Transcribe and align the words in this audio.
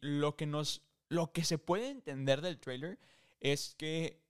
lo 0.00 0.36
que 0.36 0.46
nos. 0.46 0.82
Lo 1.08 1.32
que 1.32 1.42
se 1.42 1.58
puede 1.58 1.90
entender 1.90 2.40
del 2.40 2.60
trailer 2.60 2.98
es 3.40 3.74
que 3.74 4.22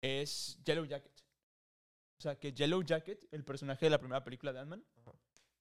es 0.00 0.58
Yellow 0.64 0.84
Jacket. 0.84 1.24
O 2.18 2.22
sea, 2.22 2.38
que 2.38 2.52
Yellow 2.52 2.82
Jacket, 2.82 3.26
el 3.32 3.44
personaje 3.44 3.86
de 3.86 3.90
la 3.90 3.98
primera 3.98 4.22
película 4.22 4.52
de 4.52 4.60
Ant-Man, 4.60 4.84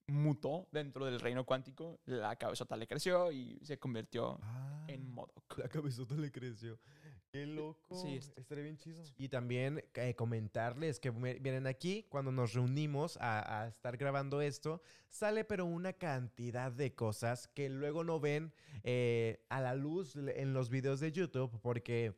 mutó 0.07 0.67
dentro 0.71 1.05
del 1.05 1.19
reino 1.19 1.45
cuántico, 1.45 1.99
la 2.05 2.35
cabezota 2.35 2.75
le 2.75 2.87
creció 2.87 3.31
y 3.31 3.59
se 3.63 3.79
convirtió 3.79 4.39
en 4.87 5.09
MODOK. 5.09 5.57
La 5.57 5.69
cabezota 5.69 6.15
le 6.15 6.31
creció. 6.31 6.79
Qué 7.31 7.45
loco. 7.45 7.95
Sí, 7.95 8.19
estaría 8.35 8.63
bien 8.63 8.77
chido. 8.77 9.03
Y 9.17 9.29
también 9.29 9.83
eh, 9.93 10.15
comentarles 10.15 10.99
que 10.99 11.11
miren 11.11 11.67
aquí, 11.67 12.05
cuando 12.09 12.31
nos 12.31 12.53
reunimos 12.53 13.17
a, 13.17 13.63
a 13.63 13.67
estar 13.67 13.97
grabando 13.97 14.41
esto, 14.41 14.81
sale 15.09 15.43
pero 15.43 15.65
una 15.65 15.93
cantidad 15.93 16.71
de 16.71 16.95
cosas 16.95 17.47
que 17.47 17.69
luego 17.69 18.03
no 18.03 18.19
ven 18.19 18.53
eh, 18.83 19.45
a 19.49 19.61
la 19.61 19.75
luz 19.75 20.15
en 20.15 20.53
los 20.53 20.69
videos 20.69 20.99
de 20.99 21.11
YouTube 21.11 21.59
porque 21.61 22.15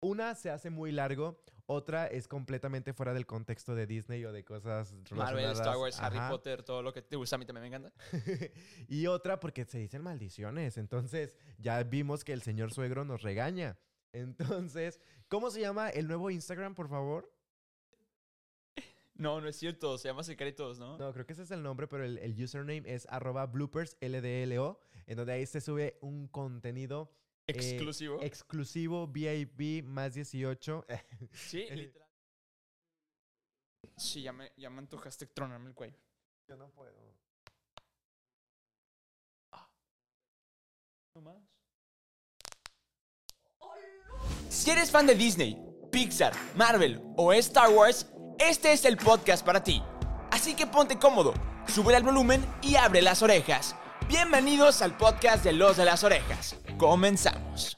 una 0.00 0.34
se 0.34 0.50
hace 0.50 0.70
muy 0.70 0.92
largo, 0.92 1.42
otra 1.66 2.06
es 2.06 2.28
completamente 2.28 2.94
fuera 2.94 3.12
del 3.12 3.26
contexto 3.26 3.74
de 3.74 3.86
Disney 3.86 4.24
o 4.24 4.32
de 4.32 4.42
cosas 4.42 4.94
Marvel, 5.10 5.50
Star 5.50 5.76
Wars, 5.76 6.00
Harry. 6.00 6.18
Potter, 6.30 6.62
todo 6.62 6.82
lo 6.82 6.94
que 6.94 7.02
te 7.02 7.16
gusta 7.16 7.36
a 7.36 7.38
mí 7.38 7.44
también 7.44 7.62
me 7.62 7.76
encanta. 7.76 7.92
y 8.88 9.06
otra 9.06 9.38
porque 9.38 9.66
se 9.66 9.78
dicen 9.78 10.02
maldiciones. 10.02 10.78
Entonces, 10.78 11.36
ya 11.58 11.82
vimos 11.82 12.24
que 12.24 12.32
el 12.32 12.40
señor 12.40 12.72
suegro 12.72 13.04
nos 13.04 13.20
regaña. 13.20 13.76
Entonces, 14.12 15.00
¿cómo 15.28 15.50
se 15.50 15.60
llama 15.60 15.90
el 15.90 16.06
nuevo 16.06 16.30
Instagram, 16.30 16.74
por 16.74 16.88
favor? 16.88 17.32
No, 19.14 19.40
no 19.40 19.48
es 19.48 19.56
cierto, 19.56 19.98
se 19.98 20.08
llama 20.08 20.22
Secretos, 20.22 20.78
¿no? 20.78 20.96
No, 20.96 21.12
creo 21.12 21.26
que 21.26 21.32
ese 21.32 21.42
es 21.42 21.50
el 21.50 21.62
nombre, 21.62 21.88
pero 21.88 22.04
el, 22.04 22.18
el 22.18 22.40
username 22.40 22.84
es 22.86 23.04
arroba 23.10 23.46
bloopers 23.46 23.96
LDLO, 24.00 24.80
en 25.06 25.16
donde 25.16 25.32
ahí 25.32 25.44
se 25.44 25.60
sube 25.60 25.98
un 26.00 26.28
contenido 26.28 27.12
eh, 27.48 27.52
Exclusivo. 27.56 28.22
exclusivo, 28.22 29.08
VIP, 29.08 29.82
más 29.84 30.14
18. 30.14 30.86
sí, 31.32 31.66
literal. 31.70 32.08
Sí, 33.96 34.22
ya 34.22 34.32
me, 34.32 34.52
ya 34.56 34.70
me 34.70 34.78
antojaste 34.78 35.26
tronarme 35.26 35.70
el 35.70 35.74
cuello. 35.74 35.98
Yo 36.46 36.56
no 36.56 36.70
puedo. 36.70 36.92
No 41.14 41.22
más. 41.22 41.57
Si 44.48 44.70
eres 44.70 44.90
fan 44.90 45.06
de 45.06 45.14
Disney, 45.14 45.58
Pixar, 45.90 46.32
Marvel 46.56 47.02
o 47.16 47.32
Star 47.34 47.70
Wars, 47.70 48.06
este 48.38 48.72
es 48.72 48.84
el 48.86 48.96
podcast 48.96 49.44
para 49.44 49.62
ti. 49.62 49.82
Así 50.30 50.54
que 50.54 50.66
ponte 50.66 50.98
cómodo, 50.98 51.34
sube 51.66 51.94
el 51.94 52.02
volumen 52.02 52.44
y 52.62 52.76
abre 52.76 53.02
las 53.02 53.22
orejas. 53.22 53.76
Bienvenidos 54.08 54.80
al 54.80 54.96
podcast 54.96 55.44
de 55.44 55.52
Los 55.52 55.76
de 55.76 55.84
las 55.84 56.02
Orejas. 56.02 56.56
Comenzamos. 56.78 57.77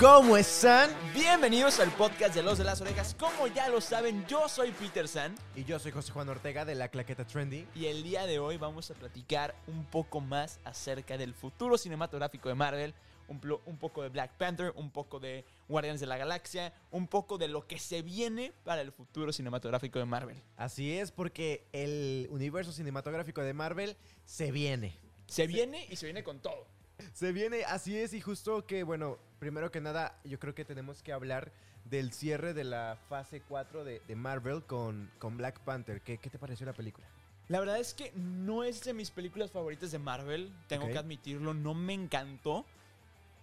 ¿Cómo 0.00 0.36
están? 0.36 0.90
Bienvenidos 1.14 1.78
al 1.78 1.92
podcast 1.92 2.34
de 2.34 2.42
Los 2.42 2.58
de 2.58 2.64
las 2.64 2.80
Orejas. 2.80 3.14
Como 3.14 3.46
ya 3.46 3.68
lo 3.68 3.80
saben, 3.80 4.26
yo 4.26 4.48
soy 4.48 4.72
Peter 4.72 5.06
San 5.06 5.36
Y 5.54 5.62
yo 5.62 5.78
soy 5.78 5.92
José 5.92 6.10
Juan 6.10 6.28
Ortega 6.28 6.64
de 6.64 6.74
La 6.74 6.88
Claqueta 6.88 7.24
Trendy. 7.24 7.68
y 7.76 7.86
el 7.86 8.02
día 8.02 8.26
de 8.26 8.40
hoy 8.40 8.56
vamos 8.56 8.90
a 8.90 8.94
platicar 8.94 9.54
un 9.68 9.84
poco 9.84 10.20
más 10.20 10.58
acerca 10.64 11.16
del 11.16 11.32
futuro 11.32 11.78
cinematográfico 11.78 12.48
de 12.48 12.56
Marvel, 12.56 12.92
un, 13.28 13.40
un 13.66 13.76
poco 13.76 14.02
de 14.02 14.08
Black 14.08 14.32
Panther, 14.36 14.72
un 14.74 14.90
poco 14.90 15.20
de 15.20 15.44
Guardianes 15.68 16.00
de 16.00 16.08
la 16.08 16.16
Galaxia, 16.16 16.72
un 16.90 17.06
poco 17.06 17.38
de 17.38 17.46
lo 17.46 17.68
que 17.68 17.78
se 17.78 18.02
viene 18.02 18.52
para 18.64 18.80
el 18.80 18.90
futuro 18.90 19.32
cinematográfico 19.32 20.00
de 20.00 20.06
Marvel. 20.06 20.42
Así 20.56 20.98
es, 20.98 21.12
porque 21.12 21.68
el 21.72 22.26
universo 22.30 22.72
cinematográfico 22.72 23.42
de 23.42 23.54
Marvel 23.54 23.96
se 24.24 24.50
viene. 24.50 24.98
Se 25.28 25.46
viene 25.46 25.86
y 25.88 25.94
se 25.94 26.06
viene 26.06 26.24
con 26.24 26.40
todo. 26.40 26.66
Se 27.12 27.30
viene, 27.30 27.64
así 27.64 27.96
es, 27.96 28.12
y 28.12 28.20
justo 28.20 28.66
que, 28.66 28.82
bueno, 28.82 29.18
primero 29.42 29.72
que 29.72 29.80
nada, 29.80 30.16
yo 30.22 30.38
creo 30.38 30.54
que 30.54 30.64
tenemos 30.64 31.02
que 31.02 31.12
hablar 31.12 31.50
del 31.86 32.12
cierre 32.12 32.54
de 32.54 32.62
la 32.62 32.96
fase 33.08 33.40
4 33.40 33.82
de, 33.82 33.98
de 34.06 34.14
Marvel 34.14 34.62
con, 34.62 35.10
con 35.18 35.36
Black 35.36 35.58
Panther. 35.58 36.00
¿Qué, 36.00 36.18
¿Qué 36.18 36.30
te 36.30 36.38
pareció 36.38 36.64
la 36.64 36.74
película? 36.74 37.08
La 37.48 37.58
verdad 37.58 37.80
es 37.80 37.92
que 37.92 38.12
no 38.14 38.62
es 38.62 38.84
de 38.84 38.94
mis 38.94 39.10
películas 39.10 39.50
favoritas 39.50 39.90
de 39.90 39.98
Marvel, 39.98 40.52
tengo 40.68 40.86
que 40.86 40.96
admitirlo, 40.96 41.54
no 41.54 41.74
me 41.74 41.92
encantó. 41.92 42.64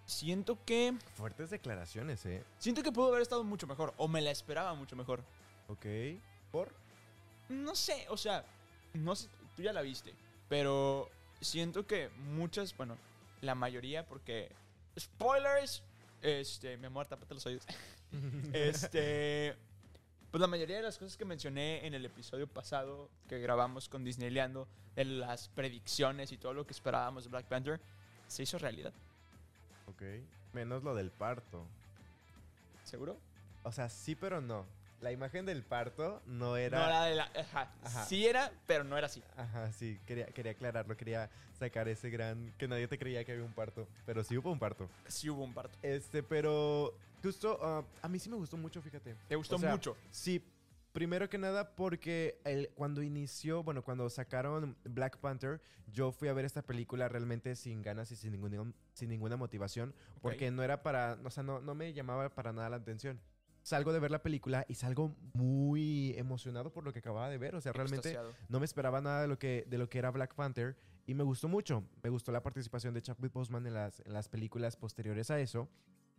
Siento 0.06 0.58
que 0.64 0.94
Fuertes 1.16 1.50
declaraciones, 1.50 2.26
¿eh? 2.26 2.46
siento 2.60 2.82
que 2.82 2.94
pudo 2.94 3.10
haber 3.10 3.22
estado 3.22 3.44
mucho 3.44 3.68
mejor 3.68 3.94
o 3.98 4.08
me 4.08 4.22
la 4.22 4.32
esperaba 4.32 4.74
mucho 4.76 4.96
mejor. 4.96 5.22
Ok. 5.68 5.86
¿Por? 6.50 6.74
No 7.50 7.76
sé, 7.76 8.06
o 8.08 8.16
sea, 8.16 8.46
no 8.94 9.18
sé, 9.18 9.28
tú 9.54 9.64
ya 9.64 9.74
la 9.74 9.82
viste, 9.82 10.14
pero 10.48 11.10
siento 11.42 11.86
que 11.86 12.08
muchas, 12.20 12.78
bueno, 12.78 12.98
la 13.42 13.54
mayoría, 13.54 14.06
porque 14.06 14.50
spoilers, 14.98 15.84
este, 16.22 16.78
mi 16.78 16.88
amor, 16.88 17.08
tápate 17.08 17.34
los 17.34 17.46
oídos. 17.46 17.66
este, 18.54 19.56
pues 20.32 20.42
la 20.42 20.48
mayoría 20.48 20.78
de 20.78 20.84
las 20.84 20.98
cosas 20.98 21.18
que 21.18 21.26
mencioné 21.26 21.86
en 21.86 21.94
el 21.94 22.06
episodio 22.06 22.48
pasado 22.48 23.10
que 23.28 23.40
grabamos 23.40 23.90
con 23.90 24.04
Disneyleando, 24.04 24.68
de 24.96 25.06
las 25.06 25.50
predicciones 25.50 26.32
y 26.32 26.38
todo 26.38 26.54
lo 26.54 26.66
que 26.66 26.74
esperábamos 26.74 27.24
de 27.24 27.30
Black 27.30 27.46
Panther, 27.46 27.80
se 28.28 28.44
hizo 28.44 28.58
realidad. 28.58 28.94
ok. 29.88 30.02
Menos 30.54 30.84
lo 30.84 30.96
del 30.96 31.12
parto. 31.12 31.66
¿Seguro? 32.84 33.18
O 33.64 33.72
sea, 33.72 33.88
sí, 33.88 34.16
pero 34.16 34.42
no. 34.42 34.66
La 35.02 35.12
imagen 35.12 35.46
del 35.46 35.64
parto 35.64 36.22
no 36.26 36.50
No 36.50 36.58
era... 36.58 36.86
era 36.86 37.04
de 37.06 37.16
la, 37.16 37.24
ajá, 37.40 37.72
Ajá. 37.84 38.06
sí 38.06 38.26
era, 38.28 38.52
pero 38.68 38.84
no 38.84 38.98
era 38.98 39.08
así. 39.08 39.24
Ajá, 39.38 39.72
sí, 39.72 40.00
quería, 40.06 40.26
quería 40.28 40.52
aclararlo, 40.52 40.96
quería 40.98 41.30
sacar 41.58 41.88
ese 41.88 42.10
gran... 42.10 42.54
Que 42.58 42.68
nadie 42.68 42.88
te 42.88 42.98
creía 42.98 43.24
que 43.24 43.32
había 43.32 43.46
un 43.46 43.54
parto, 43.54 43.88
pero 44.06 44.24
sí 44.24 44.38
hubo 44.38 44.52
un 44.52 44.60
parto. 44.60 44.90
Sí 45.08 45.30
hubo 45.30 45.44
un 45.44 45.54
parto. 45.54 45.78
Este, 45.82 46.22
pero 46.24 46.94
justo, 47.24 47.58
ah, 47.62 47.84
a 48.02 48.08
mí 48.10 48.20
sí 48.20 48.30
me 48.30 48.36
gustó 48.36 48.58
mucho, 48.58 48.82
fíjate. 48.82 49.16
Te 49.28 49.36
gustó 49.36 49.56
O 49.56 49.60
sea, 49.60 49.72
mucho. 49.72 49.96
Sí, 50.12 50.44
primero 50.92 51.30
que 51.30 51.38
nada 51.38 51.76
porque 51.76 52.40
el, 52.44 52.70
cuando 52.76 53.02
inició, 53.02 53.64
bueno, 53.64 53.84
cuando 53.84 54.10
sacaron 54.10 54.76
Black 54.84 55.18
Panther, 55.18 55.62
yo 55.88 56.12
fui 56.12 56.28
a 56.28 56.34
ver 56.34 56.46
esta 56.46 56.62
película 56.62 57.08
realmente 57.08 57.56
sin 57.56 57.82
ganas 57.82 58.12
y 58.12 58.16
sin 58.16 58.32
ninguna, 58.32 58.74
sin 58.94 59.10
ninguna 59.10 59.38
motivación, 59.38 59.94
porque 60.22 60.52
no 60.52 60.62
era 60.62 60.84
para, 60.84 61.18
o 61.24 61.30
sea, 61.32 61.44
no, 61.44 61.62
no 61.62 61.74
me 61.74 61.94
llamaba 61.94 62.30
para 62.30 62.52
nada 62.54 62.70
la 62.70 62.76
atención. 62.78 63.20
Salgo 63.70 63.94
de 63.94 64.00
ver 64.00 64.10
la 64.10 64.22
película 64.24 64.66
y 64.68 64.74
salgo 64.74 65.16
muy 65.34 66.16
emocionado 66.18 66.72
por 66.74 66.84
lo 66.84 66.92
que 66.92 67.00
acababa 67.00 67.30
de 67.30 67.38
ver, 67.38 67.54
o 67.56 67.62
sea, 67.62 67.72
realmente 67.72 68.10
Extasiado. 68.10 68.34
no 68.48 68.60
me 68.60 68.66
esperaba 68.66 69.00
nada 69.00 69.22
de 69.22 69.28
lo 69.28 69.38
que, 69.38 69.66
de 69.70 69.78
lo 69.78 69.88
que 69.90 70.00
era 70.00 70.10
Black 70.10 70.34
Panther 70.34 70.76
y 71.06 71.14
me 71.14 71.24
gustó 71.24 71.48
mucho. 71.48 71.84
Me 72.02 72.10
gustó 72.10 72.32
la 72.32 72.42
participación 72.42 72.94
de 72.96 73.02
Chadwick 73.04 73.32
Boseman 73.32 73.68
en 73.68 73.76
las, 73.76 74.00
en 74.00 74.14
las 74.14 74.28
películas 74.28 74.76
posteriores 74.76 75.30
a 75.30 75.40
eso. 75.40 75.70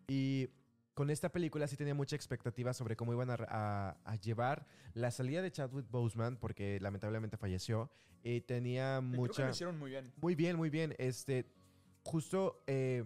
Y 0.07 0.49
con 0.95 1.11
esta 1.11 1.31
película 1.31 1.67
sí 1.67 1.77
tenía 1.77 1.95
mucha 1.95 2.15
expectativa 2.15 2.73
sobre 2.73 2.95
cómo 2.95 3.13
iban 3.13 3.31
a, 3.31 3.37
a- 3.49 3.97
a 4.05 4.15
llevar 4.17 4.67
la 4.95 5.11
salida 5.11 5.43
de 5.43 5.51
Chadwick 5.51 5.91
Boseman, 5.91 6.37
porque 6.37 6.79
lamentablemente 6.81 7.37
falleció. 7.37 7.91
Y 8.23 8.43
tenía 8.43 8.99
Y 8.99 9.01
Creo 9.01 9.11
que 9.13 9.17
mucha... 9.19 9.45
lo 9.47 9.51
hicieron 9.51 9.79
muy 9.79 9.91
bien. 9.91 10.13
Muy 10.21 10.35
bien, 10.37 10.57
muy 10.57 10.71
bien. 10.71 10.95
Este, 10.99 11.47
justo, 12.05 12.63
eh, 12.67 13.05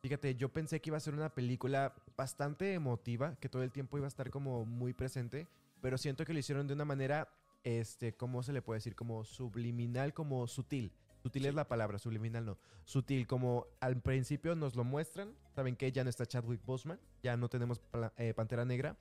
fíjate, 0.00 0.34
yo 0.34 0.48
pensé 0.52 0.80
que 0.80 0.90
iba 0.90 0.96
a 0.96 1.00
ser 1.00 1.14
una 1.14 1.34
película 1.34 1.94
bastante 2.16 2.74
emotiva, 2.74 3.36
que 3.36 3.48
todo 3.48 3.62
el 3.62 3.72
tiempo 3.72 3.96
iba 3.96 4.06
a 4.06 4.08
estar 4.08 4.30
como 4.30 4.64
muy 4.64 4.92
presente, 4.92 5.46
pero 5.80 5.98
siento 5.98 6.24
que 6.24 6.32
lo 6.32 6.38
hicieron 6.38 6.66
de 6.66 6.74
una 6.74 6.84
manera, 6.84 7.28
este, 7.64 8.14
¿cómo 8.14 8.42
se 8.42 8.52
le 8.52 8.62
puede 8.62 8.78
decir? 8.78 8.94
Como 8.94 9.24
subliminal, 9.24 10.14
como 10.14 10.46
sutil. 10.46 10.92
Sutil 11.22 11.42
Sí. 11.42 11.48
es 11.48 11.54
la 11.54 11.66
palabra, 11.66 11.98
subliminal 11.98 12.44
no. 12.46 12.58
Sutil, 12.84 13.26
como 13.26 13.66
al 13.80 14.00
principio 14.00 14.54
nos 14.54 14.76
lo 14.76 14.84
muestran, 14.84 15.34
saben 15.54 15.76
que 15.76 15.90
ya 15.92 16.04
no 16.04 16.10
está 16.10 16.26
Chadwick 16.26 16.64
Boseman, 16.64 17.00
ya 17.22 17.36
no 17.36 17.48
tenemos 17.48 17.80
eh, 18.16 18.34
Pantera 18.34 18.64
Negra, 18.64 18.96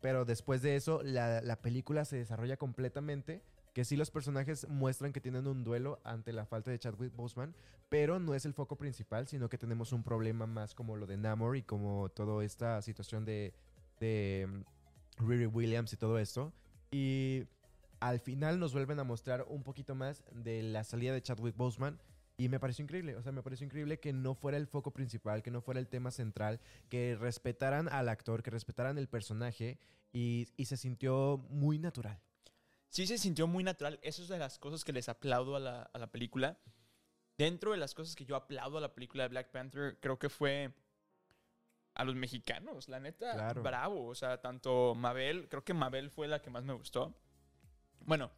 pero 0.00 0.24
después 0.24 0.62
de 0.62 0.76
eso 0.76 1.02
la, 1.02 1.40
la 1.42 1.60
película 1.60 2.04
se 2.04 2.16
desarrolla 2.16 2.56
completamente, 2.56 3.42
que 3.78 3.84
sí 3.84 3.94
los 3.94 4.10
personajes 4.10 4.66
muestran 4.68 5.12
que 5.12 5.20
tienen 5.20 5.46
un 5.46 5.62
duelo 5.62 6.00
ante 6.02 6.32
la 6.32 6.44
falta 6.44 6.68
de 6.68 6.80
Chadwick 6.80 7.14
Boseman, 7.14 7.54
pero 7.88 8.18
no 8.18 8.34
es 8.34 8.44
el 8.44 8.52
foco 8.52 8.74
principal, 8.74 9.28
sino 9.28 9.48
que 9.48 9.56
tenemos 9.56 9.92
un 9.92 10.02
problema 10.02 10.48
más 10.48 10.74
como 10.74 10.96
lo 10.96 11.06
de 11.06 11.16
Namor 11.16 11.56
y 11.56 11.62
como 11.62 12.08
toda 12.08 12.44
esta 12.44 12.82
situación 12.82 13.24
de, 13.24 13.54
de 14.00 14.48
mm, 14.48 15.24
Riri 15.28 15.46
Williams 15.46 15.92
y 15.92 15.96
todo 15.96 16.18
esto. 16.18 16.52
Y 16.90 17.44
al 18.00 18.18
final 18.18 18.58
nos 18.58 18.72
vuelven 18.72 18.98
a 18.98 19.04
mostrar 19.04 19.46
un 19.48 19.62
poquito 19.62 19.94
más 19.94 20.24
de 20.32 20.60
la 20.64 20.82
salida 20.82 21.12
de 21.12 21.22
Chadwick 21.22 21.56
Boseman. 21.56 22.00
Y 22.36 22.48
me 22.48 22.58
pareció 22.58 22.82
increíble, 22.82 23.14
o 23.14 23.22
sea, 23.22 23.30
me 23.30 23.44
pareció 23.44 23.64
increíble 23.64 24.00
que 24.00 24.12
no 24.12 24.34
fuera 24.34 24.58
el 24.58 24.66
foco 24.66 24.90
principal, 24.90 25.40
que 25.44 25.52
no 25.52 25.60
fuera 25.60 25.78
el 25.78 25.86
tema 25.86 26.10
central, 26.10 26.58
que 26.88 27.14
respetaran 27.14 27.88
al 27.88 28.08
actor, 28.08 28.42
que 28.42 28.50
respetaran 28.50 28.98
el 28.98 29.06
personaje 29.06 29.78
y, 30.12 30.48
y 30.56 30.64
se 30.64 30.76
sintió 30.76 31.46
muy 31.48 31.78
natural. 31.78 32.20
Sí 32.88 33.06
se 33.06 33.18
sintió 33.18 33.46
muy 33.46 33.64
natural. 33.64 33.98
Eso 34.02 34.22
es 34.22 34.28
de 34.28 34.38
las 34.38 34.58
cosas 34.58 34.84
que 34.84 34.92
les 34.92 35.08
aplaudo 35.08 35.56
a 35.56 35.60
la, 35.60 35.82
a 35.82 35.98
la 35.98 36.06
película. 36.10 36.58
Dentro 37.36 37.72
de 37.72 37.76
las 37.78 37.94
cosas 37.94 38.16
que 38.16 38.24
yo 38.24 38.34
aplaudo 38.34 38.78
a 38.78 38.80
la 38.80 38.94
película 38.94 39.24
de 39.24 39.28
Black 39.28 39.50
Panther, 39.50 39.98
creo 40.00 40.18
que 40.18 40.28
fue 40.28 40.72
a 41.94 42.04
los 42.04 42.14
mexicanos. 42.14 42.88
La 42.88 42.98
neta, 43.00 43.32
Claro. 43.34 43.62
bravo. 43.62 44.06
O 44.06 44.14
sea, 44.14 44.40
tanto 44.40 44.94
Mabel, 44.94 45.48
creo 45.48 45.64
que 45.64 45.74
Mabel 45.74 46.10
fue 46.10 46.28
la 46.28 46.40
que 46.40 46.50
más 46.50 46.64
me 46.64 46.72
gustó. 46.72 47.14
Bueno, 48.00 48.30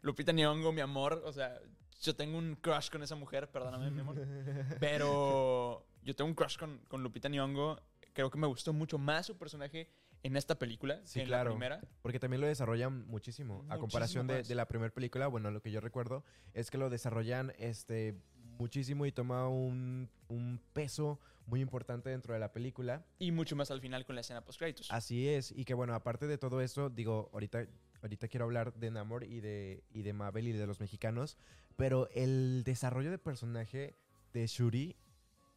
Lupita 0.00 0.32
Nyong'o, 0.32 0.72
mi 0.72 0.80
amor, 0.80 1.22
o 1.24 1.32
sea, 1.32 1.60
yo 2.00 2.14
tengo 2.16 2.38
un 2.38 2.56
crush 2.56 2.90
con 2.90 3.02
esa 3.02 3.14
mujer, 3.16 3.50
perdóname, 3.50 3.90
mi 3.90 4.00
amor. 4.00 4.16
Pero 4.80 5.86
yo 6.02 6.16
tengo 6.16 6.28
un 6.28 6.34
crush 6.34 6.56
con, 6.56 6.78
con 6.88 7.02
Lupita 7.02 7.28
Nyong'o. 7.28 7.80
Creo 8.12 8.30
que 8.30 8.38
me 8.38 8.46
gustó 8.46 8.72
mucho 8.72 8.98
más 8.98 9.26
su 9.26 9.36
personaje 9.36 9.90
en 10.28 10.36
esta 10.36 10.58
película 10.58 11.00
Sí, 11.04 11.20
en 11.20 11.26
claro. 11.26 11.50
la 11.50 11.56
primera. 11.56 11.80
Porque 12.02 12.18
también 12.20 12.40
lo 12.40 12.46
desarrollan 12.46 13.06
muchísimo. 13.08 13.54
A 13.54 13.56
Muchísimo 13.58 13.80
comparación 13.80 14.26
de, 14.26 14.42
de 14.44 14.54
la 14.54 14.66
primera 14.68 14.92
película, 14.94 15.26
bueno, 15.26 15.50
lo 15.50 15.60
que 15.60 15.70
yo 15.70 15.80
recuerdo 15.80 16.24
es 16.54 16.70
que 16.70 16.78
lo 16.78 16.88
desarrollan 16.90 17.52
este, 17.58 18.14
muchísimo 18.58 19.04
y 19.06 19.12
toma 19.12 19.48
un, 19.48 20.08
un 20.28 20.60
peso 20.72 21.18
muy 21.46 21.60
importante 21.60 22.10
dentro 22.10 22.34
de 22.34 22.40
la 22.40 22.52
película. 22.52 23.04
Y 23.18 23.32
mucho 23.32 23.56
más 23.56 23.70
al 23.70 23.80
final 23.80 24.04
con 24.04 24.14
la 24.14 24.20
escena 24.20 24.44
post 24.44 24.58
créditos. 24.58 24.90
Así 24.92 25.28
es. 25.28 25.50
Y 25.50 25.64
que 25.64 25.74
bueno, 25.74 25.94
aparte 25.94 26.26
de 26.26 26.36
todo 26.38 26.60
eso, 26.60 26.90
digo, 26.90 27.30
ahorita, 27.32 27.66
ahorita 28.02 28.28
quiero 28.28 28.44
hablar 28.44 28.74
de 28.74 28.90
Namor 28.90 29.24
y 29.24 29.40
de, 29.40 29.82
y 29.90 30.02
de 30.02 30.12
Mabel 30.12 30.48
y 30.48 30.52
de 30.52 30.66
los 30.66 30.78
mexicanos. 30.80 31.38
Pero 31.76 32.08
el 32.10 32.64
desarrollo 32.64 33.10
de 33.10 33.18
personaje 33.18 33.96
de 34.34 34.46
Shuri 34.46 34.96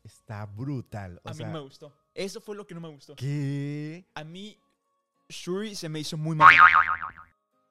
está 0.04 0.46
brutal. 0.46 1.20
O 1.24 1.30
a 1.30 1.32
mí 1.32 1.38
sea, 1.38 1.48
no 1.48 1.54
me 1.54 1.60
gustó. 1.60 1.94
Eso 2.14 2.42
fue 2.42 2.56
lo 2.56 2.66
que 2.68 2.74
no 2.76 2.82
me 2.82 2.90
gustó. 2.90 3.16
¿qué? 3.16 4.06
A 4.16 4.24
mí, 4.24 4.58
Shuri 5.30 5.76
se 5.76 5.88
me 5.90 6.00
hizo 6.00 6.18
muy 6.18 6.36
mal. 6.36 6.54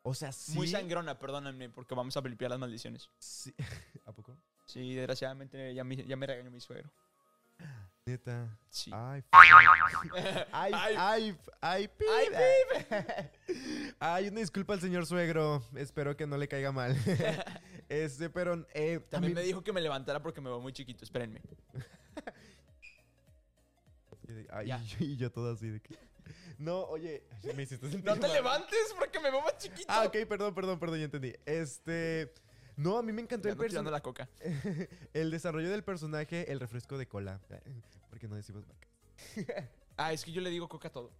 O 0.03 0.15
sea, 0.15 0.33
sí. 0.33 0.53
Muy 0.55 0.67
sangrona, 0.69 1.19
perdónenme, 1.19 1.69
porque 1.69 1.95
vamos 1.95 2.17
a 2.17 2.21
limpiar 2.23 2.51
las 2.51 2.59
maldiciones. 2.61 3.11
sí. 3.19 3.55
¿A 4.07 4.13
poco? 4.13 4.37
Sí, 4.67 4.95
desgraciadamente 4.95 5.75
ya 5.75 5.85
me, 5.85 5.97
ya 5.97 6.17
me 6.17 6.27
regañó 6.27 6.51
mi 6.51 6.61
suegro. 6.61 6.91
Neta. 8.07 8.57
Sí. 8.71 8.91
Ay, 8.95 9.23
ay, 9.33 10.73
Ay. 10.73 10.95
ay, 10.97 11.39
ay, 11.61 11.89
pip. 11.89 12.09
Ay, 12.09 13.29
Ay, 14.01 14.29
una 14.29 14.41
disculpa 14.41 14.73
al 14.73 14.81
señor 14.81 15.05
suegro. 15.07 15.63
Espero 15.77 16.17
que 16.17 16.27
no 16.27 16.39
le 16.39 16.49
caiga 16.49 16.73
mal. 16.73 16.97
este, 17.89 18.31
pero 18.31 18.67
eh, 18.73 19.01
También 19.11 19.35
mí- 19.35 19.41
me 19.41 19.43
dijo 19.47 19.63
que 19.63 19.73
me 19.73 19.81
levantara 19.83 20.23
porque 20.23 20.41
me 20.41 20.49
veo 20.49 20.61
muy 20.61 20.73
chiquito. 20.73 21.05
Espérenme. 21.05 21.43
Ay, 24.51 24.67
Ya. 24.69 24.83
y 25.01 25.17
yo- 25.17 25.31
todo 25.31 25.53
así 25.53 25.69
de 25.69 25.81
que. 25.81 25.97
No, 26.59 26.83
oye, 26.85 27.25
me 27.57 27.63
hiciste 27.63 27.89
sentir 27.89 28.05
No 28.05 28.15
te 28.15 28.21
mal. 28.23 28.33
levantes 28.33 28.95
porque 28.99 29.19
me 29.21 29.31
veo 29.31 29.41
más 29.43 29.57
chiquito. 29.59 29.87
Ah, 29.89 30.05
ok, 30.07 30.17
perdón, 30.29 30.55
perdón, 30.55 30.79
perdón, 30.79 30.99
ya 30.99 31.05
entendí. 31.07 31.35
Este. 31.47 32.33
No, 32.77 32.97
a 32.99 33.03
mí 33.03 33.13
me 33.13 33.21
encantó 33.23 33.49
el 33.49 33.57
personaje. 33.57 33.91
la 33.91 34.01
coca. 34.01 34.29
el 35.13 35.31
desarrollo 35.31 35.69
del 35.71 35.85
personaje, 35.85 36.51
el 36.51 36.61
refresco 36.61 36.97
de 36.97 37.07
cola. 37.07 37.41
Porque 38.09 38.27
no 38.29 38.37
decimos 38.37 38.65
marca. 38.67 38.89
Ah, 39.97 40.13
es 40.15 40.25
que 40.25 40.33
yo 40.33 40.41
le 40.41 40.49
digo 40.51 40.69
coca 40.69 40.89
a 40.89 40.93
todo. 40.93 41.13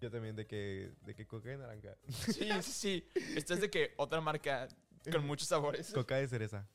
Yo 0.00 0.10
también 0.10 0.34
de 0.36 0.46
que, 0.46 0.92
de 1.04 1.14
que 1.14 1.26
coca 1.26 1.48
de 1.48 1.58
naranja. 1.58 1.96
Sí, 2.08 2.48
sí, 2.60 2.72
sí. 2.72 3.08
Esto 3.36 3.54
es 3.54 3.60
de 3.60 3.70
que 3.70 3.94
otra 3.96 4.20
marca 4.20 4.68
con 5.12 5.24
muchos 5.26 5.46
sabores. 5.48 5.92
Coca 5.92 6.16
de 6.16 6.26
cereza. 6.26 6.68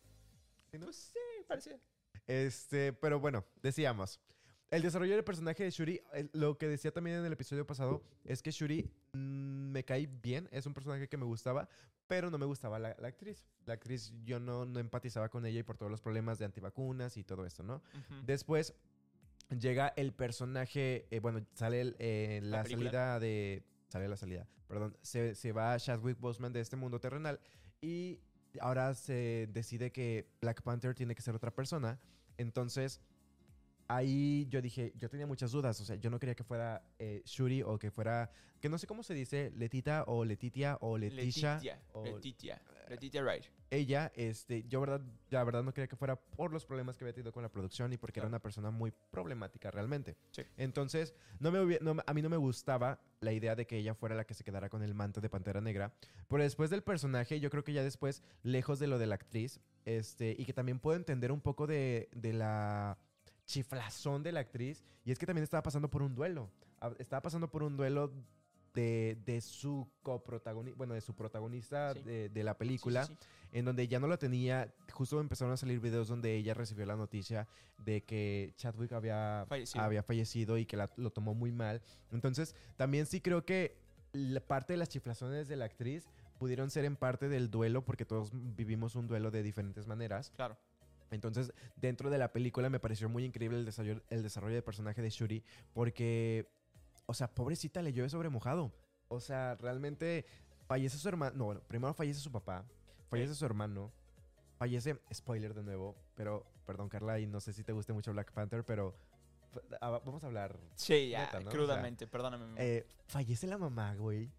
No 0.80 0.94
sé, 0.94 1.20
parecía. 1.48 1.78
Este, 2.26 2.94
pero 2.94 3.20
bueno, 3.20 3.46
decíamos. 3.62 4.20
El 4.72 4.82
desarrollo 4.82 5.16
del 5.16 5.26
personaje 5.26 5.66
de 5.66 5.70
Shuri, 5.70 6.02
lo 6.32 6.58
que 6.58 6.66
decía 6.70 6.92
también 6.92 7.18
en 7.18 7.26
el 7.26 7.34
episodio 7.34 7.68
pasado, 7.68 8.02
es 8.24 8.42
que 8.42 8.52
Shuri 8.52 8.90
mm, 9.12 9.72
me 9.72 9.84
cae 9.84 10.08
bien, 10.08 10.48
es 10.50 10.66
un 10.66 10.74
personaje 10.74 11.10
que 11.10 11.18
me 11.18 11.26
gustaba, 11.26 11.68
pero 12.08 12.30
no 12.32 12.38
me 12.38 12.46
gustaba 12.46 12.80
la, 12.80 12.96
la 12.98 13.10
actriz. 13.10 13.46
La 13.66 13.74
actriz 13.74 14.14
yo 14.24 14.40
no, 14.40 14.66
no 14.66 14.80
empatizaba 14.80 15.28
con 15.28 15.46
ella 15.46 15.60
y 15.60 15.64
por 15.64 15.78
todos 15.78 15.92
los 15.92 16.00
problemas 16.00 16.40
de 16.40 16.46
antivacunas 16.46 17.18
y 17.18 17.24
todo 17.26 17.46
esto, 17.46 17.64
¿no? 17.64 17.82
Después 18.24 18.74
llega 19.50 19.90
el 19.98 20.14
personaje, 20.14 21.06
eh, 21.12 21.20
bueno, 21.20 21.46
sale 21.54 21.82
el, 21.82 21.96
eh, 22.00 22.40
La 22.42 22.64
salida 22.64 23.20
de... 23.20 23.64
Sale 23.90 24.08
la 24.08 24.16
salida, 24.16 24.48
perdón. 24.70 24.96
Se, 25.02 25.36
se 25.36 25.52
va 25.52 25.78
Chadwick 25.78 26.18
Boseman 26.18 26.54
de 26.54 26.62
este 26.62 26.78
mundo 26.78 27.02
terrenal 27.02 27.42
y 27.82 28.22
ahora 28.62 28.94
se 28.94 29.50
decide 29.52 29.92
que 29.92 30.30
Black 30.40 30.62
Panther 30.62 30.96
tiene 30.96 31.14
que 31.14 31.22
ser 31.22 31.36
otra 31.36 31.52
persona. 31.52 32.00
Entonces, 32.38 33.02
ahí 33.96 34.46
yo 34.50 34.62
dije, 34.62 34.94
yo 34.96 35.10
tenía 35.10 35.26
muchas 35.28 35.52
dudas. 35.52 35.80
O 35.82 35.86
sea, 35.86 35.96
yo 35.96 36.10
no 36.10 36.20
quería 36.20 36.36
que 36.36 36.44
fuera 36.44 36.82
eh, 37.00 37.22
Shuri 37.26 37.62
o 37.64 37.78
que 37.80 37.92
fuera, 37.92 38.32
que 38.60 38.70
no 38.70 38.78
sé 38.78 38.88
cómo 38.88 39.04
se 39.04 39.14
dice, 39.14 39.52
Letita 39.56 40.04
o 40.08 40.24
Letitia 40.26 40.78
o 40.82 40.98
Leticia. 40.98 41.54
Letitia. 41.56 41.82
o- 41.94 42.04
Letitia. 42.06 42.62
Letitia 42.90 43.24
Wright. 43.24 43.46
Ella, 43.70 44.12
este, 44.16 44.64
yo 44.68 44.82
verdad, 44.82 45.00
la 45.30 45.44
verdad 45.46 45.64
no 45.64 45.74
quería 45.74 45.88
que 45.88 45.96
fuera 45.96 46.18
por 46.18 46.52
los 46.52 46.66
problemas 46.66 46.98
que 46.98 47.06
había 47.06 47.14
tenido 47.14 47.32
con 47.32 47.42
la 47.42 47.48
producción 47.50 47.94
y 47.94 47.98
porque 47.98 48.20
era 48.20 48.28
una 48.28 48.40
persona 48.42 48.70
muy 48.70 48.92
problemática 49.12 49.72
realmente. 49.72 50.18
Sí. 50.32 50.42
Entonces, 50.58 51.14
no 51.40 51.52
me, 51.54 51.60
hubie- 51.60 51.80
no 51.80 51.94
me- 51.94 52.04
a 52.06 52.14
mí 52.14 52.22
no 52.22 52.30
me 52.30 52.36
gustaba 52.36 53.00
la 53.22 53.32
idea 53.32 53.56
de 53.56 53.66
que 53.66 53.78
ella 53.78 53.94
fuera 53.96 54.14
la 54.16 54.26
que 54.26 54.34
se 54.34 54.44
quedara 54.44 54.68
con 54.68 54.84
el 54.84 54.94
manto 54.94 55.22
de 55.22 55.30
Pantera 55.30 55.62
Negra. 55.62 55.94
Pero 56.28 56.44
después 56.44 56.70
del 56.70 56.84
personaje, 56.84 57.40
yo 57.40 57.50
creo 57.50 57.64
que 57.64 57.72
ya 57.72 57.82
después, 57.82 58.24
lejos 58.44 58.78
de 58.80 58.88
lo 58.88 59.00
de 59.00 59.08
la 59.08 59.16
actriz, 59.16 59.62
este, 59.86 60.36
y 60.38 60.44
que 60.44 60.52
también 60.52 60.80
puedo 60.80 60.98
entender 60.98 61.32
un 61.32 61.40
poco 61.40 61.66
de, 61.68 62.10
de 62.14 62.34
la 62.34 62.98
chiflazón 63.52 64.24
de 64.24 64.32
la 64.32 64.40
actriz, 64.42 64.84
y 65.06 65.12
es 65.12 65.20
que 65.20 65.26
también 65.26 65.44
estaba 65.44 65.64
pasando 65.64 65.90
por 65.90 66.02
un 66.02 66.16
duelo. 66.16 66.50
Ah, 66.80 66.92
Estaba 67.00 67.22
pasando 67.22 67.50
por 67.50 67.64
un 67.64 67.76
duelo 67.78 68.12
de, 68.74 69.18
de 69.26 69.42
su 69.42 69.88
coprotagonista, 70.02 70.78
bueno, 70.78 70.94
de 70.94 71.02
su 71.02 71.14
protagonista 71.14 71.94
Sí. 71.94 72.02
de, 72.04 72.30
de 72.30 72.44
la 72.44 72.58
película 72.58 73.06
sí, 73.06 73.14
sí. 73.20 73.28
en 73.52 73.66
donde 73.66 73.88
ya 73.90 74.00
no 74.00 74.08
lo 74.08 74.18
tenía, 74.18 74.74
justo 74.94 75.20
empezaron 75.20 75.54
a 75.54 75.58
salir 75.58 75.80
videos 75.82 76.08
donde 76.08 76.36
ella 76.36 76.54
recibió 76.54 76.86
la 76.86 76.96
noticia 76.96 77.48
de 77.78 78.02
que 78.04 78.54
Chadwick 78.56 78.94
había 78.94 79.46
Fallecido. 79.50 79.84
había 79.84 80.04
fallecido 80.04 80.58
y 80.58 80.66
que 80.66 80.78
la- 80.78 80.90
lo 80.96 81.12
tomó 81.12 81.34
muy 81.34 81.52
mal. 81.52 81.82
Entonces, 82.12 82.56
también 82.78 83.06
sí 83.06 83.20
creo 83.20 83.44
que 83.46 83.76
la 84.14 84.40
parte 84.40 84.74
de 84.74 84.78
las 84.78 84.88
chiflazones 84.90 85.48
de 85.50 85.56
la 85.58 85.66
actriz 85.66 86.08
pudieron 86.40 86.70
ser 86.70 86.86
en 86.86 86.96
parte 86.96 87.28
del 87.30 87.52
duelo, 87.52 87.84
porque 87.84 88.06
todos 88.06 88.32
vivimos 88.34 88.96
un 88.96 89.08
duelo 89.08 89.32
de 89.32 89.44
diferentes 89.44 89.86
maneras. 89.86 90.32
Claro. 90.36 90.58
Entonces, 91.12 91.54
dentro 91.76 92.10
de 92.10 92.18
la 92.18 92.32
película 92.32 92.70
me 92.70 92.80
pareció 92.80 93.10
muy 93.10 93.26
increíble 93.26 93.58
el 93.60 93.66
desarrollo, 93.66 94.02
el 94.10 94.24
desarrollo 94.24 94.56
de 94.56 94.62
personaje 94.62 95.02
de 95.02 95.10
Shuri, 95.10 95.44
porque, 95.74 96.50
o 97.06 97.14
sea, 97.14 97.34
pobrecita 97.34 97.82
le 97.82 97.94
llueve 97.94 98.10
sobre 98.10 98.30
mojado. 98.30 98.72
O 99.10 99.20
sea, 99.20 99.56
realmente 99.56 100.26
fallece 100.68 100.98
su 100.98 101.08
hermano. 101.10 101.36
No, 101.38 101.46
bueno, 101.46 101.62
primero 101.68 101.94
fallece 101.94 102.22
su 102.22 102.32
papá, 102.32 102.66
fallece 103.10 103.36
su 103.36 103.46
hermano, 103.46 103.92
fallece, 104.58 105.02
spoiler 105.14 105.54
de 105.54 105.64
nuevo, 105.64 105.98
pero, 106.16 106.46
perdón, 106.66 106.88
Carla, 106.88 107.20
y 107.20 107.28
no 107.28 107.42
sé 107.42 107.52
si 107.52 107.64
te 107.64 107.74
guste 107.74 107.92
mucho 107.92 108.14
Black 108.14 108.32
Panther, 108.32 108.64
pero 108.64 108.96
ah, 109.82 109.90
vamos 110.06 110.24
a 110.24 110.28
hablar. 110.28 110.58
Sí, 110.76 111.10
ya, 111.10 111.26
Neta, 111.26 111.40
¿no? 111.40 111.40
O 111.40 111.52
sea, 111.52 111.52
crudamente, 111.52 112.08
perdóname. 112.08 112.54
Eh, 112.56 112.88
fallece 113.08 113.48
la 113.48 113.58
mamá, 113.58 113.96
güey. 113.96 114.32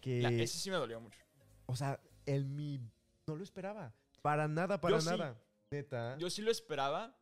Que, 0.00 0.22
La- 0.22 0.30
ese 0.30 0.58
sí 0.58 0.70
me 0.70 0.76
dolió 0.76 1.00
mucho. 1.00 1.20
o 1.66 1.76
sea, 1.76 2.00
el 2.26 2.46
mi. 2.46 2.80
No 3.28 3.36
lo 3.36 3.42
esperaba. 3.44 3.92
Para 4.22 4.48
nada, 4.48 4.80
para 4.80 4.96
Yo 4.96 5.00
sí. 5.00 5.08
Neta. 5.70 6.16
Yo 6.18 6.30
sí 6.30 6.42
lo 6.42 6.50
esperaba 6.50 7.16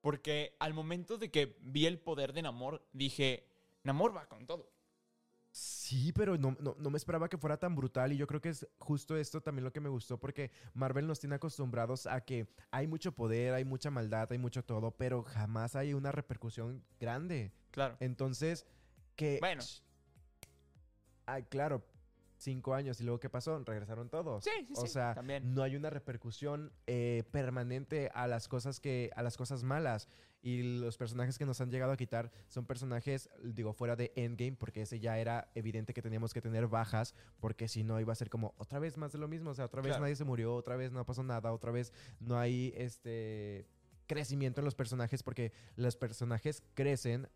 porque 0.00 0.56
al 0.60 0.74
momento 0.74 1.18
de 1.18 1.30
que 1.30 1.56
vi 1.60 1.86
el 1.86 1.98
poder 1.98 2.32
de 2.32 2.42
Namor, 2.42 2.86
dije, 2.92 3.46
Namor 3.82 4.16
va 4.16 4.28
con 4.28 4.46
todo. 4.46 4.72
Sí, 5.50 6.12
pero 6.12 6.36
no, 6.36 6.56
no, 6.60 6.76
no 6.78 6.90
me 6.90 6.98
esperaba 6.98 7.28
que 7.28 7.38
fuera 7.38 7.56
tan 7.56 7.74
brutal 7.74 8.12
y 8.12 8.16
yo 8.16 8.26
creo 8.26 8.40
que 8.40 8.50
es 8.50 8.68
justo 8.78 9.16
esto 9.16 9.40
también 9.40 9.64
lo 9.64 9.72
que 9.72 9.80
me 9.80 9.88
gustó 9.88 10.18
porque 10.18 10.50
Marvel 10.74 11.06
nos 11.06 11.18
tiene 11.18 11.36
acostumbrados 11.36 12.06
a 12.06 12.20
que 12.20 12.46
hay 12.70 12.86
mucho 12.86 13.12
poder, 13.12 13.54
hay 13.54 13.64
mucha 13.64 13.90
maldad, 13.90 14.30
hay 14.30 14.38
mucho 14.38 14.62
todo, 14.62 14.92
pero 14.92 15.24
jamás 15.24 15.74
hay 15.74 15.94
una 15.94 16.12
repercusión 16.12 16.84
grande. 17.00 17.52
Claro. 17.70 17.96
Entonces, 18.00 18.66
que... 19.16 19.38
Bueno. 19.40 19.64
Ay, 21.26 21.42
claro, 21.44 21.84
cinco 22.38 22.74
años 22.74 23.00
y 23.00 23.04
luego 23.04 23.20
¿qué 23.20 23.28
pasó? 23.28 23.58
Regresaron 23.64 24.08
todos. 24.08 24.44
Sí, 24.44 24.50
sí, 24.66 24.72
o 24.76 24.80
sí, 24.82 24.88
sea, 24.88 25.14
también. 25.14 25.54
no 25.54 25.62
hay 25.62 25.76
una 25.76 25.90
repercusión 25.90 26.72
eh, 26.86 27.24
permanente 27.30 28.10
a 28.14 28.26
las 28.26 28.48
cosas 28.48 28.80
que 28.80 29.10
a 29.16 29.22
las 29.22 29.36
cosas 29.36 29.62
malas 29.64 30.08
y 30.40 30.78
los 30.78 30.96
personajes 30.96 31.36
que 31.36 31.44
nos 31.44 31.60
han 31.60 31.70
llegado 31.70 31.90
a 31.90 31.96
quitar 31.96 32.30
son 32.46 32.64
personajes 32.64 33.28
digo 33.42 33.72
fuera 33.72 33.96
de 33.96 34.12
Endgame 34.14 34.56
porque 34.56 34.82
ese 34.82 35.00
ya 35.00 35.18
era 35.18 35.50
evidente 35.56 35.92
que 35.92 36.00
teníamos 36.00 36.32
que 36.32 36.40
tener 36.40 36.68
bajas 36.68 37.14
porque 37.40 37.66
si 37.66 37.82
no 37.82 37.98
iba 38.00 38.12
a 38.12 38.16
ser 38.16 38.30
como 38.30 38.54
otra 38.56 38.78
vez 38.78 38.96
más 38.96 39.10
de 39.10 39.18
lo 39.18 39.26
mismo 39.26 39.50
o 39.50 39.54
sea 39.54 39.64
otra 39.64 39.82
vez 39.82 39.90
Claro. 39.90 40.02
nadie 40.02 40.14
se 40.14 40.24
murió 40.24 40.54
otra 40.54 40.76
vez 40.76 40.92
no 40.92 41.04
pasó 41.04 41.24
nada 41.24 41.52
otra 41.52 41.72
vez 41.72 41.92
no 42.20 42.38
hay 42.38 42.72
este 42.76 43.66
crecimiento 44.06 44.60
en 44.60 44.64
los 44.64 44.74
personajes 44.76 45.22
porque 45.24 45.52
los 45.76 45.96
personajes 45.96 46.62
crecen 46.74 47.28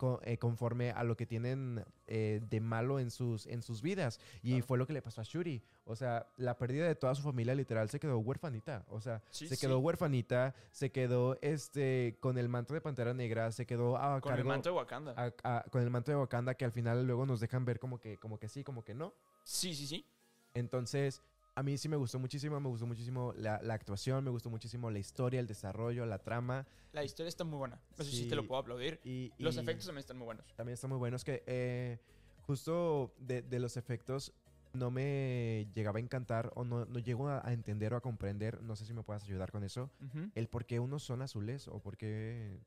co- 0.00 0.18
eh, 0.24 0.38
conforme 0.38 0.92
a 0.92 1.04
lo 1.04 1.14
que 1.14 1.26
tienen 1.26 1.84
eh, 2.06 2.40
de 2.48 2.60
malo 2.60 2.98
en 2.98 3.10
sus, 3.10 3.46
en 3.46 3.60
sus 3.60 3.82
vidas. 3.82 4.18
Y 4.42 4.52
Claro. 4.52 4.66
fue 4.66 4.78
lo 4.78 4.86
que 4.86 4.94
le 4.94 5.02
pasó 5.02 5.20
a 5.20 5.24
Shuri. 5.24 5.62
O 5.84 5.94
sea, 5.94 6.26
la 6.38 6.56
pérdida 6.56 6.86
de 6.86 6.94
toda 6.94 7.14
su 7.14 7.20
familia 7.22 7.54
literal 7.54 7.90
se 7.90 8.00
quedó 8.00 8.18
huérfanita. 8.18 8.86
O 8.88 9.00
sea, 9.02 9.22
Sí, 9.30 9.46
se 9.46 9.56
sí. 9.56 9.60
quedó 9.66 9.78
huérfanita, 9.80 10.54
se 10.72 10.90
quedó 10.90 11.36
este 11.42 12.16
con 12.20 12.38
el 12.38 12.48
manto 12.48 12.72
de 12.72 12.80
Pantera 12.80 13.12
Negra, 13.12 13.52
se 13.52 13.66
quedó 13.66 13.98
a 13.98 14.20
Con 14.22 14.32
el 14.38 14.44
manto 14.44 14.70
de 14.70 14.76
Wakanda. 14.76 15.12
a- 15.16 15.32
a- 15.58 15.64
con 15.70 15.82
el 15.82 15.90
manto 15.90 16.10
de 16.10 16.16
Wakanda 16.16 16.54
que 16.54 16.64
al 16.64 16.72
final 16.72 17.06
luego 17.06 17.26
nos 17.26 17.40
dejan 17.40 17.66
ver 17.66 17.78
como 17.78 17.98
que, 18.00 18.16
como 18.16 18.38
que 18.38 18.48
sí, 18.48 18.64
como 18.64 18.82
que 18.82 18.94
no. 18.94 19.12
Sí, 19.44 19.74
sí, 19.74 19.86
sí. 19.86 20.06
Entonces, 20.54 21.22
a 21.60 21.62
mí 21.62 21.76
sí 21.76 21.90
me 21.90 21.96
gustó 21.98 22.18
muchísimo, 22.18 22.58
me 22.58 22.68
gustó 22.70 22.86
muchísimo 22.86 23.34
la, 23.36 23.60
la 23.62 23.74
actuación, 23.74 24.24
me 24.24 24.30
gustó 24.30 24.48
muchísimo 24.48 24.90
la 24.90 24.98
historia, 24.98 25.40
el 25.40 25.46
desarrollo, 25.46 26.06
la 26.06 26.18
trama. 26.18 26.66
La 26.92 27.04
historia 27.04 27.28
está 27.28 27.44
muy 27.44 27.58
buena. 27.58 27.78
Eso 27.98 28.10
sí, 28.10 28.26
te 28.26 28.34
lo 28.34 28.46
puedo 28.46 28.62
aplaudir. 28.62 28.98
Y, 29.04 29.30
Los 29.36 29.56
y 29.56 29.60
efectos 29.60 29.84
también 29.84 30.00
están 30.00 30.16
muy 30.16 30.24
buenos. 30.24 30.46
también 30.56 30.72
están 30.72 30.88
muy 30.88 30.98
buenos 30.98 31.22
que 31.22 31.42
eh, 31.46 31.98
justo 32.46 33.12
de, 33.18 33.42
de 33.42 33.58
los 33.60 33.76
efectos, 33.76 34.32
no 34.72 34.90
me 34.90 35.68
llegaba 35.74 35.98
a 35.98 36.00
encantar 36.00 36.50
o 36.54 36.64
no, 36.64 36.86
no 36.86 36.98
llego 36.98 37.28
a, 37.28 37.46
a 37.46 37.52
entender 37.52 37.92
o 37.92 37.96
a 37.98 38.00
comprender, 38.00 38.62
no 38.62 38.74
sé 38.74 38.86
si 38.86 38.94
me 38.94 39.02
puedas 39.02 39.24
ayudar 39.24 39.52
con 39.52 39.62
eso, 39.62 39.90
Ujú. 40.00 40.30
el 40.34 40.48
por 40.48 40.64
qué 40.64 40.80
unos 40.80 41.02
son 41.02 41.20
azules 41.20 41.68
o 41.68 41.80
por 41.80 41.98
qué, 41.98 42.58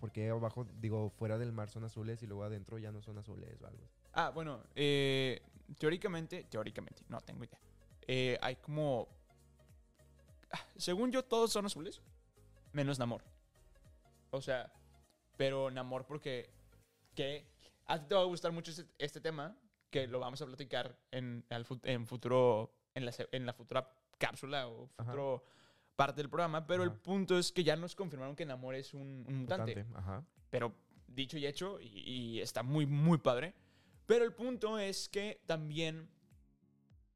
por 0.00 0.12
qué 0.12 0.28
abajo, 0.28 0.66
digo, 0.82 1.08
fuera 1.08 1.38
del 1.38 1.52
mar 1.52 1.70
son 1.70 1.84
azules 1.84 2.22
y 2.22 2.26
luego 2.26 2.44
adentro 2.44 2.76
ya 2.78 2.92
no 2.92 3.00
son 3.00 3.16
azules 3.16 3.58
o 3.62 3.66
algo. 3.66 3.88
Ah, 4.12 4.28
bueno, 4.28 4.62
eh, 4.74 5.40
teóricamente, 5.78 6.44
teóricamente, 6.44 7.02
no 7.08 7.18
tengo 7.22 7.44
idea. 7.44 7.58
Eh, 8.06 8.38
hay 8.42 8.56
como... 8.56 9.08
ah, 10.50 10.64
Según 10.76 11.10
yo, 11.12 11.24
todos 11.24 11.52
son 11.52 11.66
azules, 11.66 12.00
menos 12.72 12.98
Namor. 12.98 13.22
O 14.30 14.40
sea, 14.40 14.72
pero 15.36 15.70
Namor 15.70 16.06
porque... 16.06 16.50
Que 17.14 17.46
a 17.86 17.98
ti 18.00 18.06
te 18.08 18.14
va 18.14 18.22
a 18.22 18.24
gustar 18.24 18.52
mucho 18.52 18.70
este, 18.70 18.86
este 18.98 19.20
tema, 19.20 19.54
que 19.90 20.06
lo 20.06 20.18
vamos 20.18 20.40
a 20.40 20.46
platicar 20.46 20.96
en, 21.10 21.44
en 21.82 22.06
futuro, 22.06 22.74
en 22.94 23.04
la, 23.04 23.12
en 23.32 23.44
la 23.44 23.52
futura 23.52 23.92
cápsula 24.18 24.68
o 24.68 24.88
Ajá. 24.96 25.04
futuro 25.10 25.44
parte 25.94 26.22
del 26.22 26.30
programa, 26.30 26.66
pero 26.66 26.84
el 26.84 26.92
punto 26.92 27.36
es 27.38 27.52
que 27.52 27.62
ya 27.64 27.76
nos 27.76 27.94
confirmaron 27.94 28.34
que 28.34 28.46
Namor 28.46 28.76
es 28.76 28.94
un, 28.94 29.26
un 29.28 29.40
mutante. 29.40 29.76
Mutante, 29.76 29.98
Ajá. 29.98 30.24
Pero 30.48 30.74
dicho 31.06 31.36
y 31.36 31.46
hecho, 31.46 31.78
y, 31.80 31.88
y 32.36 32.40
está 32.40 32.62
muy, 32.62 32.86
muy 32.86 33.18
padre. 33.18 33.52
Pero 34.06 34.24
el 34.24 34.32
punto 34.32 34.78
es 34.78 35.10
que 35.10 35.42
también 35.44 36.08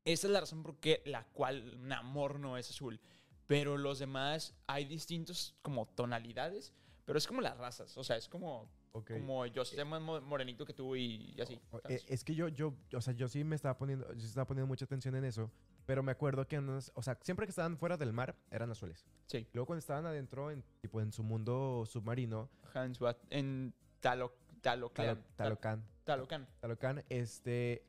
esa 0.06 0.26
es 0.26 0.32
la 0.32 0.40
razón 0.40 0.62
por 0.62 0.76
qué 0.78 1.02
la 1.04 1.24
cual 1.26 1.86
Namor 1.86 2.40
no 2.40 2.56
es 2.56 2.70
azul. 2.70 2.98
Pero 3.46 3.76
los 3.76 3.98
demás 3.98 4.54
hay 4.66 4.86
distintos 4.86 5.54
como 5.62 5.86
tonalidades, 5.86 6.72
pero 7.04 7.18
es 7.18 7.26
como 7.26 7.40
las 7.42 7.56
razas. 7.58 7.96
O 7.96 8.02
sea, 8.02 8.16
es 8.16 8.28
como, 8.28 8.68
Ok. 8.92 9.12
como 9.12 9.46
yo 9.46 9.64
soy 9.64 9.84
más 9.84 10.00
mo- 10.02 10.20
morenito 10.20 10.64
que 10.66 10.72
tú 10.72 10.96
y, 10.96 11.32
y 11.36 11.40
así. 11.40 11.60
Eh, 11.88 12.02
es 12.08 12.24
que 12.24 12.34
yo, 12.34 12.48
yo, 12.48 12.74
o 12.94 13.00
sea, 13.00 13.12
yo 13.14 13.28
sí 13.28 13.44
me 13.44 13.54
estaba 13.54 13.76
poniendo, 13.78 14.12
yo 14.14 14.26
estaba 14.26 14.46
poniendo 14.46 14.66
mucha 14.66 14.84
atención 14.84 15.14
en 15.14 15.24
eso, 15.24 15.48
pero 15.86 16.02
me 16.02 16.10
acuerdo 16.10 16.48
que, 16.48 16.58
unos- 16.58 16.90
o 16.96 17.02
sea, 17.02 17.16
siempre 17.22 17.46
que 17.46 17.50
estaban 17.50 17.76
fuera 17.78 17.96
del 17.96 18.12
mar 18.12 18.34
eran 18.50 18.70
azules. 18.72 19.06
sí. 19.26 19.46
Luego 19.52 19.66
cuando 19.66 19.78
estaban 19.78 20.06
adentro, 20.06 20.50
en, 20.50 20.64
tipo 20.80 21.00
en 21.00 21.12
su 21.12 21.22
mundo 21.22 21.84
submarino, 21.86 22.48
Hans 22.74 23.00
Watt 23.00 23.18
en 23.30 23.74
Talo, 24.00 24.34
Taloclan. 24.60 25.06
Talo- 25.06 25.22
Talocan, 25.36 25.84
Talocan. 26.04 26.48
Talocan, 26.60 27.04
este, 27.10 27.84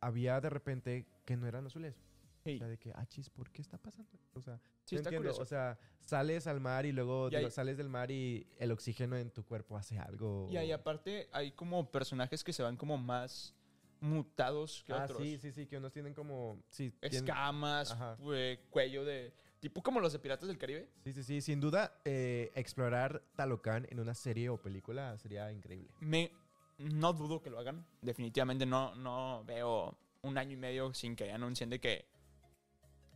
había 0.00 0.40
de 0.40 0.50
repente 0.50 1.06
que 1.26 1.36
no 1.36 1.46
eran 1.46 1.66
azules. 1.66 1.94
Sí, 2.42 2.54
O 2.54 2.58
sea, 2.58 2.68
de 2.68 2.78
que, 2.78 2.92
ah, 2.94 3.04
chis, 3.06 3.28
¿por 3.28 3.50
qué 3.50 3.60
está 3.60 3.76
pasando? 3.76 4.10
O 4.34 4.40
sea, 4.40 4.58
sí, 4.84 4.94
no 4.94 5.00
está 5.00 5.08
entiendo. 5.10 5.18
curioso. 5.30 5.42
O 5.42 5.44
sea, 5.44 5.76
sales 6.00 6.46
al 6.46 6.60
mar 6.60 6.86
y 6.86 6.92
luego 6.92 7.26
Y 7.26 7.30
digo, 7.34 7.46
hay- 7.46 7.50
sales 7.50 7.76
del 7.76 7.88
mar 7.88 8.10
y 8.10 8.46
el 8.58 8.70
oxígeno 8.70 9.16
en 9.16 9.30
tu 9.30 9.44
cuerpo 9.44 9.76
hace 9.76 9.98
algo. 9.98 10.48
y 10.50 10.56
ahí 10.56 10.70
aparte 10.72 11.28
hay 11.32 11.50
como 11.52 11.90
personajes 11.90 12.44
que 12.44 12.52
se 12.52 12.62
van 12.62 12.76
como 12.76 12.96
más 12.96 13.52
mutados 14.00 14.84
que 14.86 14.92
Ah, 14.92 15.04
otros. 15.04 15.22
sí, 15.22 15.38
sí, 15.38 15.50
sí, 15.52 15.66
que 15.66 15.78
unos 15.78 15.92
tienen 15.92 16.14
como, 16.14 16.62
sí, 16.70 16.92
escamas, 17.00 17.96
pues, 18.18 18.58
cuello 18.70 19.04
de... 19.04 19.32
Tipo 19.58 19.82
como 19.82 19.98
los 20.00 20.12
de 20.12 20.18
Piratas 20.18 20.46
del 20.48 20.58
Caribe. 20.58 20.88
Sí, 21.02 21.12
sí, 21.14 21.22
sí. 21.24 21.40
Sin 21.40 21.60
duda, 21.60 21.98
eh, 22.04 22.52
explorar 22.54 23.22
Talocan 23.34 23.86
en 23.90 23.98
una 23.98 24.14
serie 24.14 24.50
o 24.50 24.58
película 24.60 25.16
sería 25.18 25.50
increíble. 25.50 25.90
Me, 25.98 26.30
no 26.78 27.12
dudo 27.14 27.42
que 27.42 27.48
lo 27.50 27.58
hagan. 27.58 27.84
Definitivamente 28.02 28.66
no, 28.66 28.94
no 28.94 29.42
veo 29.44 29.98
un 30.22 30.38
año 30.38 30.52
y 30.52 30.56
medio 30.56 30.92
sin 30.94 31.14
que 31.16 31.30
anuncien 31.32 31.70
de 31.70 31.80
que 31.80 32.06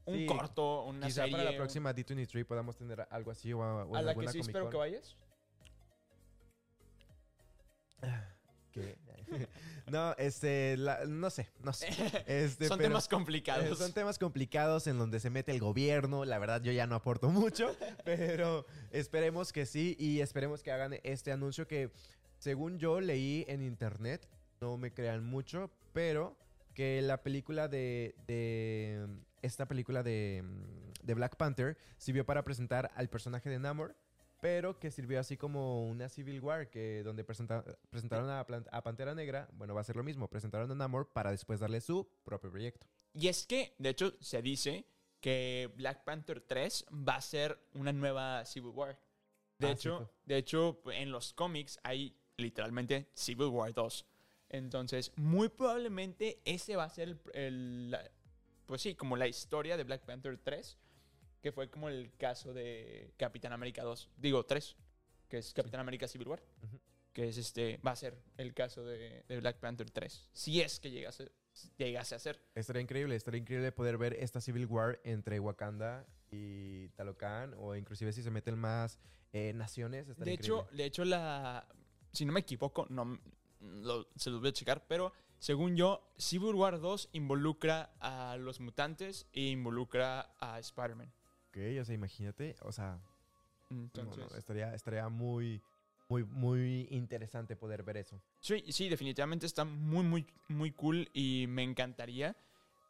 un 0.06 0.16
Sí, 0.18 0.26
corto, 0.26 0.84
una 0.84 1.06
Quizá 1.06 1.22
serie... 1.22 1.32
para 1.36 1.50
la 1.50 1.56
próxima 1.56 1.94
D23 1.94 2.44
podamos 2.46 2.76
tener 2.76 3.06
algo 3.10 3.30
así 3.30 3.52
o, 3.52 3.60
o 3.60 3.96
a 3.96 4.02
la 4.02 4.14
que 4.14 4.20
sí 4.22 4.38
Comic 4.38 4.40
espero 4.46 4.64
Con. 4.64 4.70
que 4.72 4.76
vayas. 4.78 5.16
¿Qué? 8.72 8.96
no, 9.90 10.12
este, 10.16 10.76
la- 10.76 11.04
no 11.06 11.30
sé, 11.30 11.48
no 11.62 11.72
sé. 11.72 11.88
Este, 12.26 12.66
Son 12.66 12.78
pero, 12.78 12.88
temas 12.90 13.06
eh, 13.06 13.10
complicados. 13.10 13.78
son 13.78 13.92
temas 13.92 14.18
complicados 14.18 14.86
en 14.86 14.98
donde 14.98 15.20
se 15.20 15.30
mete 15.30 15.52
el 15.52 15.60
gobierno. 15.60 16.24
La 16.24 16.38
verdad, 16.38 16.62
yo 16.62 16.72
ya 16.72 16.86
no 16.86 16.94
aporto 16.96 17.28
mucho, 17.28 17.76
pero 18.04 18.66
esperemos 18.90 19.52
que 19.52 19.66
sí 19.66 19.96
y 19.98 20.20
esperemos 20.20 20.62
que 20.62 20.72
hagan 20.72 20.94
este 21.02 21.32
anuncio 21.32 21.66
que, 21.66 21.90
según 22.38 22.78
yo 22.78 23.00
leí 23.00 23.44
en 23.48 23.62
internet, 23.62 24.26
no 24.60 24.76
me 24.76 24.92
crean 24.92 25.24
mucho, 25.24 25.70
pero 25.92 26.36
que 26.74 27.02
la 27.02 27.22
película 27.22 27.68
de, 27.68 28.14
de 28.26 29.06
esta 29.42 29.66
película 29.66 30.02
de, 30.02 30.42
de 31.02 31.14
Black 31.14 31.36
Panther 31.36 31.76
sirvió 31.98 32.24
para 32.24 32.44
presentar 32.44 32.90
al 32.94 33.08
personaje 33.08 33.48
de 33.50 33.58
Namor, 33.58 33.96
pero 34.40 34.78
que 34.78 34.90
sirvió 34.90 35.20
así 35.20 35.36
como 35.36 35.86
una 35.86 36.08
Civil 36.08 36.40
War, 36.40 36.70
que 36.70 37.02
donde 37.02 37.24
presenta- 37.24 37.64
presentaron 37.90 38.30
a, 38.30 38.40
a 38.40 38.82
Pantera 38.82 39.14
Negra, 39.14 39.48
bueno, 39.52 39.74
va 39.74 39.82
a 39.82 39.84
ser 39.84 39.96
lo 39.96 40.02
mismo, 40.02 40.28
presentaron 40.28 40.70
a 40.70 40.74
Namor 40.74 41.08
para 41.12 41.30
después 41.30 41.60
darle 41.60 41.80
su 41.80 42.08
propio 42.24 42.50
proyecto. 42.50 42.86
Y 43.12 43.28
es 43.28 43.44
que, 43.46 43.74
de 43.78 43.90
hecho, 43.90 44.14
se 44.20 44.40
dice 44.40 44.86
que 45.20 45.70
Black 45.76 46.04
Panther 46.04 46.40
3 46.40 46.86
va 47.06 47.16
a 47.16 47.20
ser 47.20 47.58
una 47.74 47.92
nueva 47.92 48.44
Civil 48.46 48.70
War. 48.70 48.98
De 49.58 49.66
Ah, 49.66 49.72
hecho, 49.72 50.10
de 50.24 50.38
hecho, 50.38 50.80
en 50.90 51.10
los 51.10 51.34
cómics 51.34 51.78
hay 51.82 52.16
literalmente 52.38 53.10
Civil 53.12 53.48
War 53.48 53.74
2. 53.74 54.06
Entonces, 54.50 55.12
muy 55.16 55.48
probablemente 55.48 56.40
ese 56.44 56.76
va 56.76 56.84
a 56.84 56.90
ser 56.90 57.08
el, 57.08 57.20
el- 57.34 57.90
la- 57.92 58.10
pues 58.66 58.82
sí, 58.82 58.94
como 58.94 59.16
la 59.16 59.26
historia 59.26 59.76
de 59.76 59.84
Black 59.84 60.02
Panther 60.04 60.36
3, 60.38 60.76
que 61.40 61.52
fue 61.52 61.70
como 61.70 61.88
el 61.88 62.12
caso 62.18 62.52
de 62.52 63.12
Capitán 63.16 63.52
América 63.52 63.82
2, 63.82 64.10
digo 64.18 64.44
3, 64.44 64.76
que 65.28 65.38
es 65.38 65.52
Capitán 65.54 65.80
América 65.80 66.06
Civil 66.06 66.28
War, 66.28 66.42
que 67.12 67.28
es 67.28 67.36
este, 67.38 67.78
va 67.78 67.92
a 67.92 67.96
ser 67.96 68.16
el 68.36 68.52
caso 68.54 68.84
de, 68.84 69.24
de 69.26 69.40
Black 69.40 69.56
Panther 69.58 69.90
3, 69.90 70.28
si 70.32 70.60
es 70.60 70.78
que 70.78 70.90
llegase, 70.90 71.32
llegase 71.78 72.14
a 72.14 72.18
ser. 72.18 72.40
Estaría 72.54 72.82
increíble, 72.82 73.16
estaría 73.16 73.40
increíble 73.40 73.72
poder 73.72 73.98
ver 73.98 74.14
esta 74.14 74.40
Civil 74.40 74.66
War 74.66 75.00
entre 75.04 75.40
Wakanda 75.40 76.06
y 76.30 76.88
Talocan, 76.90 77.54
o 77.58 77.74
inclusive 77.74 78.12
si 78.12 78.22
se 78.22 78.30
meten 78.30 78.56
más 78.58 78.98
eh, 79.32 79.52
naciones, 79.54 80.06
De 80.16 80.32
hecho, 80.32 80.66
de 80.72 80.84
hecho, 80.84 81.04
la. 81.04 81.66
Si 82.12 82.24
no 82.24 82.32
me 82.32 82.40
equivoco, 82.40 82.86
no 82.90 83.20
lo- 83.60 84.06
se 84.16 84.30
los 84.30 84.40
voy 84.40 84.50
a 84.50 84.52
checar, 84.52 84.86
pero 84.86 85.12
según 85.38 85.76
yo, 85.76 86.02
Civil 86.18 86.54
War 86.54 86.80
2 86.80 87.08
involucra 87.12 87.94
a 88.00 88.36
los 88.36 88.60
mutantes 88.60 89.26
e 89.32 89.48
involucra 89.48 90.34
a 90.38 90.58
Spider-Man. 90.58 91.12
Ok, 91.48 91.58
o 91.80 91.84
sea, 91.84 91.94
imagínate, 91.94 92.56
o 92.62 92.72
sea, 92.72 93.00
no, 93.70 93.76
Entonces, 93.82 94.30
no, 94.30 94.36
estaría, 94.36 94.74
estaría 94.74 95.08
muy, 95.08 95.62
muy, 96.08 96.24
muy 96.24 96.88
interesante 96.90 97.56
poder 97.56 97.82
ver 97.82 97.98
eso. 97.98 98.20
sí, 98.40 98.64
sí, 98.72 98.88
definitivamente 98.88 99.46
está 99.46 99.64
muy, 99.64 100.04
muy, 100.04 100.26
muy 100.48 100.72
cool 100.72 101.08
y 101.12 101.46
me 101.48 101.62
encantaría. 101.62 102.36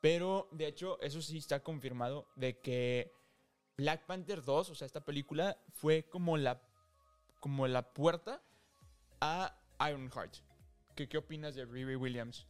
Pero 0.00 0.49
de 0.50 0.67
hecho, 0.67 0.99
eso 1.03 1.21
sí 1.21 1.37
está 1.39 1.62
confirmado 1.62 2.27
de 2.35 2.59
que 2.59 3.12
Black 3.77 4.07
Panther 4.07 4.43
2, 4.43 4.71
o 4.71 4.75
sea, 4.75 4.87
esta 4.87 5.05
película, 5.05 5.59
fue 5.73 6.05
como 6.09 6.39
la, 6.39 6.62
como 7.39 7.67
la 7.69 7.83
puerta 7.93 8.43
a 9.21 9.55
Ironheart. 9.89 10.37
¿Qué, 11.00 11.09
¿Qué 11.09 11.16
opinas 11.16 11.54
de 11.54 11.64
Riri 11.64 11.97
Williams? 11.97 12.47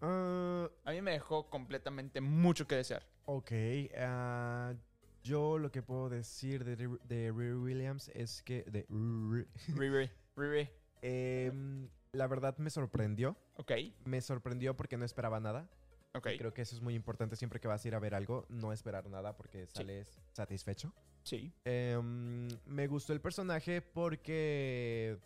Ah, 0.00 0.70
A 0.86 0.92
mí 0.92 1.02
me 1.02 1.10
dejó 1.10 1.50
completamente 1.50 2.22
mucho 2.22 2.66
que 2.66 2.76
desear. 2.76 3.02
ok, 3.26 3.52
ah, 3.98 4.72
yo 5.22 5.58
lo 5.58 5.70
que 5.70 5.82
puedo 5.82 6.08
decir 6.08 6.64
de, 6.64 6.76
de 6.78 7.30
Riri 7.30 7.52
Williams 7.56 8.10
es 8.14 8.42
que... 8.42 8.62
De, 8.62 8.86
Riri, 8.88 9.46
Riri, 9.76 10.10
Riri. 10.34 10.68
em, 11.02 11.90
la 12.12 12.26
verdad 12.26 12.56
me 12.56 12.70
sorprendió. 12.70 13.36
Ok, 13.56 13.72
Me 14.06 14.22
sorprendió 14.22 14.74
porque 14.74 14.96
no 14.96 15.04
esperaba 15.04 15.38
nada. 15.38 15.68
ok. 16.14 16.26
Creo 16.38 16.54
que 16.54 16.62
eso 16.62 16.74
es 16.74 16.80
muy 16.80 16.94
importante 16.94 17.36
siempre 17.36 17.60
que 17.60 17.68
vas 17.68 17.84
a 17.84 17.88
ir 17.88 17.94
a 17.94 17.98
ver 17.98 18.14
algo, 18.14 18.46
no 18.48 18.72
esperar 18.72 19.10
nada 19.10 19.36
porque 19.36 19.66
sales 19.66 20.18
satisfecho. 20.32 20.90
Sí, 21.22 21.52
Em, 21.66 22.48
me 22.64 22.86
gustó 22.86 23.12
el 23.12 23.20
personaje 23.20 23.82
porque 23.82 25.18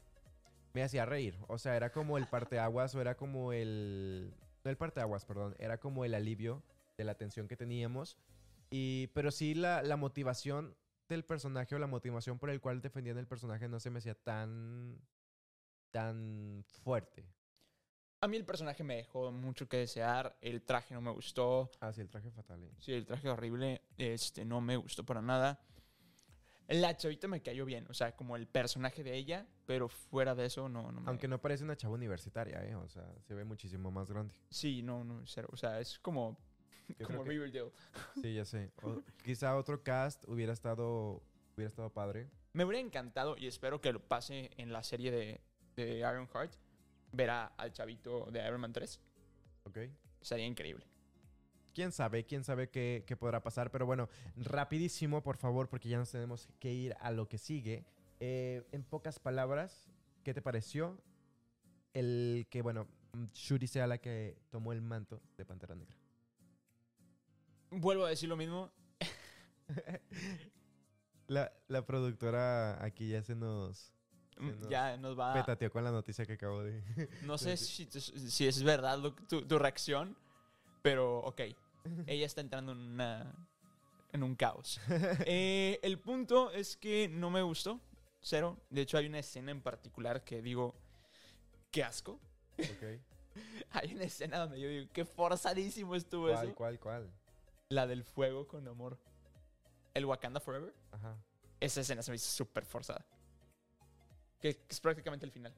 me 0.75 0.83
hacía 0.83 1.07
reír. 1.07 1.39
O 1.49 1.57
sea, 1.57 1.77
era 1.77 1.91
como 1.91 2.19
el 2.19 2.27
parteaguas 2.27 2.95
o 2.95 3.01
era 3.01 3.17
como 3.17 3.53
el... 3.53 4.35
No 4.65 4.71
el 4.71 4.77
parteaguas, 4.77 5.25
perdón. 5.25 5.55
Era 5.59 5.79
como 5.79 6.05
el 6.05 6.15
alivio 6.15 6.63
de 6.99 7.05
la 7.05 7.15
tensión 7.15 7.49
que 7.49 7.57
teníamos. 7.57 8.19
Y, 8.71 9.07
pero 9.15 9.31
sí 9.31 9.55
la, 9.55 9.83
la 9.83 9.97
motivación 9.97 10.77
del 11.09 11.25
personaje 11.25 11.75
o 11.75 11.79
la 11.79 11.87
motivación 11.87 12.39
por 12.39 12.51
el 12.51 12.61
cual 12.61 12.81
defendían 12.81 13.19
el 13.19 13.27
personaje 13.27 13.69
no 13.69 13.79
se 13.79 13.91
me 13.91 13.99
hacía 13.99 14.15
tan... 14.15 15.01
tan 15.91 16.65
fuerte. 16.83 17.25
a 18.21 18.27
mí 18.27 18.37
el 18.37 18.45
personaje 18.45 18.83
me 18.83 18.97
dejó 18.97 19.31
mucho 19.31 19.69
que 19.69 19.77
desear. 19.77 20.37
El 20.41 20.63
traje 20.63 20.95
no 20.95 21.01
me 21.03 21.13
gustó. 21.13 21.71
Ah, 21.81 21.93
sí, 21.93 22.01
el 22.01 22.09
traje 22.09 22.31
fatal. 22.33 22.65
¿eh? 22.65 22.73
Sí, 22.81 22.93
el 22.95 23.07
traje 23.07 23.29
horrible. 23.29 23.83
Este, 23.97 24.45
no 24.45 24.61
me 24.61 24.77
gustó 24.77 25.05
para 25.05 25.23
nada. 25.23 25.61
La 26.69 26.97
chavita 26.97 27.29
me 27.29 27.43
cayó 27.43 27.65
bien. 27.65 27.87
O 27.91 27.95
sea, 27.95 28.17
como 28.17 28.37
el 28.37 28.47
personaje 28.47 29.03
de 29.05 29.15
ella. 29.15 29.47
Pero 29.67 29.89
fuera 29.89 30.35
de 30.35 30.47
eso, 30.47 30.69
no, 30.69 30.91
no 30.93 31.01
me... 31.03 31.09
Aunque 31.09 31.29
no 31.29 31.41
parece 31.41 31.63
una 31.65 31.77
chava 31.77 31.95
universitaria, 31.95 32.65
¿eh? 32.65 32.75
O 32.75 32.89
sea, 32.89 33.05
se 33.27 33.35
ve 33.35 33.45
muchísimo 33.45 33.91
más 33.91 34.11
grande. 34.11 34.35
Sí, 34.51 34.83
no, 34.83 35.05
no, 35.05 35.23
cero. 35.27 35.49
O 35.53 35.57
sea, 35.57 35.79
es 35.81 35.99
como, 35.99 36.39
Yo 36.99 37.07
como 37.07 37.23
que- 37.25 37.31
Riverdale. 37.31 37.71
Sí, 38.23 38.35
ya 38.35 38.45
sé. 38.45 38.71
O 38.83 39.03
quizá 39.23 39.57
otro 39.57 39.83
cast 39.83 40.25
hubiera 40.29 40.53
estado, 40.55 41.23
hubiera 41.55 41.69
estado 41.69 41.91
padre. 41.91 42.29
Me 42.55 42.65
hubiera 42.65 42.81
encantado 42.81 43.37
y 43.37 43.47
espero 43.47 43.81
que 43.81 43.93
lo 43.93 44.01
pase 44.01 44.51
en 44.57 44.73
la 44.73 44.83
serie 44.83 45.11
de, 45.11 45.41
de 45.77 45.99
Ironheart. 45.99 46.55
Ver 47.13 47.31
a- 47.31 47.47
al 47.47 47.73
chavito 47.73 48.27
de 48.31 48.45
Iron 48.47 48.61
Man 48.61 48.73
3. 48.73 49.01
¿Ok? 49.65 49.79
Sería 50.21 50.47
increíble. 50.47 50.87
Quién 51.75 51.93
sabe, 51.93 52.25
quién 52.25 52.45
sabe 52.45 52.71
qué, 52.71 53.05
qué 53.07 53.17
podrá 53.17 53.43
pasar. 53.43 53.71
Pero 53.71 53.85
bueno, 53.87 54.09
rapidísimo, 54.37 55.23
por 55.23 55.37
favor, 55.37 55.69
porque 55.69 55.89
ya 55.89 55.99
nos 55.99 56.11
tenemos 56.11 56.49
que 56.61 56.73
ir 56.73 56.95
a 57.01 57.11
lo 57.11 57.29
que 57.29 57.39
sigue. 57.39 57.85
Eh, 58.21 58.67
en 58.73 58.85
pocas 58.85 59.19
palabras, 59.19 59.91
¿qué 60.23 60.33
te 60.33 60.41
pareció 60.41 60.99
el 61.93 62.47
que, 62.51 62.63
bueno, 62.63 62.87
Shuri 63.35 63.67
sea 63.67 63.87
la 63.87 63.99
que 63.99 64.39
tomó 64.51 64.73
el 64.73 64.81
manto 64.81 65.21
de 65.37 65.45
Pantera 65.45 65.75
Negra? 65.75 65.95
Vuelvo 67.71 68.05
a 68.07 68.11
decir 68.11 68.29
lo 68.29 68.37
mismo. 68.37 68.71
La, 71.27 71.51
la 71.69 71.87
productora 71.87 72.85
aquí 72.85 73.09
ya 73.09 73.23
se 73.23 73.35
nos 73.35 73.95
Mm, 74.37 74.61
nos 74.61 74.69
Ya 74.69 74.97
nos 74.97 75.19
va. 75.19 75.33
petateó 75.35 75.71
con 75.71 75.85
la 75.85 75.91
noticia 75.91 76.27
que 76.27 76.35
acabo 76.35 76.63
de... 76.63 76.83
No 77.23 77.39
sé 77.39 77.57
si, 77.57 77.87
si 77.87 78.47
es 78.47 78.63
verdad 78.63 78.99
lo 78.99 79.15
tu, 79.15 79.47
tu 79.47 79.59
reacción, 79.59 80.17
pero 80.83 81.21
ok. 81.21 81.41
Ella 82.07 82.27
está 82.27 82.41
entrando 82.41 82.73
en, 82.73 82.79
una, 82.79 83.35
en 84.13 84.23
un 84.23 84.35
caos. 84.35 84.81
Eh, 85.27 85.79
el 85.83 85.99
punto 85.99 86.51
es 86.51 86.77
que 86.77 87.09
no 87.09 87.31
me 87.31 87.43
gustó. 87.43 87.81
Cero. 88.21 88.59
De 88.71 88.81
hecho, 88.83 88.97
hay 88.97 89.07
una 89.07 89.19
escena 89.19 89.51
en 89.51 89.61
particular 89.61 90.25
que 90.25 90.41
digo, 90.41 90.75
qué 91.71 91.85
asco. 91.85 92.19
Ok. 92.59 93.01
Hay 93.73 93.93
una 93.95 94.05
escena 94.05 94.39
donde 94.39 94.61
yo 94.61 94.69
digo, 94.69 94.89
qué 94.93 95.05
forzadísimo 95.05 95.97
estuvo 95.97 96.29
¿Cuál, 96.29 96.47
eso. 96.47 96.55
cuál, 96.55 96.79
cuál? 96.79 97.11
La 97.69 97.87
del 97.89 98.05
fuego 98.05 98.47
con 98.47 98.67
amor. 98.69 98.97
El 99.93 100.05
Wakanda 100.07 100.39
Forever. 100.39 100.73
Ajá. 100.93 101.17
Esa 101.59 101.81
escena 101.81 102.01
se 102.03 102.13
me 102.13 102.15
hizo 102.17 102.31
súper 102.31 102.65
forzada. 102.65 103.05
Que, 104.41 104.55
que 104.55 104.67
es 104.71 104.81
prácticamente 104.81 105.27
el 105.27 105.33
final. 105.33 105.53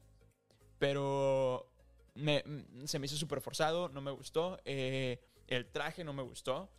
Pero 0.78 1.70
me- 2.14 2.42
mm, 2.46 2.86
se 2.86 2.98
me 2.98 3.06
hizo 3.06 3.16
súper 3.16 3.40
forzado, 3.42 3.88
no 3.90 4.00
me 4.00 4.10
gustó. 4.10 4.58
eh, 4.64 5.20
el 5.48 5.66
traje 5.70 6.04
no 6.04 6.12
me 6.12 6.22
gustó. 6.22 6.70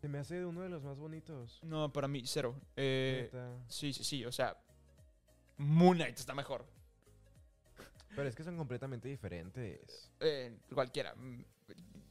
Se 0.00 0.08
me 0.08 0.18
hace 0.18 0.44
uno 0.44 0.60
de 0.60 0.68
los 0.68 0.82
más 0.82 0.98
bonitos. 0.98 1.58
No, 1.62 1.92
para 1.92 2.06
mí, 2.06 2.22
cero. 2.26 2.54
Eh, 2.76 3.30
sí, 3.68 3.92
sí, 3.92 4.04
sí, 4.04 4.24
o 4.24 4.32
sea, 4.32 4.56
Moon 5.56 5.96
Knight 5.96 6.18
está 6.18 6.34
mejor. 6.34 6.66
Pero 8.14 8.28
es 8.28 8.34
que 8.34 8.44
son 8.44 8.56
completamente 8.56 9.08
diferentes. 9.08 10.10
Eh, 10.20 10.58
cualquiera. 10.72 11.14
Mm, 11.14 11.44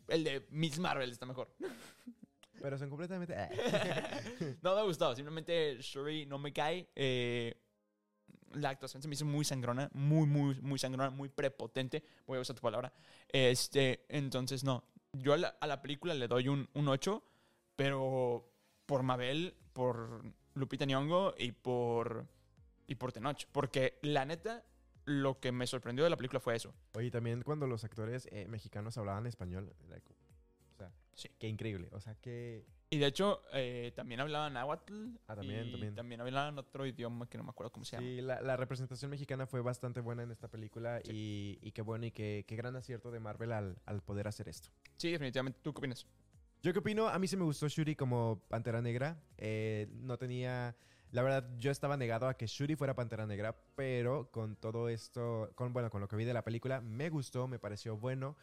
El 0.08 0.24
de 0.24 0.48
Miss 0.50 0.78
Marvel 0.80 1.10
está 1.10 1.26
mejor. 1.26 1.50
Pero 2.62 2.78
son 2.78 2.90
completamente... 2.90 3.36
no 4.62 4.76
me 4.76 4.84
gustó, 4.84 5.16
simplemente 5.16 5.78
Shuri 5.80 6.26
no 6.26 6.38
me 6.38 6.52
cae. 6.54 6.90
eh, 6.96 7.56
la 8.56 8.70
actuación 8.70 9.02
se 9.02 9.08
me 9.08 9.16
hizo 9.16 9.26
muy 9.26 9.46
sangrona, 9.46 9.90
muy, 9.94 10.26
muy, 10.28 10.60
muy 10.62 10.80
sangrona, 10.80 11.10
muy 11.10 11.30
prepotente. 11.30 12.04
Voy 12.26 12.38
a 12.38 12.42
usar 12.42 12.56
tu 12.56 12.62
palabra. 12.62 12.92
Este, 13.28 14.06
entonces, 14.10 14.64
no. 14.64 14.84
Yo 15.19 15.34
a 15.34 15.38
la, 15.38 15.48
a 15.60 15.67
la 15.67 15.81
película 15.81 16.13
le 16.13 16.27
doy 16.27 16.48
un, 16.48 16.69
un 16.74 16.88
8, 16.88 17.24
pero 17.75 18.50
por 18.86 19.03
Mabel, 19.03 19.55
por 19.74 20.24
Lupita 20.53 20.86
Nyong'o 20.86 21.34
y 21.38 21.51
por, 21.51 22.25
y 22.88 22.95
por 22.95 23.12
Tenoch. 23.12 23.45
Porque 23.51 24.00
la 24.01 24.25
neta, 24.25 24.63
lo 25.05 25.39
que 25.39 25.51
me 25.51 25.67
sorprendió 25.67 26.03
de 26.03 26.10
la 26.10 26.17
película 26.17 26.39
fue 26.39 26.55
eso. 26.55 26.74
Oye, 26.93 27.12
también 27.12 27.41
cuando 27.43 27.67
los 27.67 27.84
actores 27.84 28.27
eh, 28.31 28.48
mexicanos 28.48 28.98
hablaban 28.98 29.25
español, 29.27 29.74
como- 30.03 30.19
o 30.74 30.77
sea, 30.77 30.91
Sí. 31.13 31.29
qué 31.39 31.48
increíble. 31.48 31.89
O 31.93 32.00
sea, 32.00 32.15
que 32.15 32.65
Y 32.89 32.98
de 33.00 33.08
hecho, 33.08 33.42
eh, 33.54 33.92
también 33.96 34.20
hablaban 34.22 34.54
náhuatl. 34.54 35.15
Ah, 35.27 35.36
también, 35.36 35.68
y 35.68 35.92
también. 35.92 36.22
hablaban 36.22 36.58
otro 36.60 36.86
idioma 36.86 37.27
que 37.27 37.38
no 37.38 37.44
me 37.44 37.50
acuerdo 37.50 37.72
cómo 37.72 37.84
se 37.84 37.98
llama. 37.98 38.08
sí, 38.08 38.22
la, 38.22 38.42
la 38.42 38.56
representación 38.58 39.10
mexicana 39.12 39.48
fue 39.48 39.62
bastante 39.62 40.01
buena 40.01 40.24
en 40.24 40.32
esta 40.32 40.48
película 40.48 41.01
y, 41.04 41.58
y 41.62 41.72
qué 41.72 41.82
bueno 41.82 42.06
y 42.06 42.12
qué, 42.12 42.46
qué 42.48 42.56
gran 42.56 42.75
acierto 42.75 43.12
de 43.12 43.20
Marvel 43.20 43.51
al, 43.51 43.77
al 43.86 44.01
poder 44.01 44.27
hacer 44.27 44.48
esto. 44.50 44.70
Sí, 44.98 45.12
definitivamente. 45.12 45.60
¿Tú 45.62 45.74
qué 45.74 45.80
opinas? 45.80 46.06
Yo 46.62 46.74
qué 46.74 46.80
opino, 46.80 47.08
a 47.08 47.20
mí 47.20 47.27
sí 47.27 47.36
me 47.38 47.44
gustó 47.44 47.68
Shuri 47.68 47.96
como 47.96 48.42
Pantera 48.48 48.82
Negra. 48.82 49.20
Eh, 49.38 49.88
no 49.92 50.18
tenía... 50.18 50.75
La 51.15 51.24
verdad, 51.24 51.48
yo 51.57 51.72
estaba 51.72 51.95
negado 51.95 52.27
a 52.27 52.34
que 52.34 52.45
Shuri 52.45 52.75
fuera 52.75 52.93
Pantera 52.93 53.25
Negra, 53.25 53.55
pero 53.77 54.29
con 54.31 54.57
todo 54.57 54.89
esto, 54.89 55.50
con 55.55 55.72
bueno, 55.72 55.89
con 55.89 56.01
lo 56.01 56.10
que 56.10 56.17
vi 56.17 56.25
de 56.25 56.34
la 56.34 56.43
película, 56.43 56.82
me 56.82 57.10
gustó, 57.10 57.47
me 57.47 57.58
pareció 57.58 57.95
bueno. 57.95 58.36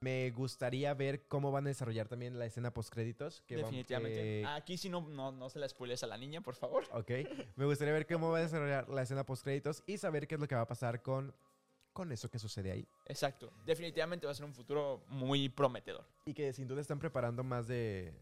Me 0.00 0.30
gustaría 0.30 0.94
ver 0.94 1.26
cómo 1.28 1.52
van 1.52 1.66
a 1.66 1.68
desarrollar 1.68 2.08
también 2.08 2.38
la 2.38 2.46
escena 2.46 2.72
post 2.72 2.90
créditos. 2.90 3.44
Definitivamente. 3.46 4.42
Aquí 4.46 4.78
sí 4.78 4.88
no, 4.88 5.02
no, 5.06 5.32
no 5.32 5.50
se 5.50 5.58
la 5.58 5.68
spoiles 5.68 6.02
a 6.02 6.06
la 6.06 6.16
niña, 6.16 6.40
por 6.40 6.54
favor. 6.54 6.84
Ok. 6.92 7.10
Me 7.56 7.66
gustaría 7.66 7.92
ver 7.92 8.06
cómo 8.06 8.30
va 8.30 8.38
a 8.38 8.40
desarrollar 8.40 8.88
la 8.88 9.02
escena 9.02 9.26
post 9.26 9.42
créditos 9.44 9.82
y 9.86 9.98
saber 9.98 10.26
qué 10.26 10.36
es 10.36 10.40
lo 10.40 10.48
que 10.48 10.54
va 10.54 10.62
a 10.62 10.66
pasar 10.66 11.02
con, 11.02 11.34
con 11.92 12.10
eso 12.10 12.30
que 12.30 12.38
sucede 12.38 12.72
ahí. 12.72 12.88
Exacto. 13.04 13.52
Definitivamente 13.66 14.24
va 14.24 14.32
a 14.32 14.34
ser 14.34 14.46
un 14.46 14.54
futuro 14.54 15.04
muy 15.08 15.50
prometedor. 15.50 16.06
Y 16.24 16.32
que 16.32 16.54
sin 16.54 16.66
duda 16.66 16.80
están 16.80 16.98
preparando 16.98 17.44
más 17.44 17.66
de, 17.68 18.14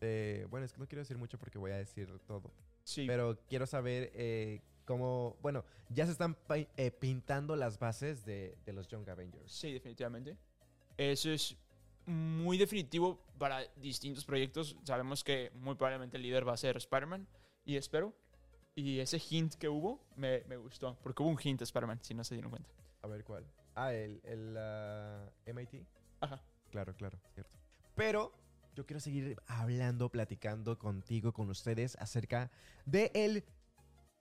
de- 0.00 0.44
Bueno, 0.50 0.66
es 0.66 0.72
que 0.72 0.80
no 0.80 0.88
quiero 0.88 1.02
decir 1.02 1.16
mucho 1.18 1.38
porque 1.38 1.56
voy 1.58 1.70
a 1.70 1.76
decir 1.76 2.18
todo. 2.26 2.50
Sí. 2.84 3.06
Pero 3.06 3.38
quiero 3.48 3.66
saber 3.66 4.12
eh, 4.14 4.62
cómo... 4.84 5.36
Bueno, 5.42 5.64
ya 5.88 6.06
se 6.06 6.12
están 6.12 6.36
eh, 6.76 6.90
pintando 6.90 7.56
las 7.56 7.78
bases 7.78 8.24
de, 8.24 8.56
de 8.64 8.72
los 8.72 8.88
Young 8.88 9.08
Avengers. 9.08 9.50
Sí, 9.50 9.72
definitivamente. 9.72 10.36
Eso 10.96 11.30
es 11.30 11.56
muy 12.06 12.58
definitivo 12.58 13.18
para 13.38 13.62
distintos 13.76 14.24
proyectos. 14.24 14.76
Sabemos 14.84 15.24
que 15.24 15.50
muy 15.54 15.74
probablemente 15.74 16.16
el 16.16 16.22
líder 16.22 16.46
va 16.46 16.52
a 16.52 16.56
ser 16.56 16.76
Spider-Man. 16.76 17.26
Y 17.64 17.76
espero. 17.76 18.14
Y 18.74 18.98
ese 18.98 19.18
hint 19.18 19.54
que 19.54 19.68
hubo 19.68 20.04
me, 20.16 20.44
me 20.44 20.56
gustó. 20.56 20.98
Porque 21.02 21.22
hubo 21.22 21.30
un 21.30 21.38
hint 21.42 21.60
de 21.60 21.64
Spider-Man, 21.64 22.00
si 22.02 22.14
no 22.14 22.24
se 22.24 22.34
dieron 22.34 22.50
cuenta. 22.50 22.68
A 23.02 23.06
ver 23.06 23.24
cuál. 23.24 23.46
Ah, 23.74 23.92
el, 23.92 24.20
el 24.24 24.56
ah, 24.58 25.30
MIT. 25.46 25.86
Ajá. 26.20 26.42
Claro, 26.70 26.94
claro, 26.94 27.18
cierto. 27.34 27.56
Pero 27.94 28.32
yo 28.74 28.86
quiero 28.86 29.00
seguir 29.00 29.36
hablando, 29.46 30.10
platicando 30.10 30.78
contigo, 30.78 31.32
con 31.32 31.50
ustedes 31.50 31.96
acerca 31.96 32.50
de 32.84 33.10
el 33.14 33.44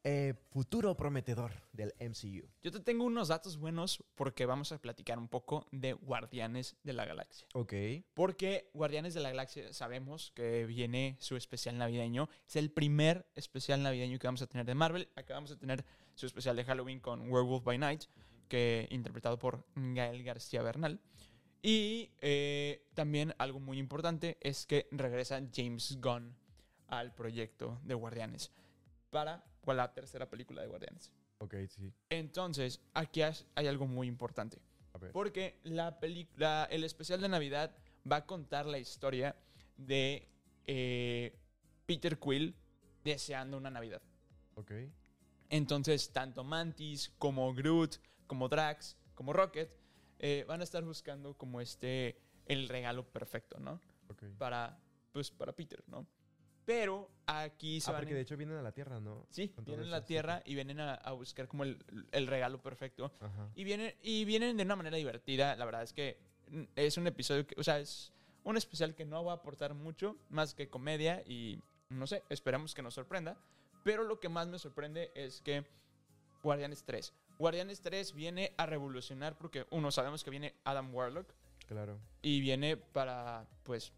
eh, 0.06 0.34
futuro 0.52 0.98
prometedor 0.98 1.54
del 1.72 1.94
MCU. 1.98 2.46
Yo 2.62 2.72
te 2.72 2.82
tengo 2.82 3.06
unos 3.06 3.30
datos 3.30 3.58
buenos 3.58 4.04
porque 4.16 4.46
vamos 4.46 4.74
a 4.74 4.78
platicar 4.78 5.18
un 5.18 5.30
poco 5.30 5.66
de 5.72 5.94
Guardianes 5.94 6.76
de 6.84 6.92
la 6.92 7.06
Galaxia. 7.06 7.48
Ok. 7.54 7.74
Porque 8.14 8.70
Guardianes 8.74 9.14
de 9.14 9.22
la 9.22 9.30
Galaxia 9.30 9.72
sabemos 9.72 10.34
que 10.36 10.66
viene 10.66 11.16
su 11.20 11.38
especial 11.38 11.78
navideño. 11.78 12.28
Es 12.46 12.58
el 12.58 12.70
primer 12.70 13.26
especial 13.36 13.82
navideño 13.82 14.20
que 14.20 14.28
vamos 14.28 14.42
a 14.42 14.48
tener 14.48 14.66
de 14.66 14.76
Marvel. 14.76 15.08
Acabamos 15.16 15.52
de 15.52 15.56
tener 15.56 15.86
su 16.16 16.26
especial 16.26 16.58
de 16.58 16.66
Halloween 16.66 17.00
con 17.00 17.22
Werewolf 17.32 17.64
by 17.64 17.78
Night, 17.78 18.04
que 18.50 18.90
interpretado 18.92 19.40
por 19.40 19.66
Gael 19.74 20.22
García 20.24 20.62
Bernal. 20.62 21.00
Y 21.66 22.12
eh, 22.20 22.86
también 22.94 23.34
algo 23.38 23.62
muy 23.62 23.80
importante 23.80 24.38
es 24.42 24.66
que 24.66 24.88
regresa 24.92 25.42
James 25.56 25.98
Gunn 26.02 26.36
al 26.88 27.16
proyecto 27.16 27.80
de 27.86 27.94
Guardianes 27.94 28.52
para 29.10 29.46
la 29.66 29.94
tercera 29.94 30.30
película 30.30 30.62
de 30.62 30.68
Guardianes. 30.68 31.10
Ok, 31.38 31.56
sí. 31.70 31.94
Entonces, 32.10 32.82
aquí 32.94 33.22
hay 33.22 33.68
algo 33.68 33.88
muy 33.88 34.08
importante. 34.08 34.62
A 34.92 34.98
ver. 34.98 35.14
Porque 35.14 35.58
la 35.64 36.02
película, 36.02 36.68
el 36.70 36.84
especial 36.84 37.22
de 37.22 37.30
Navidad 37.30 37.74
va 38.10 38.18
a 38.18 38.26
contar 38.26 38.66
la 38.66 38.78
historia 38.78 39.34
de 39.78 40.28
eh, 40.66 41.34
Peter 41.86 42.20
Quill 42.20 42.56
deseando 43.06 43.56
una 43.56 43.70
Navidad. 43.70 44.02
Ok. 44.56 44.72
Entonces, 45.50 46.12
tanto 46.12 46.44
Mantis 46.44 47.14
como 47.18 47.54
Groot, 47.54 48.02
como 48.28 48.50
Drax, 48.50 48.98
como 49.16 49.32
Rocket, 49.32 49.70
eh, 50.26 50.46
van 50.48 50.62
a 50.62 50.64
estar 50.64 50.84
buscando 50.86 51.34
como 51.34 51.60
este, 51.60 52.18
el 52.46 52.70
regalo 52.70 53.04
perfecto, 53.06 53.60
¿no? 53.60 53.80
Ok. 54.08 54.24
Para, 54.38 54.80
pues, 55.12 55.30
para 55.32 55.52
Peter, 55.52 55.84
¿no? 55.88 56.08
Pero 56.66 57.10
aquí 57.28 57.82
se 57.82 57.90
Ah, 57.90 57.94
van 57.94 58.02
porque 58.04 58.14
a- 58.14 58.16
de 58.16 58.22
hecho 58.22 58.38
vienen 58.38 58.56
a 58.56 58.62
la 58.62 58.72
Tierra, 58.72 59.02
¿no? 59.02 59.28
Sí, 59.30 59.54
vienen 59.66 59.88
a 59.88 59.90
la 59.92 59.98
eso, 59.98 60.06
sí. 60.08 60.14
Tierra 60.14 60.42
y 60.46 60.56
vienen 60.56 60.80
a, 60.80 60.94
a 60.94 61.12
buscar 61.12 61.48
como 61.50 61.64
el, 61.66 61.78
el 62.14 62.26
regalo 62.28 62.62
perfecto. 62.62 63.12
Ajá. 63.20 63.50
Y 63.54 63.66
vienen, 63.66 63.94
y 64.02 64.24
vienen 64.24 64.56
de 64.56 64.64
una 64.64 64.78
manera 64.78 64.96
divertida. 64.96 65.56
La 65.58 65.66
verdad 65.66 65.84
es 65.84 65.92
que 65.92 66.18
es 66.78 66.98
un 66.98 67.06
episodio, 67.08 67.46
que, 67.46 67.56
o 67.60 67.64
sea, 67.64 67.80
es 67.80 68.14
un 68.46 68.56
especial 68.56 68.96
que 68.96 69.04
no 69.04 69.26
va 69.26 69.34
a 69.34 69.36
aportar 69.36 69.74
mucho 69.74 70.16
más 70.30 70.54
que 70.54 70.70
comedia 70.70 71.22
y 71.28 71.60
no 71.90 72.08
sé, 72.08 72.24
esperamos 72.30 72.74
que 72.74 72.82
nos 72.82 72.94
sorprenda. 72.94 73.38
Pero 73.84 74.04
lo 74.06 74.22
que 74.22 74.30
más 74.30 74.48
me 74.48 74.58
sorprende 74.58 75.12
es 75.16 75.42
que 75.42 75.66
Guardianes 76.42 76.84
3. 76.86 77.14
Guardianes 77.40 77.82
3 77.82 78.14
viene 78.14 78.54
a 78.58 78.66
revolucionar 78.66 79.38
porque, 79.38 79.66
uno, 79.72 79.92
sabemos 79.92 80.24
que 80.24 80.30
viene 80.30 80.56
Adam 80.64 80.94
Warlock 80.94 81.34
Claro. 81.68 82.00
y 82.22 82.40
viene 82.42 82.78
para, 82.78 83.46
pues... 83.64 83.92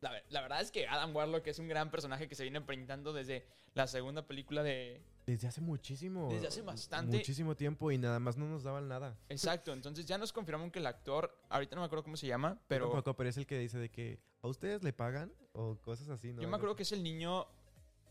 La, 0.00 0.12
ver- 0.12 0.24
la 0.30 0.40
verdad 0.42 0.60
es 0.60 0.70
que 0.70 0.86
Adam 0.86 1.14
Warlock 1.14 1.46
es 1.48 1.58
un 1.58 1.66
gran 1.66 1.90
personaje 1.90 2.28
que 2.28 2.36
se 2.36 2.44
viene 2.44 2.60
pintando 2.60 3.12
desde 3.12 3.44
la 3.74 3.88
segunda 3.88 4.26
película 4.26 4.62
de, 4.62 5.02
Desde 5.26 5.48
hace 5.48 5.60
muchísimo. 5.60 6.28
Desde 6.30 6.46
hace 6.46 6.62
bastante. 6.62 7.16
Muchísimo 7.16 7.56
tiempo 7.56 7.90
y 7.90 7.98
nada 7.98 8.20
más 8.20 8.36
no 8.36 8.46
nos 8.46 8.62
daban 8.62 8.86
nada. 8.86 9.18
Exacto, 9.28 9.72
entonces 9.72 10.06
ya 10.06 10.16
nos 10.16 10.32
confirmaron 10.32 10.70
que 10.70 10.78
el 10.78 10.86
actor, 10.86 11.36
ahorita 11.48 11.74
no 11.74 11.82
me 11.82 11.86
acuerdo 11.86 12.04
cómo 12.04 12.16
se 12.16 12.28
llama, 12.28 12.60
Pero, 12.68 12.84
pero 12.86 12.90
tampoco, 13.02 13.16
pero 13.16 13.28
es 13.30 13.36
el 13.38 13.46
que 13.46 13.58
dice 13.58 13.78
de 13.78 13.90
que 13.90 14.20
a 14.40 14.46
ustedes 14.46 14.84
le 14.84 14.92
pagan 14.92 15.32
o 15.52 15.76
cosas 15.78 16.08
así, 16.10 16.32
¿no? 16.32 16.40
yo 16.42 16.48
me 16.48 16.56
acuerdo 16.56 16.76
que 16.76 16.84
es 16.84 16.92
el 16.92 17.02
niño... 17.02 17.48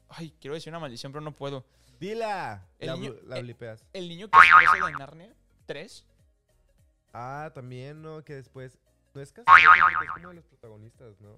Ay, 0.09 0.33
quiero 0.39 0.53
decir 0.55 0.71
una 0.71 0.79
maldición, 0.79 1.11
pero 1.11 1.21
no 1.21 1.33
puedo. 1.33 1.65
¡Dila! 1.99 2.67
El 2.79 2.87
la, 2.87 2.93
niño- 2.95 3.15
la 3.23 3.37
eh, 3.39 3.41
blipeas. 3.41 3.83
El 3.93 4.07
niño 4.07 4.29
que 4.29 4.37
preso 4.37 4.85
de 4.85 4.91
Narnia 4.93 5.33
3. 5.65 6.05
Ah, 7.13 7.51
también, 7.53 8.01
¿no? 8.01 8.23
Que 8.23 8.35
después 8.35 8.77
No 9.13 9.21
es 9.21 9.33
como 9.33 9.45
de 10.29 10.33
los 10.35 10.45
protagonistas, 10.45 11.19
¿no? 11.19 11.35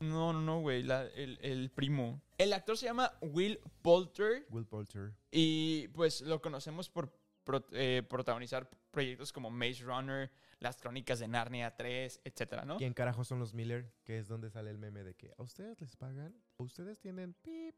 No, 0.00 0.32
no, 0.32 0.40
no, 0.40 0.60
güey. 0.60 0.80
El, 0.88 1.38
el 1.42 1.70
primo. 1.70 2.22
El 2.38 2.52
actor 2.52 2.78
se 2.78 2.86
llama 2.86 3.12
Will 3.20 3.58
Poulter. 3.82 4.46
Will 4.50 4.64
Poulter. 4.64 5.12
Y 5.30 5.88
pues 5.88 6.20
lo 6.22 6.40
conocemos 6.40 6.88
por 6.88 7.12
pro- 7.44 7.66
eh, 7.72 8.02
protagonizar 8.08 8.70
proyectos 8.92 9.32
como 9.32 9.50
Maze 9.50 9.82
Runner, 9.84 10.30
Las 10.60 10.76
Crónicas 10.80 11.18
de 11.18 11.28
Narnia 11.28 11.76
3, 11.76 12.20
etcétera, 12.24 12.64
¿no? 12.64 12.76
¿Quién 12.78 12.94
carajo 12.94 13.24
son 13.24 13.40
los 13.40 13.52
Miller? 13.54 13.92
Que 14.04 14.18
es 14.18 14.28
donde 14.28 14.50
sale 14.50 14.70
el 14.70 14.78
meme 14.78 15.02
de 15.02 15.14
que 15.14 15.34
a 15.36 15.42
ustedes 15.42 15.80
les 15.80 15.96
pagan, 15.96 16.34
ustedes 16.58 16.98
tienen 17.00 17.34
pip. 17.34 17.74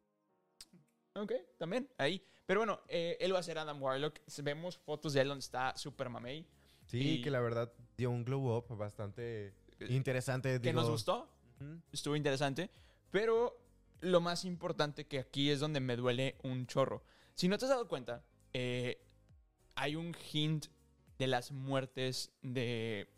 Ok, 1.14 1.33
también, 1.59 1.88
ahí. 1.99 2.25
Pero 2.46 2.61
bueno, 2.61 2.81
eh, 2.88 3.16
él 3.20 3.35
va 3.35 3.38
a 3.38 3.42
ser 3.42 3.59
Adam 3.59 3.81
Warlock. 3.83 4.20
Vemos 4.42 4.79
fotos 4.79 5.12
de 5.12 5.20
él 5.20 5.29
donde 5.29 5.40
está 5.40 5.77
Super 5.77 6.09
Mamey. 6.09 6.46
Sí, 6.87 7.18
Y- 7.18 7.23
que 7.23 7.31
la 7.31 7.40
verdad 7.40 7.73
dio 7.96 8.11
un 8.11 8.25
glow 8.25 8.57
up 8.57 8.77
bastante 8.77 9.55
interesante. 9.88 10.61
Que 10.61 10.73
nos 10.73 10.90
gustó, 10.90 11.29
estuvo 11.92 12.16
interesante. 12.16 12.70
Pero 13.11 13.57
lo 14.01 14.20
más 14.20 14.44
importante 14.44 15.07
que 15.07 15.18
aquí 15.18 15.51
es 15.51 15.61
donde 15.61 15.81
me 15.81 15.96
duele 15.96 16.37
un 16.42 16.66
chorro. 16.66 17.03
Si 17.35 17.49
no 17.49 17.59
te 17.59 17.64
has 17.66 17.70
dado 17.70 17.87
cuenta, 17.88 18.25
eh, 18.53 19.01
hay 19.77 19.94
un 19.96 20.14
hint 20.33 20.66
de 21.18 21.27
las 21.27 21.53
muertes 21.53 22.33
de 22.42 23.09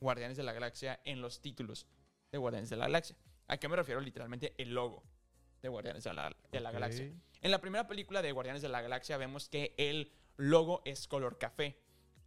Guardianes 0.00 0.36
de 0.36 0.42
la 0.42 0.52
Galaxia 0.52 1.00
en 1.04 1.20
los 1.20 1.40
títulos 1.40 1.86
de 2.32 2.38
Guardianes 2.38 2.70
de 2.70 2.76
la 2.76 2.86
Galaxia. 2.86 3.16
¿A 3.46 3.56
qué 3.58 3.68
me 3.68 3.76
refiero? 3.76 4.00
Literalmente 4.00 4.54
el 4.58 4.74
logo 4.74 5.04
de 5.64 5.70
Guardianes 5.70 6.04
de 6.04 6.12
la, 6.12 6.36
de 6.52 6.60
la. 6.60 6.70
Galaxia. 6.70 7.10
En 7.40 7.50
la 7.50 7.60
primera 7.60 7.88
película 7.88 8.22
de 8.22 8.32
Guardianes 8.32 8.62
de 8.62 8.68
la 8.68 8.82
Galaxia 8.82 9.16
vemos 9.16 9.48
que 9.48 9.74
el 9.78 10.12
logo 10.36 10.82
es 10.84 11.08
color 11.08 11.38
café. 11.38 11.80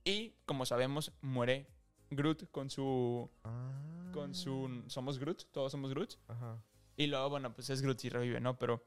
Y 0.04 0.34
como 0.46 0.66
sabemos, 0.66 1.12
muere 1.22 1.68
Groot 2.10 2.50
con 2.52 2.70
su. 2.70 3.30
Ah. 3.44 4.12
con 4.14 4.34
su. 4.34 4.84
Somos 4.88 5.20
Groot, 5.20 5.52
todos 5.52 5.72
somos 5.72 5.92
Groot. 5.92 6.16
Ajá. 6.28 6.62
Y 6.96 7.08
luego, 7.08 7.30
bueno, 7.30 7.54
pues 7.54 7.70
es 7.70 7.82
Groot 7.82 8.04
y 8.06 8.10
revive, 8.10 8.40
¿no? 8.40 8.58
Pero 8.58 8.84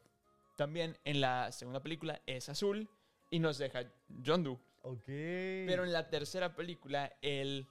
también 0.56 0.98
en 1.04 1.20
la 1.20 1.52
segunda 1.52 1.80
película 1.80 2.20
es 2.26 2.48
azul 2.48 2.88
y 3.30 3.38
nos 3.38 3.58
deja 3.58 3.84
John 4.26 4.42
Doe. 4.42 4.58
Ok. 4.82 5.06
Pero 5.06 5.84
en 5.84 5.92
la 5.92 6.08
tercera 6.10 6.56
película 6.56 7.16
el 7.22 7.68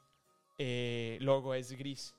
eh, 0.57 1.17
logo 1.19 1.53
es 1.53 1.73
gris. 1.73 2.15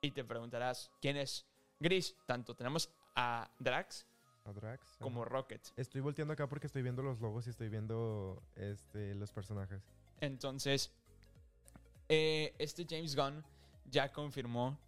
Y 0.00 0.10
te 0.10 0.24
preguntarás, 0.24 0.90
¿quién 1.00 1.16
es 1.16 1.46
gris? 1.78 2.16
Tanto 2.26 2.54
tenemos 2.54 2.90
a 3.14 3.50
Drax 3.58 4.06
A 4.44 4.52
Drax. 4.52 4.86
ajá. 4.92 4.98
como 5.04 5.24
Rocket. 5.24 5.62
Estoy 5.76 6.00
volteando 6.00 6.34
acá 6.34 6.48
porque 6.48 6.66
estoy 6.66 6.82
viendo 6.82 7.02
los 7.02 7.20
logos 7.20 7.46
y 7.46 7.50
estoy 7.50 7.68
viendo 7.68 8.42
este, 8.56 9.14
los 9.14 9.32
personajes. 9.32 9.82
Entonces, 10.20 10.92
eh, 12.08 12.54
este 12.58 12.86
James 12.88 13.16
Gunn 13.16 13.44
ya 13.86 14.12
confirmó 14.12 14.78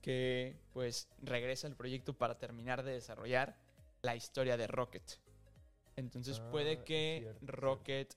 que 0.00 0.56
pues 0.72 1.08
regresa 1.22 1.66
al 1.66 1.76
proyecto 1.76 2.12
para 2.16 2.38
terminar 2.38 2.82
de 2.82 2.92
desarrollar 2.92 3.56
la 4.02 4.16
historia 4.16 4.56
de 4.56 4.66
Rocket. 4.66 5.20
Entonces 5.96 6.40
Ah, 6.40 6.50
puede 6.50 6.82
que 6.84 7.20
cierto, 7.22 7.46
Rocket 7.46 8.14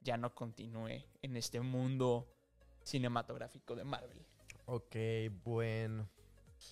ya 0.00 0.16
no 0.16 0.34
continúe 0.34 1.04
en 1.22 1.36
este 1.36 1.60
mundo 1.60 2.26
cinematográfico 2.82 3.76
de 3.76 3.84
Marvel. 3.84 4.24
Ok, 4.66 4.96
bueno. 5.44 6.08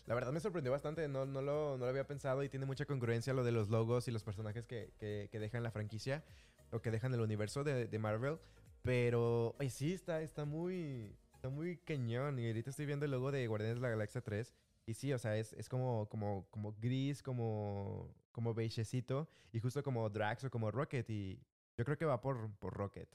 La 0.07 0.15
verdad 0.15 0.33
me 0.33 0.41
sorprendió 0.41 0.73
bastante, 0.73 1.09
no, 1.09 1.25
no, 1.27 1.43
lo, 1.43 1.77
no 1.79 1.85
lo 1.85 1.87
había 1.91 2.07
pensado 2.07 2.43
y 2.43 2.49
tiene 2.49 2.67
mucha 2.67 2.85
congruencia 2.87 3.33
lo 3.35 3.45
de 3.45 3.53
los 3.53 3.69
logos 3.69 4.09
y 4.09 4.11
los 4.11 4.23
personajes 4.25 4.67
que, 4.67 4.93
que- 4.99 5.29
que 5.31 5.39
dejan 5.39 5.63
la 5.63 5.71
franquicia 5.71 6.25
o 6.73 6.81
que 6.81 6.91
dejan 6.91 7.13
el 7.15 7.21
universo 7.21 7.63
de, 7.65 7.87
de 7.87 7.99
Marvel. 7.99 8.39
Pero, 8.83 9.57
ay, 9.59 9.71
sí, 9.71 9.93
está, 9.93 10.21
está 10.23 10.45
muy 10.45 11.17
está 11.35 11.49
muy 11.49 11.77
cañón. 11.79 12.39
Y 12.39 12.47
ahorita 12.47 12.71
estoy 12.71 12.87
viendo 12.87 13.05
el 13.05 13.11
logo 13.11 13.31
de 13.33 13.47
Guardianes 13.47 13.77
de 13.77 13.83
la 13.83 13.91
Galaxia 13.91 14.21
3. 14.21 14.55
Y 14.87 14.95
sí, 14.95 15.13
o 15.13 15.19
sea, 15.19 15.37
es, 15.37 15.53
es 15.55 15.69
como, 15.69 16.09
como, 16.09 16.47
como 16.51 16.73
gris, 16.81 17.23
como, 17.23 18.15
como 18.33 18.55
beigecito. 18.55 19.29
Y 19.53 19.61
justo 19.61 19.83
como 19.83 20.09
Drax 20.09 20.45
o 20.45 20.51
como 20.51 20.71
Rocket. 20.71 21.09
Y 21.11 21.41
yo 21.77 21.85
creo 21.85 21.97
que 21.99 22.05
va 22.05 22.21
por, 22.21 22.51
por 22.59 22.75
Rocket. 22.75 23.09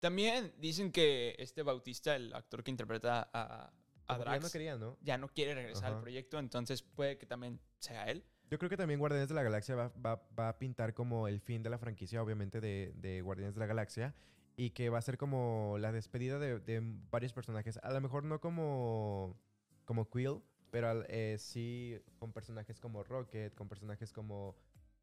También 0.00 0.52
dicen 0.58 0.92
que 0.92 1.34
este 1.38 1.62
Bautista, 1.62 2.14
el 2.14 2.32
actor 2.34 2.62
que 2.62 2.70
interpreta 2.70 3.28
a, 3.32 3.72
a 4.08 4.18
Drax, 4.18 4.36
Ya 4.36 4.40
no 4.46 4.50
quería, 4.50 4.76
¿no? 4.76 4.96
ya 5.02 5.18
no 5.18 5.28
quiere 5.28 5.54
regresar 5.54 5.92
al 5.92 6.00
proyecto, 6.00 6.38
entonces 6.38 6.82
puede 6.82 7.18
que 7.18 7.26
también 7.26 7.60
sea 7.78 8.04
él. 8.10 8.24
Yo 8.50 8.58
creo 8.58 8.70
que 8.70 8.76
también 8.76 9.00
Guardianes 9.00 9.28
de 9.28 9.34
la 9.34 9.42
Galaxia 9.42 9.74
va, 9.74 9.88
va- 10.04 10.22
va 10.38 10.48
a 10.50 10.58
pintar 10.58 10.94
como 10.94 11.26
el 11.26 11.40
fin 11.40 11.62
de 11.64 11.70
la 11.70 11.78
franquicia, 11.78 12.22
obviamente, 12.22 12.60
de, 12.60 12.92
de 12.96 13.20
Guardianes 13.20 13.54
de 13.54 13.60
la 13.60 13.66
Galaxia. 13.66 14.14
Y 14.56 14.70
que 14.70 14.88
va 14.88 14.98
a 14.98 15.02
ser 15.02 15.18
como 15.18 15.76
la 15.80 15.92
despedida 15.92 16.38
de, 16.38 16.60
de 16.60 16.80
varios 17.10 17.32
personajes. 17.34 17.78
A 17.82 17.90
lo 17.92 18.00
mejor 18.00 18.24
no 18.24 18.40
como, 18.40 19.36
como 19.84 20.08
Quill, 20.08 20.40
pero 20.70 21.04
eh, 21.08 21.36
sí 21.38 21.98
con 22.18 22.32
personajes 22.32 22.80
como 22.80 23.02
Rocket, 23.02 23.54
con 23.54 23.68
personajes 23.68 24.12
como 24.12 24.56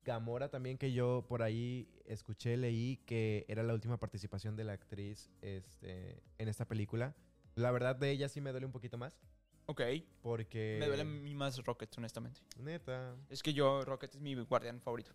Gamora 0.06 0.50
también, 0.50 0.78
que 0.78 0.92
yo 0.92 1.26
por 1.28 1.44
ahí 1.44 1.88
escuché, 2.06 2.58
leí 2.58 2.98
que 3.06 3.46
era 3.48 3.62
la 3.62 3.74
última 3.74 4.00
participación 4.00 4.56
de 4.56 4.64
la 4.64 4.74
actriz 4.74 5.30
este, 5.42 6.24
en 6.38 6.48
esta 6.48 6.66
película. 6.66 7.14
La 7.56 7.72
verdad 7.72 7.96
de 7.96 8.12
ella 8.12 8.30
sí 8.30 8.42
me 8.42 8.52
duele 8.52 8.66
un 8.66 8.72
poquito 8.72 8.98
más. 8.98 9.18
Ok, 9.66 9.82
Porque... 10.22 10.78
me 10.80 10.88
duele 10.88 11.04
a 11.04 11.06
mí 11.06 11.34
más 11.36 11.58
Rocket, 11.64 11.90
honestamente. 11.98 12.42
Neta, 12.60 13.16
Es 13.30 13.42
que 13.42 13.54
yo, 13.54 13.86
Rocket 13.86 14.14
es 14.16 14.20
mi 14.22 14.36
guardián 14.36 14.82
favorito. 14.82 15.12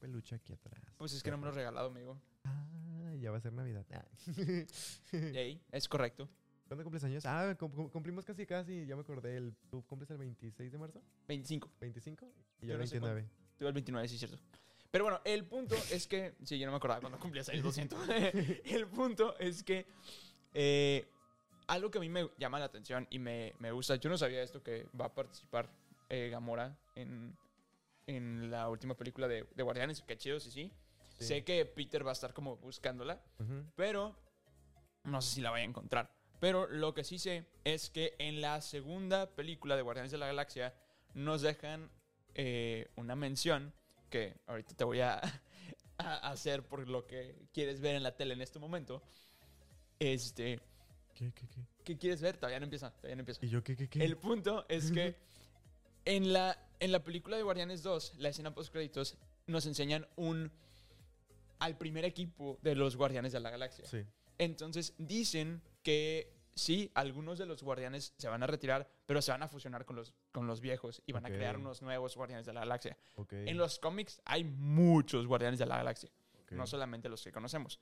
peluche 0.00 0.36
aquí 0.36 0.52
atrás. 0.54 0.80
Pues 0.96 1.12
es 1.12 1.22
que 1.22 1.30
no 1.30 1.36
me 1.38 1.44
lo 1.46 1.52
he 1.52 1.54
regalado, 1.54 1.88
amigo. 1.88 2.18
Ah, 2.44 3.14
ya 3.20 3.30
va 3.30 3.36
a 3.36 3.40
ser 3.40 3.52
Navidad. 3.52 3.84
Ah. 3.92 4.04
Ey, 5.12 5.60
es 5.70 5.88
correcto. 5.88 6.28
¿Cuándo 6.66 6.84
cumples 6.84 7.04
años? 7.04 7.24
Ah, 7.26 7.54
cum- 7.58 7.70
cum- 7.72 7.88
cumplimos 7.90 8.24
casi 8.24 8.46
casi, 8.46 8.86
ya 8.86 8.94
me 8.94 9.02
acordé. 9.02 9.36
El, 9.36 9.54
¿Tú 9.70 9.82
cumples 9.86 10.10
el 10.10 10.18
26 10.18 10.72
de 10.72 10.78
marzo? 10.78 11.02
25. 11.26 11.70
¿25? 11.80 12.28
Y 12.60 12.66
Yo 12.66 12.72
yo 12.74 12.78
no 12.78 12.86
sé 12.86 13.00
29. 13.00 13.28
Tuve 13.58 13.68
el 13.68 13.74
29, 13.74 14.08
sí, 14.08 14.18
cierto. 14.18 14.38
Pero 14.90 15.04
bueno, 15.04 15.20
el 15.24 15.44
punto 15.44 15.74
es 15.92 16.06
que. 16.06 16.34
Sí, 16.44 16.58
yo 16.58 16.66
no 16.66 16.72
me 16.72 16.76
acordaba 16.76 17.00
cuando 17.00 17.18
cumplías 17.18 17.48
años, 17.50 17.64
lo 17.64 17.72
siento. 17.72 17.96
el 18.64 18.86
punto 18.86 19.38
es 19.38 19.62
que. 19.62 19.86
eh, 20.54 21.06
algo 21.68 21.90
que 21.90 21.98
a 21.98 22.00
mí 22.00 22.08
me 22.08 22.28
llama 22.38 22.58
la 22.58 22.64
atención 22.64 23.06
y 23.10 23.18
me, 23.18 23.54
me 23.58 23.70
gusta. 23.70 23.96
Yo 23.96 24.10
no 24.10 24.18
sabía 24.18 24.42
esto 24.42 24.62
que 24.62 24.86
va 24.98 25.06
a 25.06 25.14
participar 25.14 25.70
eh, 26.08 26.28
Gamora 26.30 26.76
en, 26.96 27.36
en 28.06 28.50
la 28.50 28.68
última 28.68 28.96
película 28.96 29.28
de, 29.28 29.46
de 29.54 29.62
Guardianes. 29.62 30.02
Qué 30.02 30.16
chido, 30.16 30.40
sí, 30.40 30.50
sí. 30.50 30.72
Sí. 31.18 31.24
Sé 31.24 31.44
que 31.44 31.64
Peter 31.66 32.04
va 32.04 32.10
a 32.10 32.12
estar 32.12 32.32
como 32.32 32.56
buscándola. 32.56 33.20
Pero 33.76 34.16
no 35.04 35.20
sé 35.20 35.36
si 35.36 35.40
la 35.40 35.50
vaya 35.50 35.62
a 35.62 35.68
encontrar. 35.68 36.10
Pero 36.40 36.66
lo 36.68 36.94
que 36.94 37.04
sí 37.04 37.18
sé 37.18 37.46
es 37.64 37.90
que 37.90 38.14
en 38.18 38.40
la 38.40 38.60
segunda 38.60 39.34
película 39.34 39.76
de 39.76 39.82
Guardianes 39.82 40.12
de 40.12 40.18
la 40.18 40.26
Galaxia 40.26 40.74
nos 41.14 41.42
dejan 41.42 41.90
eh, 42.34 42.88
una 42.96 43.16
mención 43.16 43.74
que 44.08 44.36
ahorita 44.46 44.74
te 44.74 44.84
voy 44.84 45.00
a, 45.00 45.20
a 45.98 46.30
hacer 46.30 46.62
por 46.62 46.88
lo 46.88 47.06
que 47.06 47.36
quieres 47.52 47.80
ver 47.80 47.96
en 47.96 48.04
la 48.04 48.16
tele 48.16 48.34
en 48.34 48.40
este 48.40 48.58
momento. 48.58 49.02
Este, 49.98 50.60
¿Qué, 51.18 51.32
qué, 51.32 51.48
qué? 51.48 51.66
¿qué 51.82 51.98
quieres 51.98 52.22
ver? 52.22 52.36
Todavía 52.36 52.60
no 52.60 52.64
empieza, 52.64 52.92
todavía 52.92 53.16
no 53.16 53.20
empieza. 53.20 53.44
¿Y 53.44 53.48
yo 53.48 53.64
qué, 53.64 53.74
qué, 53.74 53.88
qué? 53.88 54.04
El 54.04 54.16
punto 54.16 54.64
es 54.68 54.92
que 54.92 55.16
en 56.04 56.32
la, 56.32 56.56
en 56.78 56.92
la 56.92 57.02
película 57.02 57.36
de 57.36 57.42
Guardianes 57.42 57.82
2, 57.82 58.18
la 58.18 58.28
escena 58.28 58.54
post 58.54 58.70
créditos, 58.70 59.16
nos 59.48 59.66
enseñan 59.66 60.06
un 60.14 60.52
al 61.58 61.76
primer 61.76 62.04
equipo 62.04 62.60
de 62.62 62.76
los 62.76 62.94
Guardianes 62.94 63.32
de 63.32 63.40
la 63.40 63.50
Galaxia. 63.50 63.84
Sí. 63.84 64.04
Entonces 64.38 64.94
dicen 64.96 65.60
que 65.82 66.32
sí, 66.54 66.92
algunos 66.94 67.36
de 67.36 67.46
los 67.46 67.64
guardianes 67.64 68.14
se 68.16 68.28
van 68.28 68.44
a 68.44 68.46
retirar, 68.46 68.88
pero 69.04 69.20
se 69.20 69.32
van 69.32 69.42
a 69.42 69.48
fusionar 69.48 69.84
con 69.84 69.96
los, 69.96 70.14
con 70.30 70.46
los 70.46 70.60
viejos 70.60 71.02
y 71.04 71.12
van 71.12 71.26
a 71.26 71.30
crear 71.30 71.56
unos 71.56 71.82
nuevos 71.82 72.14
guardianes 72.14 72.46
de 72.46 72.52
la 72.52 72.60
galaxia. 72.60 72.96
Ok. 73.16 73.32
En 73.32 73.56
los 73.56 73.80
cómics 73.80 74.20
hay 74.24 74.44
muchos 74.44 75.26
guardianes 75.26 75.58
de 75.58 75.66
la 75.66 75.78
galaxia, 75.78 76.10
no 76.52 76.64
solamente 76.68 77.08
los 77.08 77.24
que 77.24 77.32
conocemos. 77.32 77.80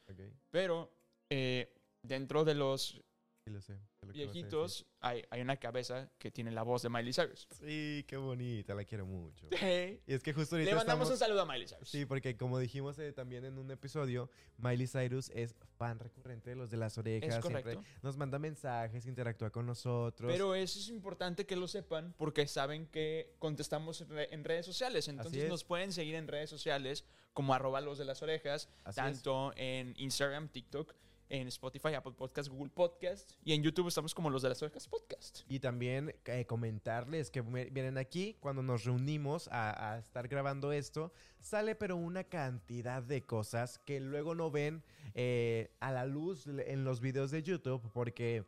Pero 0.50 0.90
eh, 1.28 1.74
dentro 2.02 2.44
de 2.44 2.54
los 2.54 3.02
Sí, 3.46 3.52
lo 3.52 3.60
sé. 3.60 3.74
lo 4.02 4.12
viejitos 4.12 4.86
hay, 5.00 5.22
hay 5.30 5.40
una 5.40 5.56
cabeza 5.56 6.10
que 6.18 6.32
tiene 6.32 6.50
la 6.50 6.64
voz 6.64 6.82
de 6.82 6.88
Miley 6.88 7.12
Cyrus. 7.12 7.46
Sí, 7.60 8.04
qué 8.08 8.16
bonita, 8.16 8.74
la 8.74 8.84
quiero 8.84 9.06
mucho. 9.06 9.46
Le 9.62 10.00
Y 10.04 10.14
es 10.14 10.22
que 10.24 10.32
justo 10.32 10.56
ahorita 10.56 10.74
mandamos 10.74 11.08
un 11.10 11.16
saludo 11.16 11.42
a 11.42 11.46
Miley 11.46 11.68
Cyrus. 11.68 11.88
Sí, 11.88 12.06
porque 12.06 12.36
como 12.36 12.58
dijimos 12.58 12.98
eh, 12.98 13.12
también 13.12 13.44
en 13.44 13.56
un 13.56 13.70
episodio, 13.70 14.28
Miley 14.58 14.88
Cyrus 14.88 15.30
es 15.32 15.54
fan 15.78 16.00
recurrente 16.00 16.50
de 16.50 16.56
los 16.56 16.70
de 16.70 16.76
las 16.76 16.98
orejas. 16.98 17.36
es 17.36 17.38
correcto. 17.40 17.70
Siempre 17.70 17.92
nos 18.02 18.16
manda 18.16 18.40
mensajes, 18.40 19.06
interactúa 19.06 19.50
con 19.50 19.64
nosotros. 19.64 20.28
Pero 20.32 20.56
eso 20.56 20.80
es 20.80 20.88
importante 20.88 21.46
que 21.46 21.54
lo 21.54 21.68
sepan 21.68 22.14
porque 22.18 22.48
saben 22.48 22.86
que 22.88 23.32
contestamos 23.38 24.00
en, 24.00 24.08
re- 24.08 24.34
en 24.34 24.42
redes 24.42 24.66
sociales. 24.66 25.06
Entonces 25.06 25.44
es. 25.44 25.48
nos 25.48 25.62
pueden 25.62 25.92
seguir 25.92 26.16
en 26.16 26.26
redes 26.26 26.50
sociales 26.50 27.04
como 27.32 27.54
arroba 27.54 27.80
los 27.80 27.96
de 27.98 28.06
las 28.06 28.22
orejas, 28.22 28.68
Así 28.82 28.98
es. 28.98 29.06
tanto 29.06 29.52
en 29.56 29.94
Instagram, 29.98 30.48
TikTok, 30.48 30.94
en 31.28 31.48
Spotify, 31.48 31.94
Apple 31.94 32.12
Podcast, 32.12 32.48
Google 32.48 32.70
Podcast 32.74 33.32
y 33.44 33.52
en 33.52 33.62
YouTube 33.62 33.88
estamos 33.88 34.14
como 34.14 34.30
los 34.30 34.42
de 34.42 34.48
las 34.50 34.62
orejas 34.62 34.86
podcast. 34.88 35.40
Y 35.48 35.60
también 35.60 36.14
eh, 36.24 36.46
comentarles 36.46 37.30
que 37.30 37.40
vienen 37.42 37.98
aquí 37.98 38.36
cuando 38.40 38.62
nos 38.62 38.84
reunimos 38.84 39.48
a, 39.48 39.92
a 39.92 39.98
estar 39.98 40.28
grabando 40.28 40.72
esto. 40.72 41.12
Sale 41.40 41.74
pero 41.74 41.96
una 41.96 42.24
cantidad 42.24 43.02
de 43.02 43.24
cosas 43.24 43.78
que 43.78 44.00
luego 44.00 44.34
no 44.34 44.50
ven 44.50 44.82
eh, 45.14 45.70
a 45.80 45.92
la 45.92 46.06
luz 46.06 46.46
en 46.46 46.84
los 46.84 47.00
videos 47.00 47.30
de 47.30 47.42
YouTube 47.42 47.90
porque 47.92 48.44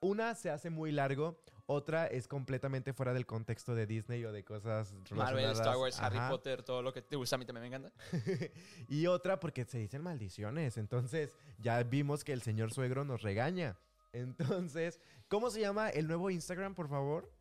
una 0.00 0.34
se 0.34 0.50
hace 0.50 0.68
muy 0.70 0.92
largo, 0.92 1.40
Otra 1.66 2.06
es 2.06 2.28
completamente 2.28 2.92
fuera 2.92 3.14
del 3.14 3.24
contexto 3.24 3.74
de 3.74 3.86
Disney 3.86 4.22
o 4.24 4.32
de 4.32 4.44
cosas 4.44 4.94
Marvel. 5.10 5.50
Star 5.52 5.78
Wars, 5.78 5.98
Harry. 5.98 6.18
Potter, 6.28 6.62
todo 6.62 6.82
lo 6.82 6.92
que 6.92 7.00
te 7.00 7.16
gusta 7.16 7.36
a 7.36 7.38
mí 7.38 7.46
también 7.46 7.62
me 7.62 7.68
encanta. 7.68 7.92
y 8.88 9.06
otra 9.06 9.40
porque 9.40 9.64
se 9.64 9.78
dicen 9.78 10.02
maldiciones. 10.02 10.76
Entonces, 10.76 11.34
ya 11.58 11.82
vimos 11.82 12.22
que 12.22 12.34
el 12.34 12.42
señor 12.42 12.72
suegro 12.72 13.04
nos 13.04 13.22
regaña. 13.22 13.78
Entonces, 14.12 15.00
¿cómo 15.28 15.48
se 15.48 15.60
llama 15.60 15.88
el 15.88 16.06
nuevo 16.06 16.30
Instagram, 16.30 16.74
por 16.74 16.88
favor? 16.88 17.32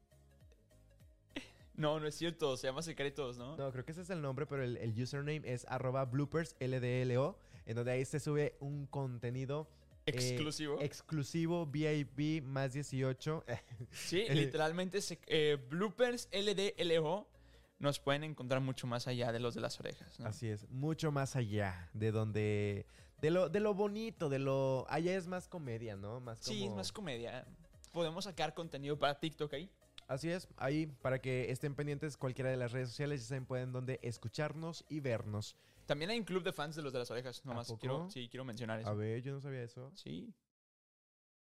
No, 1.75 1.99
no 1.99 2.07
es 2.07 2.15
cierto, 2.15 2.55
se 2.55 2.67
llama 2.67 2.81
Secretos, 2.81 3.37
¿no? 3.37 3.57
No, 3.57 3.71
creo 3.71 3.83
que 3.83 3.91
ese 3.91 4.01
es 4.01 4.09
el 4.09 4.21
nombre, 4.21 4.45
pero 4.45 4.63
el, 4.63 4.77
el 4.77 5.01
username 5.01 5.41
es 5.43 5.65
arroba 5.67 6.05
bloopers 6.05 6.55
LDLO, 6.59 7.37
en 7.65 7.75
donde 7.75 7.91
ahí 7.91 8.05
se 8.05 8.19
sube 8.19 8.55
un 8.59 8.85
contenido 8.85 9.67
eh, 10.05 10.11
Exclusivo. 10.11 10.79
exclusivo, 10.81 11.65
VIP 11.65 12.43
más 12.43 12.73
18. 12.73 13.43
sí, 13.91 14.25
literalmente, 14.29 15.01
se- 15.01 15.19
eh, 15.27 15.57
bloopers 15.69 16.29
LDLO 16.31 17.27
nos 17.79 17.99
pueden 17.99 18.23
encontrar 18.23 18.61
mucho 18.61 18.87
más 18.87 19.07
allá 19.07 19.31
de 19.31 19.39
los 19.39 19.55
de 19.55 19.61
las 19.61 19.79
orejas. 19.79 20.19
¿no? 20.19 20.27
Así 20.27 20.47
es, 20.47 20.69
mucho 20.69 21.11
más 21.11 21.35
allá 21.35 21.89
de 21.93 22.11
donde... 22.11 22.85
De 23.19 23.31
lo, 23.31 23.47
de 23.47 23.61
lo 23.61 23.73
bonito, 23.73 24.27
de 24.27 24.39
lo... 24.39 24.85
Allá 24.89 25.15
es 25.15 25.27
más 25.27 25.47
comedia, 25.47 25.95
¿no? 25.95 26.19
Más 26.19 26.39
Sí, 26.39 26.65
es 26.65 26.71
más 26.73 26.91
comedia. 26.91 27.45
Podemos 27.93 28.25
sacar 28.25 28.53
contenido 28.53 28.99
para 28.99 29.17
TikTok 29.19 29.53
ahí. 29.53 29.69
Así 30.09 30.29
es, 30.29 30.49
ahí 30.57 30.87
para 31.01 31.19
que 31.19 31.49
estén 31.49 31.73
pendientes 31.75 32.17
cualquiera 32.17 32.49
de 32.49 32.57
las 32.57 32.73
redes 32.73 32.89
sociales, 32.89 33.21
ya 33.21 33.27
saben 33.27 33.45
pueden 33.45 33.71
donde 33.71 33.99
escucharnos 34.03 34.83
y 34.89 34.99
vernos. 34.99 35.55
También 35.85 36.11
hay 36.11 36.19
un 36.19 36.25
club 36.25 36.43
de 36.43 36.53
fans 36.53 36.75
de 36.75 36.81
los 36.81 36.93
de 36.93 36.99
las 36.99 37.11
orejas. 37.11 37.43
Nomás 37.45 37.67
poco? 37.67 37.79
quiero, 37.79 38.09
sí, 38.09 38.27
quiero 38.29 38.45
mencionar 38.45 38.79
eso. 38.79 38.89
A 38.89 38.93
ver, 38.93 39.21
yo 39.21 39.33
no 39.33 39.41
sabía 39.41 39.63
eso. 39.63 39.91
Sí. 39.95 40.33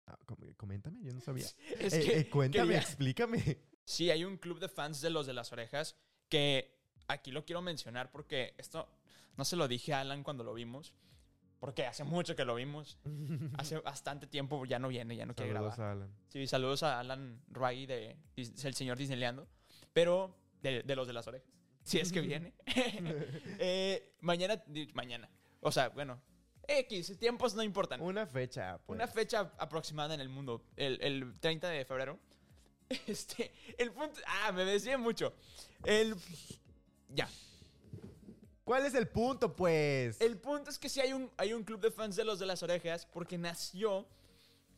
Ah, 0.05 0.17
com- 0.25 0.37
coméntame, 0.55 0.99
yo 1.03 1.13
no 1.13 1.19
sabía. 1.21 1.45
Es 1.79 1.93
Eh, 1.93 2.01
que 2.01 2.19
eh, 2.19 2.29
cuéntame, 2.29 2.65
quería- 2.67 2.79
explícame. 2.81 3.57
Sí, 3.83 4.09
hay 4.11 4.23
un 4.25 4.37
club 4.37 4.59
de 4.59 4.69
fans 4.69 5.01
de 5.01 5.09
los 5.09 5.25
de 5.27 5.33
las 5.33 5.51
orejas 5.53 5.95
que 6.29 6.77
aquí 7.07 7.31
lo 7.31 7.45
quiero 7.45 7.61
mencionar 7.61 8.11
porque 8.11 8.53
esto 8.57 8.87
no 9.37 9.45
se 9.45 9.55
lo 9.55 9.67
dije 9.67 9.93
a 9.93 10.01
Alan 10.01 10.23
cuando 10.23 10.43
lo 10.43 10.53
vimos. 10.53 10.93
Porque 11.59 11.87
hace 11.87 12.03
mucho 12.03 12.35
que 12.35 12.45
lo 12.45 12.53
vimos. 12.53 12.99
Hace 13.57 13.79
bastante 13.79 14.27
tiempo 14.27 14.63
ya 14.65 14.77
no 14.77 14.89
viene, 14.89 15.15
ya 15.15 15.25
no 15.25 15.33
quiere 15.33 15.51
Saludos 15.53 15.75
grabar. 15.75 15.97
a 15.97 15.99
Alan. 16.03 16.15
Sí, 16.27 16.45
saludos 16.45 16.83
a 16.83 16.99
Alan 16.99 17.41
Ray 17.49 17.87
de 17.87 18.15
Dis- 18.35 18.63
el 18.63 18.75
señor 18.75 18.95
Disneyleando. 18.97 19.47
Pero 19.91 20.37
de, 20.61 20.83
de 20.83 20.95
los 20.95 21.07
de 21.07 21.13
las 21.13 21.25
orejas. 21.27 21.49
Si 21.91 21.99
es 21.99 22.11
que 22.11 22.19
viene. 22.21 22.53
Eh, 23.59 24.13
mañana, 24.19 24.61
mañana. 24.93 25.29
O 25.61 25.71
sea, 25.71 25.89
bueno. 25.89 26.21
X, 26.67 27.17
tiempos 27.17 27.55
no 27.55 27.63
importan. 27.63 28.01
Una 28.01 28.27
fecha, 28.27 28.77
pues. 28.85 28.97
Una 28.97 29.07
fecha 29.07 29.53
aproximada 29.57 30.13
en 30.13 30.19
el 30.19 30.27
mundo. 30.27 30.65
El, 30.75 30.99
el 31.01 31.39
30 31.39 31.69
de 31.69 31.85
febrero. 31.85 32.19
Este, 33.07 33.51
el 33.77 33.91
punto... 33.91 34.19
Ah, 34.25 34.51
me 34.53 34.63
decía 34.63 34.97
mucho. 34.97 35.33
El... 35.83 36.15
Ya. 37.09 37.29
¿Cuál 38.63 38.85
es 38.85 38.93
el 38.95 39.07
punto, 39.07 39.55
pues? 39.55 40.19
El 40.19 40.37
punto 40.37 40.69
es 40.69 40.79
que 40.79 40.89
sí 40.89 40.99
hay 40.99 41.13
un, 41.13 41.31
hay 41.37 41.53
un 41.53 41.63
club 41.63 41.81
de 41.81 41.91
fans 41.91 42.15
de 42.15 42.25
los 42.25 42.39
de 42.39 42.45
las 42.45 42.63
orejas 42.63 43.05
porque 43.05 43.37
nació 43.37 44.07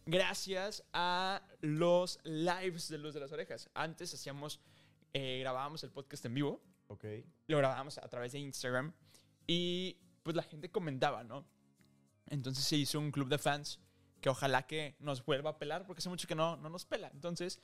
gracias 0.05 0.83
a 0.93 1.41
los 1.61 2.19
lives 2.23 2.89
de 2.89 2.97
los 2.99 3.13
de 3.15 3.19
las 3.19 3.31
orejas. 3.31 3.69
Antes 3.73 4.13
hacíamos, 4.13 4.59
eh, 5.13 5.39
grabábamos 5.41 5.83
el 5.83 5.91
podcast 5.91 6.25
en 6.25 6.33
vivo, 6.35 6.61
Ok. 6.89 7.05
lo 7.47 7.57
grabábamos 7.57 7.97
a 7.99 8.07
través 8.09 8.31
de 8.31 8.39
Instagram 8.39 8.93
y 9.45 9.97
pues 10.23 10.35
la 10.35 10.43
gente 10.43 10.69
comentaba, 10.69 11.23
¿no? 11.23 11.45
Entonces 12.27 12.63
se 12.63 12.77
hizo 12.77 12.99
un 12.99 13.11
club 13.11 13.29
de 13.29 13.37
fans 13.37 13.79
que 14.21 14.29
ojalá 14.29 14.67
que 14.67 14.95
nos 14.99 15.23
vuelva 15.23 15.51
a 15.51 15.57
pelar 15.59 15.85
porque 15.85 15.99
hace 15.99 16.09
mucho 16.09 16.27
que 16.27 16.35
no, 16.35 16.57
no 16.57 16.69
nos 16.69 16.85
pela. 16.85 17.09
Entonces, 17.13 17.59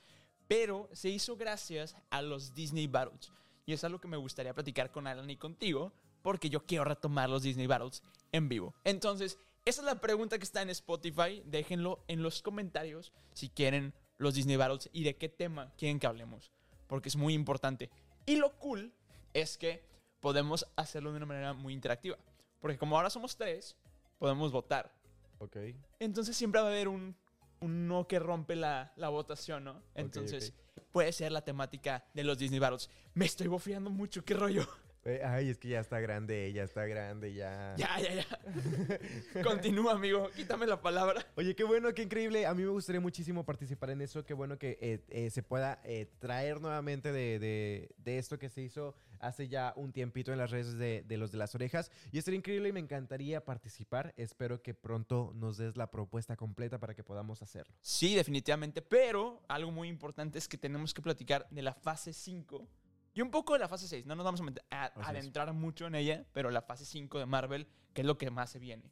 pero 0.48 0.88
se 0.92 1.10
hizo 1.10 1.36
gracias 1.36 1.96
a 2.10 2.22
los 2.22 2.54
Disney 2.54 2.86
Battles. 2.86 3.32
Y 3.66 3.72
es 3.72 3.82
algo 3.84 4.00
que 4.00 4.08
me 4.08 4.16
gustaría 4.16 4.54
platicar 4.54 4.92
con 4.92 5.06
Alan 5.06 5.28
y 5.28 5.36
contigo 5.36 5.92
porque 6.22 6.48
yo 6.48 6.64
quiero 6.64 6.84
retomar 6.84 7.28
los 7.28 7.42
Disney 7.42 7.66
Battles 7.66 8.02
en 8.32 8.48
vivo. 8.48 8.74
Entonces, 8.84 9.38
esa 9.64 9.80
es 9.80 9.86
la 9.86 10.00
pregunta 10.00 10.38
que 10.38 10.44
está 10.44 10.62
en 10.62 10.70
Spotify. 10.70 11.42
Déjenlo 11.44 12.04
en 12.06 12.22
los 12.22 12.42
comentarios 12.42 13.12
si 13.32 13.48
quieren 13.48 13.92
los 14.18 14.34
Disney 14.34 14.56
Battles 14.56 14.88
y 14.92 15.02
de 15.02 15.16
qué 15.16 15.28
tema 15.28 15.72
quieren 15.76 15.98
que 15.98 16.06
hablemos. 16.06 16.52
Porque 16.86 17.08
es 17.08 17.16
muy 17.16 17.34
importante. 17.34 17.90
Y 18.24 18.36
lo 18.36 18.56
cool 18.58 18.92
es 19.40 19.58
que 19.58 19.84
podemos 20.20 20.66
hacerlo 20.76 21.10
de 21.10 21.18
una 21.18 21.26
manera 21.26 21.52
muy 21.52 21.72
interactiva. 21.74 22.16
Porque 22.60 22.78
como 22.78 22.96
ahora 22.96 23.10
somos 23.10 23.36
tres, 23.36 23.76
podemos 24.18 24.50
votar. 24.50 24.90
Ok. 25.38 25.56
Entonces 26.00 26.36
siempre 26.36 26.60
va 26.60 26.68
a 26.68 26.70
haber 26.70 26.88
un, 26.88 27.14
uno 27.60 28.08
que 28.08 28.18
rompe 28.18 28.56
la, 28.56 28.92
la 28.96 29.08
votación, 29.10 29.64
¿no? 29.64 29.82
Entonces 29.94 30.54
puede 30.90 31.12
ser 31.12 31.32
la 31.32 31.42
temática 31.42 32.04
de 32.14 32.24
los 32.24 32.38
Disney 32.38 32.58
Battles. 32.58 32.88
Me 33.14 33.26
estoy 33.26 33.46
bofeando 33.48 33.90
mucho, 33.90 34.24
qué 34.24 34.34
rollo. 34.34 34.66
Eh, 35.04 35.22
ay, 35.24 35.50
es 35.50 35.58
que 35.58 35.68
ya 35.68 35.78
está 35.78 36.00
grande, 36.00 36.52
ya 36.52 36.64
está 36.64 36.84
grande, 36.86 37.32
ya. 37.32 37.74
Ya, 37.76 38.00
ya, 38.00 38.12
ya. 38.14 39.42
Continúa, 39.44 39.92
amigo. 39.92 40.28
Quítame 40.34 40.66
la 40.66 40.80
palabra. 40.82 41.24
Oye, 41.36 41.54
qué 41.54 41.62
bueno, 41.62 41.94
qué 41.94 42.02
increíble. 42.02 42.44
A 42.44 42.54
mí 42.54 42.64
me 42.64 42.70
gustaría 42.70 43.00
muchísimo 43.00 43.44
participar 43.44 43.90
en 43.90 44.00
eso. 44.00 44.24
Qué 44.24 44.34
bueno 44.34 44.58
que 44.58 44.76
eh, 44.80 45.04
eh, 45.10 45.30
se 45.30 45.44
pueda 45.44 45.80
eh, 45.84 46.10
traer 46.18 46.60
nuevamente 46.60 47.12
de, 47.12 47.38
de- 47.38 47.94
de 47.98 48.18
esto 48.18 48.36
que 48.38 48.48
se 48.48 48.62
hizo 48.62 48.96
hace 49.20 49.48
ya 49.48 49.72
un 49.76 49.92
tiempito 49.92 50.32
en 50.32 50.38
las 50.38 50.50
redes 50.50 50.74
de, 50.78 51.02
de 51.06 51.16
los 51.16 51.32
de 51.32 51.38
las 51.38 51.54
orejas. 51.54 51.90
Y 52.12 52.18
estaría 52.18 52.38
increíble 52.38 52.68
y 52.68 52.72
me 52.72 52.80
encantaría 52.80 53.44
participar. 53.44 54.14
Espero 54.16 54.62
que 54.62 54.74
pronto 54.74 55.32
nos 55.34 55.56
des 55.56 55.76
la 55.76 55.90
propuesta 55.90 56.36
completa 56.36 56.78
para 56.78 56.94
que 56.94 57.04
podamos 57.04 57.42
hacerlo. 57.42 57.74
Sí, 57.80 58.14
definitivamente. 58.14 58.82
Pero 58.82 59.42
algo 59.48 59.70
muy 59.70 59.88
importante 59.88 60.38
es 60.38 60.48
que 60.48 60.58
tenemos 60.58 60.92
que 60.94 61.02
platicar 61.02 61.46
de 61.50 61.62
la 61.62 61.74
fase 61.74 62.12
5 62.12 62.66
y 63.14 63.22
un 63.22 63.30
poco 63.30 63.54
de 63.54 63.60
la 63.60 63.68
fase 63.68 63.88
6. 63.88 64.04
No 64.06 64.14
nos 64.14 64.24
vamos 64.24 64.40
a, 64.40 64.44
meter- 64.44 64.64
a- 64.70 64.92
adentrar 65.08 65.52
mucho 65.52 65.86
en 65.86 65.94
ella, 65.94 66.26
pero 66.32 66.50
la 66.50 66.62
fase 66.62 66.84
5 66.84 67.18
de 67.18 67.26
Marvel, 67.26 67.66
que 67.94 68.02
es 68.02 68.06
lo 68.06 68.18
que 68.18 68.30
más 68.30 68.50
se 68.50 68.58
viene. 68.58 68.90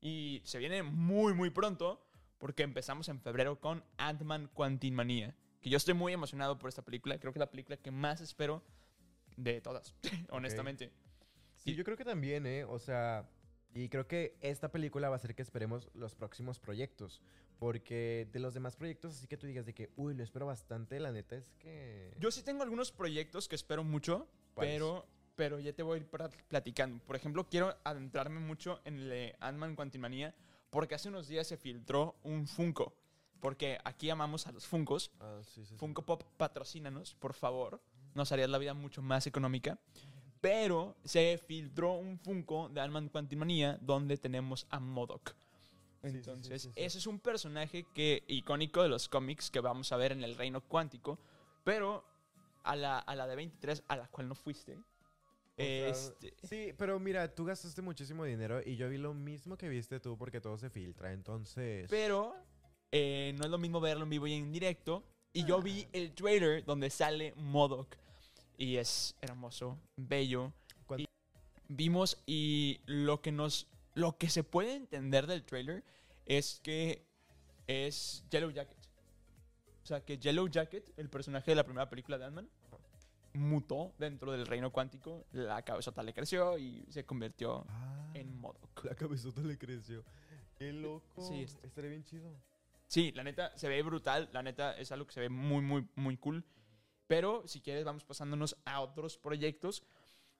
Y 0.00 0.40
se 0.44 0.58
viene 0.58 0.82
muy, 0.82 1.34
muy 1.34 1.50
pronto, 1.50 2.02
porque 2.38 2.62
empezamos 2.62 3.08
en 3.08 3.20
febrero 3.20 3.60
con 3.60 3.84
Ant-Man 3.98 4.48
Quantumania. 4.54 5.34
Que 5.60 5.70
yo 5.70 5.76
estoy 5.78 5.94
muy 5.94 6.12
emocionado 6.12 6.58
por 6.58 6.68
esta 6.68 6.82
película. 6.84 7.18
Creo 7.18 7.32
que 7.32 7.38
es 7.38 7.40
la 7.40 7.50
película 7.50 7.76
que 7.76 7.90
más 7.90 8.20
espero 8.20 8.62
de 9.36 9.60
todas, 9.60 9.94
honestamente. 10.30 10.90
Sí, 11.56 11.70
Y- 11.70 11.74
yo 11.74 11.84
creo 11.84 11.96
que 11.96 12.04
también, 12.04 12.46
¿eh? 12.46 12.64
O 12.64 12.78
sea, 12.78 13.28
y 13.74 13.88
creo 13.88 14.06
que 14.06 14.36
esta 14.40 14.70
película 14.70 15.08
va 15.08 15.16
a 15.16 15.18
hacer 15.18 15.34
que 15.34 15.42
esperemos 15.42 15.90
los 15.94 16.14
próximos 16.14 16.58
proyectos. 16.58 17.20
Porque 17.58 18.28
de 18.32 18.38
los 18.38 18.52
demás 18.52 18.76
proyectos, 18.76 19.16
así 19.16 19.26
que 19.26 19.38
tú 19.38 19.46
digas 19.46 19.64
de 19.64 19.72
que, 19.72 19.90
uy, 19.96 20.14
lo 20.14 20.22
espero 20.22 20.44
bastante, 20.44 21.00
la 21.00 21.10
neta 21.10 21.36
es 21.36 21.54
que... 21.58 22.14
Yo 22.18 22.30
sí 22.30 22.42
tengo 22.42 22.62
algunos 22.62 22.92
proyectos 22.92 23.48
que 23.48 23.54
espero 23.54 23.82
mucho, 23.82 24.28
¿Cuáles? 24.54 24.74
pero, 24.74 25.06
pero 25.36 25.58
ya 25.58 25.72
te 25.72 25.82
voy 25.82 25.98
a 25.98 26.02
ir 26.02 26.08
platicando. 26.48 27.02
Por 27.04 27.16
ejemplo, 27.16 27.48
quiero 27.48 27.74
adentrarme 27.82 28.40
mucho 28.40 28.80
en 28.84 28.98
el 28.98 29.34
Ant-Man 29.40 29.74
porque 30.68 30.94
hace 30.94 31.08
unos 31.08 31.28
días 31.28 31.46
se 31.46 31.56
filtró 31.56 32.16
un 32.24 32.46
Funko. 32.46 32.94
Porque 33.40 33.78
aquí 33.84 34.10
amamos 34.10 34.46
a 34.46 34.52
los 34.52 34.66
Funkos. 34.66 35.10
Ah, 35.20 35.40
sí, 35.42 35.62
sí, 35.62 35.66
sí. 35.66 35.76
Funko 35.76 36.02
Pop, 36.04 36.24
patrocínanos, 36.36 37.14
por 37.14 37.32
favor. 37.32 37.80
Nos 38.16 38.32
harías 38.32 38.50
la 38.50 38.58
vida 38.58 38.74
mucho 38.74 39.02
más 39.02 39.26
económica. 39.26 39.78
Pero 40.40 40.96
se 41.04 41.38
filtró 41.46 41.92
un 41.92 42.18
Funko 42.18 42.68
de 42.68 42.80
Ant-Man 42.80 43.08
Quantumania 43.08 43.78
donde 43.80 44.16
tenemos 44.16 44.66
a 44.70 44.80
sí, 44.80 46.10
sí, 46.10 46.16
Entonces, 46.16 46.62
sí, 46.62 46.70
ese 46.74 46.98
es 46.98 47.06
un 47.06 47.20
personaje 47.20 47.86
que 47.94 48.24
icónico 48.26 48.82
de 48.82 48.88
los 48.88 49.08
cómics 49.08 49.50
que 49.50 49.60
vamos 49.60 49.92
a 49.92 49.96
ver 49.96 50.12
en 50.12 50.24
el 50.24 50.36
reino 50.36 50.60
cuántico, 50.60 51.18
pero 51.64 52.04
a 52.64 52.76
la, 52.76 52.98
a 52.98 53.14
la 53.14 53.26
de 53.26 53.36
23, 53.36 53.84
a 53.88 53.96
la 53.96 54.08
cual 54.08 54.28
no 54.28 54.34
fuiste. 54.34 54.76
sea, 55.56 55.88
este, 55.88 56.34
Sí, 56.42 56.72
pero 56.76 56.98
mira, 57.00 57.34
tú 57.34 57.44
gastaste 57.44 57.82
muchísimo 57.82 58.24
dinero 58.24 58.60
y 58.64 58.76
yo 58.76 58.88
vi 58.88 58.98
lo 58.98 59.14
mismo 59.14 59.56
que 59.56 59.68
viste 59.68 60.00
tú 60.00 60.16
porque 60.16 60.40
todo 60.40 60.58
se 60.58 60.70
filtra, 60.70 61.12
entonces... 61.12 61.86
pero 61.88 62.34
eh, 62.92 63.34
no 63.36 63.44
es 63.44 63.50
lo 63.50 63.58
mismo 63.58 63.80
verlo 63.80 64.04
en 64.04 64.10
vivo 64.10 64.26
y 64.26 64.34
en 64.34 64.52
directo. 64.52 65.02
Y 65.32 65.44
yo 65.44 65.60
vi 65.60 65.86
el 65.92 66.14
trailer 66.14 66.64
donde 66.64 66.88
sale 66.88 67.34
Modok. 67.36 67.96
Y 68.58 68.76
es 68.76 69.14
hermoso, 69.20 69.78
bello. 69.96 70.52
Y 70.96 71.06
vimos 71.68 72.22
y 72.26 72.80
lo 72.86 73.20
que 73.20 73.32
nos... 73.32 73.68
Lo 73.94 74.18
que 74.18 74.28
se 74.28 74.44
puede 74.44 74.74
entender 74.74 75.26
del 75.26 75.44
trailer 75.44 75.82
es 76.26 76.60
que 76.62 77.06
es 77.66 78.24
Yellow 78.30 78.50
Jacket. 78.50 78.76
O 79.82 79.86
sea, 79.86 80.04
que 80.04 80.18
Yellow 80.18 80.48
Jacket, 80.48 80.92
el 80.98 81.08
personaje 81.08 81.50
de 81.50 81.54
la 81.54 81.64
primera 81.64 81.88
película 81.88 82.18
de 82.18 82.24
Ant-Man, 82.26 82.48
mutó 83.34 83.94
dentro 83.98 84.32
del 84.32 84.46
reino 84.46 84.70
cuántico. 84.72 85.24
La 85.32 85.62
cabezota 85.62 86.02
le 86.02 86.12
creció 86.12 86.58
y 86.58 86.84
se 86.90 87.04
convirtió 87.04 87.64
Ah, 87.68 88.10
en 88.14 88.34
Modok. 88.38 88.84
La 88.84 88.94
cabezota 88.94 89.40
le 89.42 89.56
creció. 89.56 90.04
Qué 90.58 90.72
loco. 90.72 91.22
Sí, 91.26 91.42
este- 91.42 91.66
Estaría 91.66 91.90
bien 91.90 92.04
chido. 92.04 92.30
Sí, 92.88 93.12
la 93.12 93.24
neta 93.24 93.56
se 93.56 93.68
ve 93.68 93.82
brutal. 93.82 94.28
La 94.32 94.42
neta 94.42 94.76
es 94.78 94.92
algo 94.92 95.06
que 95.06 95.12
se 95.14 95.20
ve 95.20 95.28
muy, 95.28 95.62
muy, 95.62 95.86
muy 95.96 96.16
cool. 96.16 96.44
Pero 97.06 97.46
si 97.46 97.60
quieres, 97.60 97.84
vamos 97.84 98.04
pasándonos 98.04 98.56
a 98.64 98.80
otros 98.80 99.18
proyectos. 99.18 99.82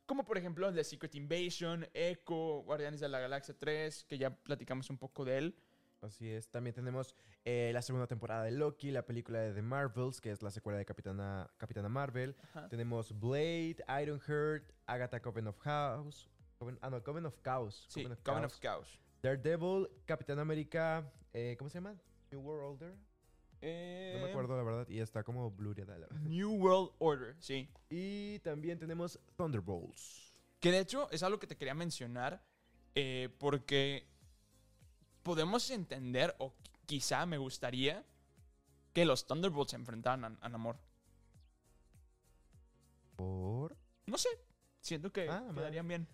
Como 0.06 0.24
por 0.24 0.38
ejemplo 0.38 0.70
de 0.70 0.84
Secret 0.84 1.14
Invasion, 1.16 1.88
Echo, 1.92 2.62
Guardianes 2.62 3.00
de 3.00 3.08
la 3.08 3.18
Galaxia 3.18 3.56
3, 3.58 4.04
que 4.04 4.18
ya 4.18 4.30
platicamos 4.30 4.88
un 4.90 4.98
poco 4.98 5.24
de 5.24 5.38
él. 5.38 5.56
Así 6.00 6.28
es. 6.30 6.48
También 6.48 6.74
tenemos 6.74 7.16
eh, 7.44 7.70
la 7.72 7.82
segunda 7.82 8.06
temporada 8.06 8.44
de 8.44 8.52
Loki, 8.52 8.90
la 8.92 9.04
película 9.04 9.40
de 9.40 9.52
The 9.52 9.62
Marvels, 9.62 10.20
que 10.20 10.30
es 10.30 10.42
la 10.42 10.50
secuela 10.50 10.78
de 10.78 10.84
Capitana, 10.84 11.50
Capitana 11.56 11.88
Marvel. 11.88 12.36
Ajá. 12.50 12.68
Tenemos 12.68 13.18
Blade, 13.18 13.76
Ironheart, 14.02 14.70
Agatha 14.86 15.20
Coven 15.20 15.48
of 15.48 15.58
Chaos. 15.58 16.28
Coven- 16.58 16.78
ah, 16.82 16.90
no, 16.90 17.02
Coven 17.02 17.26
of 17.26 17.40
Chaos. 17.42 17.86
Sí, 17.88 18.02
Coven 18.02 18.12
of 18.12 18.22
Coven 18.22 18.40
Chaos. 18.42 18.52
of 18.52 18.60
Chaos. 18.60 19.00
Daredevil, 19.22 19.88
Capitán 20.04 20.38
América, 20.38 21.10
eh, 21.32 21.56
¿cómo 21.58 21.68
se 21.68 21.78
llama? 21.78 21.96
New 22.30 22.40
World 22.42 22.82
Order. 22.82 22.94
No 23.62 24.20
me 24.24 24.30
acuerdo 24.30 24.56
la 24.56 24.62
verdad. 24.62 24.88
Y 24.88 25.00
está 25.00 25.22
como 25.24 25.50
blurriada 25.50 25.98
la 25.98 26.06
verdad. 26.06 26.20
New 26.22 26.52
World 26.56 26.92
Order, 26.98 27.36
sí. 27.40 27.68
Y 27.90 28.38
también 28.40 28.78
tenemos 28.78 29.18
Thunderbolts. 29.36 30.34
Que 30.60 30.70
de 30.70 30.80
hecho 30.80 31.10
es 31.10 31.22
algo 31.22 31.38
que 31.38 31.46
te 31.46 31.56
quería 31.56 31.74
mencionar 31.74 32.42
eh, 32.94 33.28
porque 33.38 34.06
podemos 35.22 35.70
entender, 35.70 36.34
o 36.38 36.50
qui- 36.52 36.70
quizá 36.86 37.26
me 37.26 37.38
gustaría, 37.38 38.04
que 38.92 39.04
los 39.04 39.26
Thunderbolts 39.26 39.70
se 39.72 39.76
enfrentaran 39.76 40.24
a, 40.24 40.38
a 40.40 40.48
Namor. 40.48 40.78
Por. 43.16 43.76
No 44.06 44.18
sé, 44.18 44.28
siento 44.80 45.12
que 45.12 45.28
Ah, 45.28 45.50
quedarían 45.54 45.88
bien. 45.88 46.06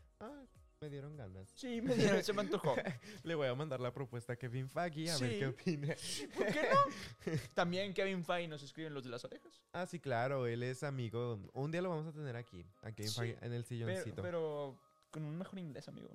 Me 0.82 0.90
dieron 0.90 1.16
ganas. 1.16 1.48
Sí, 1.54 1.80
me 1.80 1.94
dieron, 1.94 2.24
se 2.24 2.32
me 2.32 2.40
antojó. 2.40 2.74
Le 3.22 3.36
voy 3.36 3.46
a 3.46 3.54
mandar 3.54 3.78
la 3.80 3.94
propuesta 3.94 4.32
a 4.32 4.36
Kevin 4.36 4.68
Feige 4.68 5.12
a 5.12 5.16
ver 5.18 5.38
qué 5.38 5.46
opina. 5.46 5.94
¿Por 6.36 6.46
qué 6.48 6.62
no? 6.72 7.32
También 7.54 7.94
Kevin 7.94 8.24
Feige 8.24 8.48
nos 8.48 8.64
escriben 8.64 8.92
los 8.92 9.04
de 9.04 9.10
las 9.10 9.24
orejas. 9.24 9.62
Ah, 9.72 9.86
sí, 9.86 10.00
claro, 10.00 10.44
él 10.48 10.64
es 10.64 10.82
amigo. 10.82 11.38
Un 11.52 11.70
día 11.70 11.80
lo 11.82 11.88
vamos 11.90 12.08
a 12.08 12.12
tener 12.12 12.34
aquí, 12.34 12.66
a 12.82 12.90
Kevin 12.90 13.12
Sí, 13.12 13.20
Feige, 13.20 13.38
en 13.46 13.52
el 13.52 13.62
Pero, 13.62 13.64
silloncito. 13.64 14.22
pero 14.22 14.76
con 15.12 15.22
un 15.22 15.38
mejor 15.38 15.60
inglés, 15.60 15.86
amigo. 15.86 16.10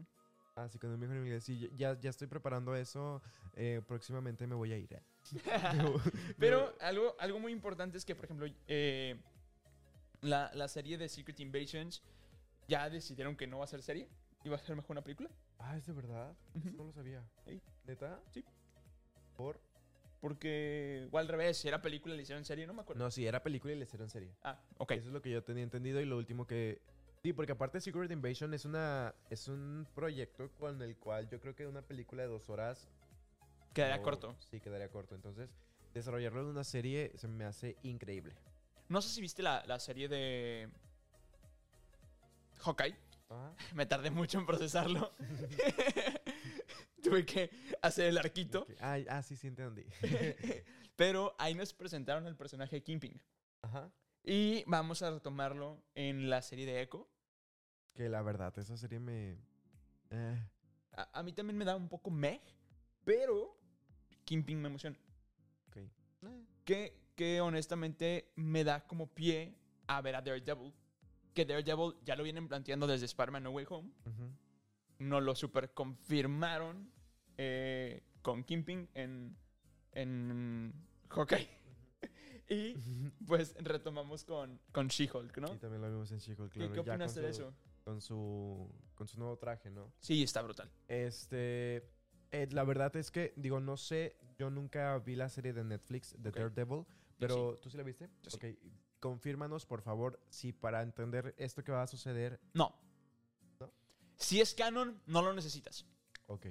Ah, 0.57 0.67
sí, 0.67 0.77
con 0.79 0.91
el 0.91 0.97
mejor 0.97 1.15
inglés. 1.15 1.45
Sí, 1.45 1.69
ya, 1.77 1.97
ya 1.97 2.09
estoy 2.09 2.27
preparando 2.27 2.75
eso. 2.75 3.21
eh, 3.55 3.81
próximamente 3.87 4.45
me 4.47 4.55
voy 4.55 4.73
a 4.73 4.77
ir. 4.77 4.91
eh. 4.91 5.01
Pero 6.37 6.75
algo, 6.81 7.15
algo 7.19 7.39
muy 7.39 7.53
importante 7.53 7.97
es 7.97 8.03
que, 8.03 8.15
por 8.15 8.25
ejemplo, 8.25 8.47
eh, 8.67 9.15
la, 10.19 10.51
la 10.53 10.67
serie 10.67 10.97
de 10.97 11.07
Secret 11.07 11.39
Invasions 11.39 12.03
ya 12.67 12.89
decidieron 12.89 13.37
que 13.37 13.47
no 13.47 13.59
va 13.59 13.63
a 13.63 13.67
ser 13.67 13.81
serie 13.81 14.09
y 14.43 14.49
va 14.49 14.55
a 14.55 14.59
ser 14.59 14.75
mejor 14.75 14.91
una 14.91 15.03
película. 15.03 15.29
Ah, 15.59 15.77
¿es 15.77 15.85
de 15.85 15.93
verdad? 15.93 16.35
Eso 16.55 16.71
no 16.71 16.85
lo 16.85 16.91
sabía. 16.93 17.23
Sí. 17.45 17.61
¿Neta? 17.85 18.19
Sí. 18.31 18.43
¿Por? 19.35 19.59
Porque, 20.21 21.07
o 21.11 21.17
al 21.17 21.27
revés, 21.27 21.57
si 21.57 21.67
era 21.67 21.81
película 21.81 22.15
le 22.15 22.23
hicieron 22.23 22.43
serie, 22.43 22.65
no 22.65 22.73
me 22.73 22.81
acuerdo. 22.81 23.03
No, 23.03 23.11
sí, 23.11 23.25
era 23.27 23.43
película 23.43 23.73
y 23.73 23.77
le 23.77 23.83
hicieron 23.83 24.09
serie. 24.09 24.33
Ah, 24.43 24.59
ok. 24.77 24.91
Eso 24.93 25.07
es 25.07 25.13
lo 25.13 25.21
que 25.21 25.29
yo 25.31 25.43
tenía 25.43 25.63
entendido 25.63 26.01
y 26.01 26.05
lo 26.05 26.17
último 26.17 26.47
que... 26.47 26.81
Sí, 27.23 27.33
porque 27.33 27.51
aparte 27.51 27.81
Secret 27.81 28.11
Invasion 28.11 28.53
es 28.53 28.63
una 28.65 29.13
es 29.29 29.47
un 29.47 29.87
proyecto 29.95 30.49
con 30.57 30.81
el 30.81 30.95
cual 30.97 31.27
yo 31.29 31.39
creo 31.39 31.55
que 31.55 31.67
una 31.67 31.81
película 31.81 32.23
de 32.23 32.29
dos 32.29 32.49
horas... 32.49 32.87
Quedaría 33.73 33.97
no- 33.97 34.03
corto. 34.03 34.35
Sí, 34.49 34.59
quedaría 34.59 34.89
corto. 34.89 35.13
Entonces, 35.13 35.49
desarrollarlo 35.93 36.41
en 36.41 36.47
una 36.47 36.63
serie 36.63 37.11
se 37.15 37.27
me 37.27 37.43
hace 37.45 37.75
increíble. 37.83 38.33
No 38.89 39.01
sé 39.01 39.09
si 39.09 39.21
viste 39.21 39.43
la, 39.43 39.63
la 39.67 39.79
serie 39.79 40.07
de 40.07 40.69
Hawkeye. 42.59 42.95
Ajá. 43.29 43.53
Me 43.75 43.85
tardé 43.85 44.09
mucho 44.11 44.39
en 44.39 44.45
procesarlo. 44.45 45.13
Tuve 47.03 47.25
que 47.25 47.49
hacer 47.81 48.07
el 48.07 48.17
arquito. 48.17 48.61
Ok. 48.61 48.71
Ah, 48.81 48.97
ah, 49.09 49.21
sí, 49.23 49.35
sí, 49.35 49.47
entendí. 49.47 49.85
Pero 50.95 51.35
ahí 51.37 51.53
nos 51.53 51.73
presentaron 51.73 52.25
el 52.27 52.35
personaje 52.35 52.77
de 52.77 52.83
Kingpin. 52.83 53.21
Ajá. 53.61 53.91
Y 54.23 54.63
vamos 54.65 55.01
a 55.03 55.11
retomarlo 55.11 55.81
en 55.95 56.29
la 56.29 56.41
serie 56.41 56.65
de 56.65 56.81
Echo. 56.81 57.07
Que 57.93 58.09
la 58.09 58.21
verdad, 58.21 58.57
esa 58.59 58.75
serie 58.77 58.99
me... 58.99 59.37
eh, 60.09 60.43
A, 60.93 61.19
a 61.19 61.23
mí 61.23 61.31
también 61.33 61.57
me 61.57 61.65
da 61.65 61.75
un 61.75 61.87
poco 61.87 62.09
meh, 62.11 62.41
pero 63.05 63.57
Kingpin 64.25 64.61
me 64.61 64.67
emociona. 64.67 64.97
ok. 65.69 65.77
Eh, 65.77 66.45
Que, 66.65 66.99
que 67.15 67.39
honestamente 67.41 68.31
me 68.35 68.63
da 68.63 68.85
como 68.85 69.07
pie 69.07 69.55
a 69.87 70.01
ver 70.01 70.15
a 70.15 70.21
Daredevil. 70.21 70.73
Que 71.37 71.45
Daredevil 71.45 71.93
ya 72.03 72.15
lo 72.15 72.23
vienen 72.23 72.47
planteando 72.47 72.87
desde 72.87 73.05
Spider-Man 73.05 73.43
No 73.43 73.51
Way 73.51 73.67
Home. 73.69 73.91
ujú. 74.07 74.31
Nos 74.97 75.21
lo 75.21 75.35
super 75.35 75.71
confirmaron 75.71 76.91
eh, 77.37 78.01
con 78.23 78.43
Kingpin 78.43 78.89
en, 78.95 79.37
en 79.91 80.73
Hawkeye. 81.09 81.47
y 82.49 82.73
pues 83.27 83.53
retomamos 83.59 84.23
con, 84.23 84.59
con 84.71 84.87
She-Hulk, 84.87 85.37
¿no? 85.37 85.53
Y 85.53 85.59
también 85.59 85.79
lo 85.83 85.91
vimos 85.91 86.11
en 86.11 86.17
She-Hulk, 86.17 86.51
¿Qué, 86.51 86.57
claro. 86.57 86.73
qué 86.73 86.79
opinaste 86.79 87.21
de 87.21 87.29
eso? 87.29 87.53
Con 87.83 88.01
su, 88.01 88.67
con 88.95 89.07
su 89.07 89.19
nuevo 89.19 89.37
traje, 89.37 89.69
¿no? 89.69 89.93
Sí, 89.99 90.23
está 90.23 90.41
brutal. 90.41 90.71
Este, 90.87 91.87
eh, 92.31 92.47
la 92.49 92.63
verdad 92.63 92.95
es 92.95 93.11
que, 93.11 93.35
digo, 93.35 93.59
no 93.59 93.77
sé, 93.77 94.17
yo 94.39 94.49
nunca 94.49 94.97
vi 94.97 95.15
la 95.15 95.29
serie 95.29 95.53
de 95.53 95.63
Netflix 95.63 96.15
de 96.17 96.29
Ok. 96.29 96.35
Daredevil, 96.37 96.85
pero 97.19 97.55
¿tú 97.61 97.69
sí 97.69 97.77
la 97.77 97.83
viste? 97.83 98.09
Yo 98.23 98.31
sí. 98.31 98.57
Confírmanos, 98.99 99.65
por 99.65 99.81
favor, 99.81 100.19
si 100.29 100.53
para 100.53 100.81
entender 100.81 101.33
esto 101.37 101.63
que 101.63 101.71
va 101.71 101.83
a 101.83 101.87
suceder, 101.87 102.39
No. 102.53 102.73
¿No? 103.59 103.71
Si 104.15 104.41
es 104.41 104.53
canon, 104.53 105.01
no 105.05 105.21
lo 105.21 105.33
necesitas. 105.33 105.85
ok, 106.27 106.47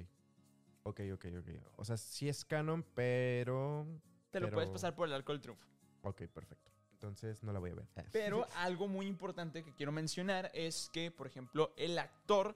ok, 0.83 1.01
ok, 1.13 1.25
ok. 1.39 1.49
O 1.77 1.85
sea, 1.85 1.97
sí 1.97 2.27
es 2.29 2.45
canon, 2.45 2.83
pero, 2.95 3.85
Te 4.31 4.39
lo 4.41 4.47
Pero- 4.47 4.55
puedes 4.55 4.69
pasar 4.69 4.93
por 4.95 5.07
el 5.07 5.13
arco 5.13 5.31
del 5.31 5.41
triunfo. 5.41 5.65
ok, 6.03 6.23
perfecto. 6.33 6.71
Entonces 6.93 7.43
no 7.43 7.53
la 7.53 7.59
voy 7.59 7.71
a 7.71 7.75
ver. 7.75 7.87
Pero 8.11 8.45
algo 8.55 8.87
muy 8.87 9.05
importante 9.07 9.63
que 9.63 9.73
quiero 9.73 9.91
mencionar 9.91 10.49
es 10.53 10.89
que, 10.91 11.11
por 11.11 11.27
ejemplo, 11.27 11.71
el 11.77 11.97
actor 11.99 12.55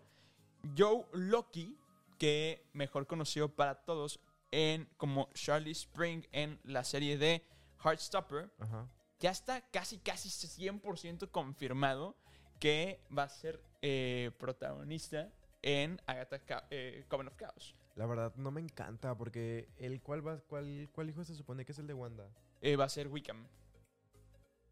Joe 0.77 1.05
Loki, 1.13 1.77
que 2.17 2.67
mejor 2.73 3.05
conocido 3.07 3.49
para 3.55 3.83
todos 3.85 4.19
en 4.51 4.87
como 4.97 5.29
Charlie 5.33 5.71
Spring 5.71 6.23
en 6.31 6.59
la 6.63 6.83
serie 6.83 7.17
de 7.17 7.45
Heartstopper, 7.83 8.51
Ajá. 8.59 8.87
Ya 9.21 9.31
está 9.31 9.61
casi, 9.71 9.99
casi 9.99 10.27
100% 10.29 11.29
confirmado 11.31 12.15
que 12.59 12.99
va 13.17 13.23
a 13.23 13.29
ser 13.29 13.63
eh, 13.81 14.31
protagonista 14.37 15.31
en 15.61 16.01
Agatha 16.05 16.39
Ca- 16.39 16.67
eh, 16.71 17.05
Coven 17.07 17.27
of 17.27 17.35
Chaos. 17.37 17.75
La 17.95 18.05
verdad 18.05 18.33
no 18.35 18.51
me 18.51 18.61
encanta 18.61 19.15
porque 19.15 19.69
el 19.77 20.01
cuál 20.01 20.27
va, 20.27 20.39
cuál, 20.41 20.89
cuál 20.91 21.09
hijo 21.09 21.23
se 21.23 21.35
supone 21.35 21.63
que 21.65 21.71
es 21.71 21.79
el 21.79 21.87
de 21.87 21.93
Wanda. 21.93 22.27
Eh, 22.61 22.75
va 22.75 22.85
a 22.85 22.89
ser 22.89 23.07
Wickham. 23.07 23.47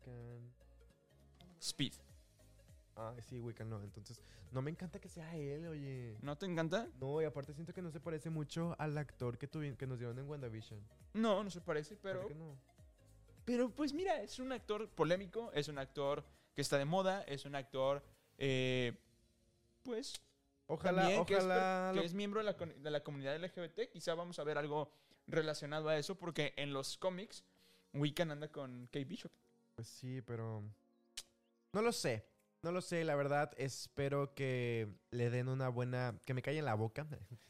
Can- 0.04 0.52
Speed. 1.60 1.94
Ah, 2.96 3.14
sí, 3.28 3.40
Wiccan 3.40 3.70
no. 3.70 3.82
Entonces, 3.84 4.22
no 4.52 4.62
me 4.62 4.72
encanta 4.72 5.00
que 5.00 5.10
sea 5.10 5.36
él, 5.36 5.68
oye. 5.68 6.18
¿No 6.22 6.38
te 6.38 6.46
encanta? 6.46 6.88
No, 7.00 7.22
y 7.22 7.26
aparte 7.26 7.54
siento 7.54 7.74
que 7.74 7.82
no 7.82 7.92
se 7.92 8.00
parece 8.00 8.30
mucho 8.30 8.76
al 8.80 8.98
actor 8.98 9.38
que, 9.38 9.48
que 9.78 9.88
nos 9.88 10.00
dieron 10.00 10.18
en 10.20 10.28
WandaVision. 10.30 10.80
No, 11.14 11.44
no 11.44 11.50
se 11.50 11.62
parece, 11.62 11.96
¿Por 11.96 12.02
pero 12.04 12.28
qué 12.28 12.36
no? 12.36 12.58
Pero 13.50 13.72
pues 13.72 13.94
mira, 13.94 14.22
es 14.22 14.38
un 14.38 14.52
actor 14.52 14.88
polémico, 14.92 15.52
es 15.54 15.70
un 15.70 15.80
actor 15.80 16.24
que 16.54 16.62
está 16.62 16.78
de 16.78 16.86
moda, 16.86 17.24
es 17.24 17.46
un 17.46 17.56
actor, 17.56 18.04
eh, 18.38 18.94
pues, 19.82 20.22
Ojalá, 20.68 21.02
también 21.02 21.26
que, 21.26 21.34
es, 21.34 21.40
per- 21.40 21.48
ojalá. 21.58 21.92
que 22.00 22.06
es 22.06 22.14
miembro 22.14 22.42
de 22.42 22.46
la, 22.46 22.54
de 22.54 22.92
la 22.92 23.02
comunidad 23.04 23.36
LGBT. 23.44 23.90
Quizá 23.92 24.14
vamos 24.14 24.38
a 24.38 24.44
ver 24.44 24.60
algo 24.60 24.92
relacionado 25.26 25.90
a 25.90 25.98
eso, 25.98 26.14
porque 26.16 26.54
en 26.58 26.74
los 26.74 26.96
cómics, 27.00 27.44
Wiccan 27.94 28.30
anda 28.30 28.50
con 28.50 28.86
Kate 28.86 29.06
Bishop. 29.06 29.32
Pues 29.74 29.88
sí, 29.88 30.22
pero. 30.22 30.62
No 31.74 31.82
lo 31.82 31.92
sé. 31.92 32.28
No 32.62 32.72
lo 32.72 32.82
sé, 32.82 33.04
la 33.04 33.16
verdad. 33.16 33.52
Espero 33.58 34.36
que 34.36 34.90
le 35.10 35.32
den 35.32 35.48
una 35.48 35.70
buena. 35.70 36.20
Que 36.24 36.36
me 36.36 36.44
calle 36.44 36.60
en 36.60 36.66
la 36.66 36.76
boca. 36.76 37.08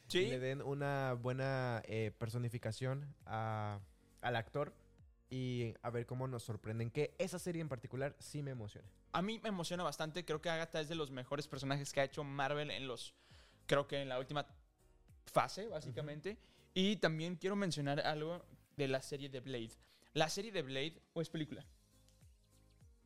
Sí, 0.07 0.27
le 0.29 0.39
den 0.39 0.61
una 0.61 1.11
buena 1.19 1.81
eh, 1.87 2.11
personificación 2.17 3.13
a- 3.25 3.81
al 4.21 4.35
actor. 4.37 4.73
Y 5.29 5.73
a 5.83 5.89
ver 5.91 6.05
cómo 6.05 6.27
nos 6.27 6.43
sorprenden. 6.43 6.89
Que 6.89 7.13
esa 7.19 7.37
serie 7.37 7.61
en 7.61 7.69
particular 7.69 8.15
sí 8.19 8.41
me 8.41 8.51
emociona. 8.51 8.87
a 9.13 9.21
mí 9.21 9.39
me 9.43 9.49
emociona 9.49 9.83
bastante. 9.83 10.25
Creo 10.25 10.41
que 10.41 10.49
Agatha 10.49 10.81
es 10.81 10.89
de 10.89 10.95
los 10.95 11.11
mejores 11.11 11.47
personajes 11.47 11.93
que 11.93 12.01
ha 12.01 12.03
hecho 12.03 12.23
Marvel 12.23 12.71
en 12.71 12.87
los. 12.87 13.13
Creo 13.67 13.87
que 13.87 14.01
en 14.01 14.09
la 14.09 14.17
última 14.19 14.45
fase, 15.25 15.67
básicamente. 15.67 16.37
Y 16.73 16.95
también 16.97 17.35
quiero 17.35 17.55
mencionar 17.55 17.99
algo 17.99 18.43
de 18.77 18.87
la 18.87 19.01
serie 19.01 19.29
de 19.29 19.39
Blade. 19.39 19.71
La 20.13 20.29
serie 20.29 20.51
de 20.51 20.61
Blade, 20.63 20.99
o 21.13 21.21
es 21.21 21.29
película. 21.29 21.63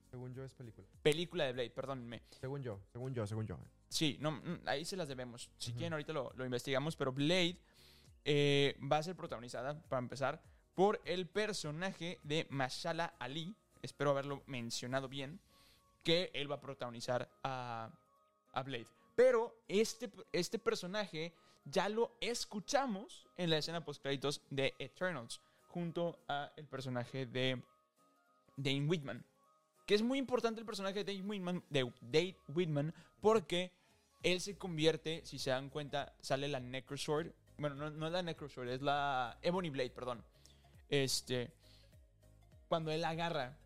Según 0.09 0.33
yo, 0.33 0.43
es 0.43 0.53
película. 0.53 0.87
Película 1.01 1.43
de 1.45 1.53
Blade, 1.53 1.69
perdónenme. 1.71 2.21
Según 2.39 2.61
yo, 2.61 2.79
según 2.91 3.13
yo, 3.13 3.25
según 3.25 3.47
yo. 3.47 3.57
Sí, 3.89 4.17
no, 4.21 4.31
mm, 4.31 4.61
ahí 4.67 4.85
se 4.85 4.95
las 4.95 5.07
debemos. 5.07 5.49
Si 5.57 5.71
Ujú. 5.71 5.79
quieren, 5.79 5.93
ahorita 5.93 6.13
lo, 6.13 6.31
lo 6.35 6.45
investigamos. 6.45 6.95
Pero 6.95 7.11
Blade 7.11 7.57
eh, 8.23 8.77
va 8.91 8.97
a 8.97 9.03
ser 9.03 9.15
protagonizada, 9.15 9.81
para 9.89 9.99
empezar, 9.99 10.41
por 10.75 11.01
el 11.05 11.27
personaje 11.27 12.19
de 12.23 12.47
Mashallah 12.49 13.13
Ali. 13.19 13.55
Espero 13.81 14.11
haberlo 14.11 14.43
mencionado 14.47 15.07
bien. 15.07 15.39
Que 16.03 16.31
él 16.33 16.51
va 16.51 16.55
a 16.55 16.61
protagonizar 16.61 17.29
a, 17.43 17.89
Blade. 18.65 18.87
Pero 19.15 19.55
este, 19.67 20.11
este 20.31 20.59
personaje 20.59 21.33
ya 21.65 21.89
lo 21.89 22.11
escuchamos 22.19 23.25
en 23.37 23.49
la 23.49 23.57
escena 23.57 23.85
post 23.85 24.01
créditos 24.01 24.41
de 24.49 24.75
Eternals. 24.79 25.41
Junto 25.69 26.19
a 26.27 26.51
el 26.55 26.67
personaje 26.67 27.25
de 27.25 27.61
Dane 28.57 28.85
Whitman. 28.87 29.25
Que 29.85 29.95
es 29.95 30.01
muy 30.01 30.17
importante 30.17 30.59
el 30.59 30.65
personaje 30.65 31.03
de 31.03 31.13
Dane 31.13 31.27
Whitman, 31.27 31.63
de 31.69 31.91
Dane 32.01 32.37
Whitman 32.53 32.93
porque 33.21 33.71
él 34.21 34.39
se 34.39 34.57
convierte, 34.57 35.21
si 35.25 35.39
se 35.39 35.49
dan 35.49 35.69
cuenta, 35.69 36.13
sale 36.21 36.47
la 36.47 36.59
Necrosword 36.59 37.33
Bueno, 37.57 37.75
no, 37.75 37.89
no 37.89 38.07
es 38.07 38.13
la 38.13 38.21
Necrosword, 38.21 38.69
es 38.69 38.81
la 38.81 39.37
Ebony 39.41 39.69
Blade, 39.69 39.89
perdón. 39.89 40.23
Este. 41.03 41.51
Cuando 42.67 42.91
él 42.91 43.03
agarra. 43.05 43.57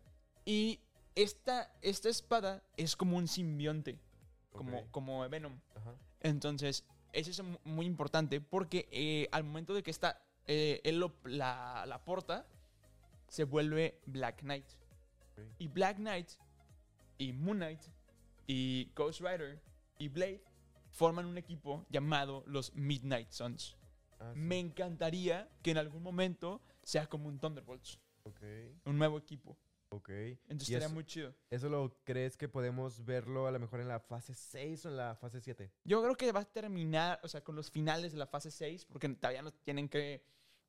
Y 0.44 0.80
esta, 1.14 1.70
esta 1.82 2.08
espada 2.08 2.62
es 2.76 2.96
como 2.96 3.16
un 3.16 3.28
simbionte. 3.28 3.98
Como, 4.52 4.86
como 4.90 5.28
Venom. 5.28 5.60
Ajá. 5.76 5.94
Entonces, 6.20 6.84
eso 7.12 7.30
es 7.30 7.42
mu- 7.42 7.58
muy 7.64 7.86
importante 7.86 8.40
porque 8.40 8.88
eh, 8.90 9.28
al 9.30 9.44
momento 9.44 9.74
de 9.74 9.82
que 9.82 9.90
está, 9.90 10.20
eh, 10.46 10.80
él 10.84 10.98
lo- 11.00 11.14
la, 11.24 11.84
la 11.86 12.02
porta, 12.04 12.46
se 13.28 13.44
vuelve 13.44 14.00
Black 14.06 14.40
Knight. 14.40 14.66
Y 15.58 15.68
Black 15.68 15.96
Knight, 15.98 16.30
y 17.18 17.32
Moon 17.32 17.58
Knight, 17.58 17.80
y 18.46 18.90
Ghost 18.96 19.20
Rider, 19.20 19.60
y 19.98 20.08
Blade 20.08 20.42
forman 20.90 21.26
un 21.26 21.38
equipo 21.38 21.84
llamado 21.90 22.42
los 22.46 22.74
Midnight 22.74 23.30
Suns. 23.30 23.76
Ah, 24.18 24.30
sí. 24.32 24.38
Me 24.40 24.58
encantaría 24.58 25.48
que 25.62 25.70
en 25.70 25.78
algún 25.78 26.02
momento 26.02 26.60
sea 26.88 27.06
como 27.06 27.28
un 27.28 27.38
Thunderbolts, 27.38 28.00
Ok, 28.22 28.40
un 28.86 28.96
nuevo 28.96 29.18
equipo. 29.18 29.58
ok. 29.90 30.08
Entonces 30.08 30.70
¿Y 30.70 30.72
estaría 30.72 30.86
eso- 30.86 30.94
muy 30.94 31.04
chido. 31.04 31.34
¿Eso 31.50 31.68
lo 31.68 31.94
crees 32.04 32.36
que 32.38 32.48
podemos 32.48 33.04
verlo 33.04 33.46
a 33.46 33.50
lo 33.50 33.58
mejor 33.58 33.80
en 33.80 33.88
la 33.88 34.00
fase 34.00 34.32
6 34.34 34.86
o 34.86 34.88
en 34.88 34.96
la 34.96 35.14
fase 35.16 35.40
7? 35.42 35.70
Yo 35.84 36.02
creo 36.02 36.16
que 36.16 36.32
va 36.32 36.40
a 36.40 36.44
terminar, 36.46 37.20
o 37.22 37.28
sea, 37.28 37.42
con 37.44 37.56
los 37.56 37.70
finales 37.70 38.12
de 38.12 38.18
la 38.18 38.26
fase 38.26 38.50
6, 38.50 38.86
porque 38.86 39.06
todavía 39.10 39.42
nos 39.42 39.52
tienen 39.62 39.86
que 39.88 40.22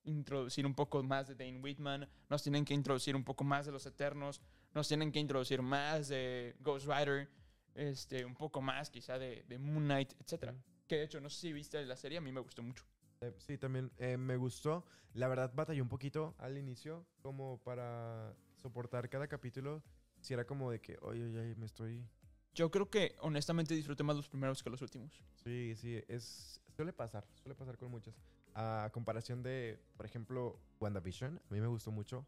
introducir 0.04 0.66
un 0.66 0.74
poco 0.76 1.02
más 1.04 1.28
de 1.30 1.36
Dane 1.36 1.60
Whitman, 1.62 2.10
nos 2.30 2.44
tienen 2.44 2.66
que 2.66 2.74
introducir 2.74 3.16
un 3.16 3.24
poco 3.24 3.44
más 3.46 3.66
de 3.66 3.72
los 3.72 3.86
Eternos, 3.86 4.42
nos 4.74 4.88
tienen 4.90 5.12
que 5.14 5.20
introducir 5.20 5.62
más 5.62 6.10
de 6.10 6.56
Ghost 6.60 6.86
Rider, 6.88 7.30
este, 7.76 8.26
un 8.26 8.36
poco 8.36 8.62
más 8.62 8.90
quizá 8.90 9.18
de, 9.18 9.44
de 9.48 9.58
Moon 9.58 9.86
Knight, 9.86 10.14
etc. 10.20 10.54
Que 10.86 10.98
de 10.98 11.04
hecho, 11.04 11.22
no 11.22 11.30
sé 11.30 11.40
si 11.40 11.54
viste 11.54 11.86
la 11.86 11.96
serie, 11.96 12.18
a 12.18 12.22
mí 12.22 12.32
me 12.32 12.42
gustó 12.42 12.62
mucho. 12.62 12.84
Eh, 13.22 13.34
Sí, 13.38 13.58
también 13.58 13.92
eh, 13.98 14.18
me 14.18 14.38
gustó. 14.38 14.86
La 15.14 15.28
verdad 15.28 15.52
batallé 15.54 15.82
un 15.82 15.90
poquito 15.90 16.36
al 16.38 16.58
inicio 16.58 17.06
como 17.22 17.60
para 17.64 18.34
soportar 18.56 19.10
cada 19.10 19.28
capítulo. 19.28 19.84
Si 20.22 20.34
era 20.34 20.46
como 20.46 20.72
de 20.72 20.80
que, 20.82 20.98
oye, 21.02 21.24
oye, 21.26 21.56
me 21.56 21.66
estoy... 21.66 22.06
Yo 22.54 22.70
creo 22.72 22.90
que 22.90 23.16
honestamente 23.20 23.74
disfruté 23.74 24.04
más 24.04 24.16
los 24.16 24.28
primeros 24.28 24.62
que 24.64 24.70
los 24.70 24.82
últimos. 24.82 25.24
Sí, 25.36 25.76
sí, 25.78 26.02
es... 26.08 26.62
Suele 26.76 26.94
pasar, 26.94 27.26
suele 27.42 27.56
pasar 27.56 27.78
con 27.78 27.92
muchas. 27.92 28.16
A 28.56 28.90
comparación 28.94 29.44
de, 29.44 29.80
por 29.98 30.06
ejemplo, 30.06 30.60
WandaVision, 30.80 31.38
a 31.50 31.54
mí 31.54 31.60
me 31.62 31.68
gustó 31.68 31.92
mucho. 31.92 32.26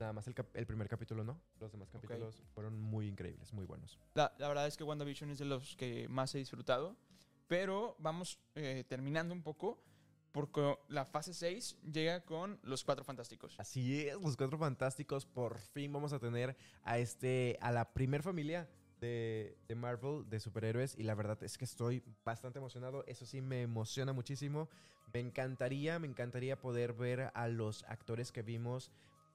Nada 0.00 0.12
más 0.12 0.26
el, 0.26 0.34
cap- 0.34 0.54
el 0.54 0.66
primer 0.66 0.88
capítulo 0.88 1.24
no. 1.24 1.40
Los 1.60 1.70
demás 1.72 1.90
capítulos 1.90 2.42
fueron 2.54 2.78
muy 2.80 3.06
increíbles, 3.06 3.52
muy 3.52 3.66
buenos. 3.66 3.98
La, 4.14 4.32
la 4.38 4.48
verdad 4.48 4.66
es 4.66 4.76
que 4.76 4.84
WandaVision 4.84 5.30
es 5.30 5.38
de 5.38 5.44
los 5.44 5.76
que 5.76 6.08
más 6.08 6.34
he 6.34 6.38
disfrutado. 6.38 6.96
Pero 7.48 7.96
vamos 7.98 8.38
eh, 8.54 8.84
terminando 8.88 9.34
un 9.34 9.42
poco. 9.42 9.82
Porque 10.32 10.78
la 10.88 11.04
fase 11.04 11.34
6 11.34 11.76
llega 11.92 12.24
con 12.24 12.58
los 12.62 12.84
Cuatro 12.84 13.04
Fantásticos. 13.04 13.54
Así 13.58 14.08
es, 14.08 14.20
los 14.20 14.36
Cuatro 14.36 14.58
Fantásticos, 14.58 15.26
por 15.26 15.58
fin 15.58 15.92
vamos 15.92 16.12
a 16.12 16.18
tener 16.18 16.56
a 16.84 16.98
este, 16.98 17.58
a 17.60 17.70
la 17.70 17.92
primer 17.92 18.22
familia 18.22 18.68
de, 19.00 19.56
de 19.68 19.74
Marvel, 19.74 20.28
de 20.28 20.40
superhéroes, 20.40 20.96
y 20.98 21.02
la 21.02 21.14
verdad 21.14 21.42
es 21.42 21.58
que 21.58 21.64
estoy 21.64 22.02
bastante 22.24 22.58
emocionado, 22.58 23.04
eso 23.06 23.26
sí 23.26 23.40
me 23.40 23.62
emociona 23.62 24.12
muchísimo, 24.12 24.68
me 25.12 25.20
encantaría, 25.20 25.98
me 25.98 26.06
encantaría 26.06 26.58
poder 26.58 26.94
ver 26.94 27.30
a 27.34 27.48
los 27.48 27.84
actores 27.84 28.32
que 28.32 28.42
vimos 28.42 28.90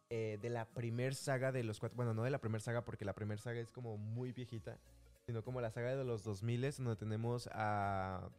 eh, 0.10 0.40
de 0.42 0.50
la 0.50 0.66
primer 0.66 1.16
saga 1.16 1.52
de 1.52 1.64
los 1.64 1.82
cuatro, 1.82 1.98
bueno, 1.98 2.14
no 2.14 2.24
de 2.24 2.32
la 2.32 2.40
primer 2.40 2.62
saga 2.62 2.86
porque 2.86 3.04
la 3.04 3.14
primer 3.14 3.40
saga 3.40 3.60
es 3.60 3.72
como 3.74 3.98
muy 3.98 4.32
viejita, 4.32 4.80
sino 5.26 5.44
como 5.44 5.60
la 5.60 5.70
saga 5.70 5.98
de 5.98 6.06
los 6.06 6.24
2000 6.24 6.62
donde 6.78 6.96
tenemos 6.96 7.50
a... 7.52 8.30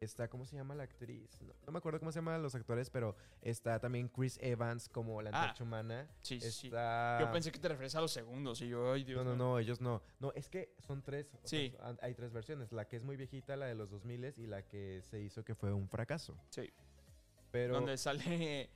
Está, 0.00 0.28
¿cómo 0.28 0.46
se 0.46 0.56
llama 0.56 0.74
la 0.74 0.84
actriz? 0.84 1.42
No, 1.42 1.52
no 1.66 1.72
me 1.72 1.78
acuerdo 1.78 1.98
cómo 1.98 2.10
se 2.10 2.20
llaman 2.20 2.42
los 2.42 2.54
actores, 2.54 2.88
pero 2.88 3.14
está 3.42 3.78
también 3.78 4.08
Chris 4.08 4.38
Evans 4.40 4.88
como 4.88 5.20
la 5.20 5.28
Ah, 5.30 5.42
antorcha 5.42 5.62
humana. 5.64 6.08
Sí, 6.22 6.40
sí, 6.40 6.50
sí. 6.50 6.66
Está... 6.68 7.18
Yo 7.20 7.30
pensé 7.30 7.52
que 7.52 7.58
te 7.58 7.68
referías 7.68 7.94
a 7.96 8.00
los 8.00 8.10
segundos. 8.10 8.62
Y 8.62 8.68
yo, 8.68 8.94
ay, 8.94 9.04
Dios 9.04 9.22
No, 9.22 9.32
no, 9.32 9.36
no, 9.36 9.58
ellos 9.58 9.82
no. 9.82 10.02
No, 10.18 10.32
es 10.32 10.48
que 10.48 10.72
son 10.78 11.02
tres. 11.02 11.26
sea, 11.28 11.40
Sí. 11.44 11.76
hay 12.00 12.14
tres 12.14 12.32
versiones. 12.32 12.72
La 12.72 12.88
que 12.88 12.96
es 12.96 13.04
muy 13.04 13.16
viejita, 13.16 13.56
la 13.56 13.66
de 13.66 13.74
los 13.74 13.90
2000 13.90 14.32
y 14.38 14.46
la 14.46 14.62
que 14.66 15.02
se 15.02 15.20
hizo 15.20 15.44
que 15.44 15.54
fue 15.54 15.70
un 15.70 15.86
fracaso. 15.86 16.34
Sí. 16.48 16.72
Pero... 17.50 17.74
Donde 17.74 17.98
sale 17.98 18.70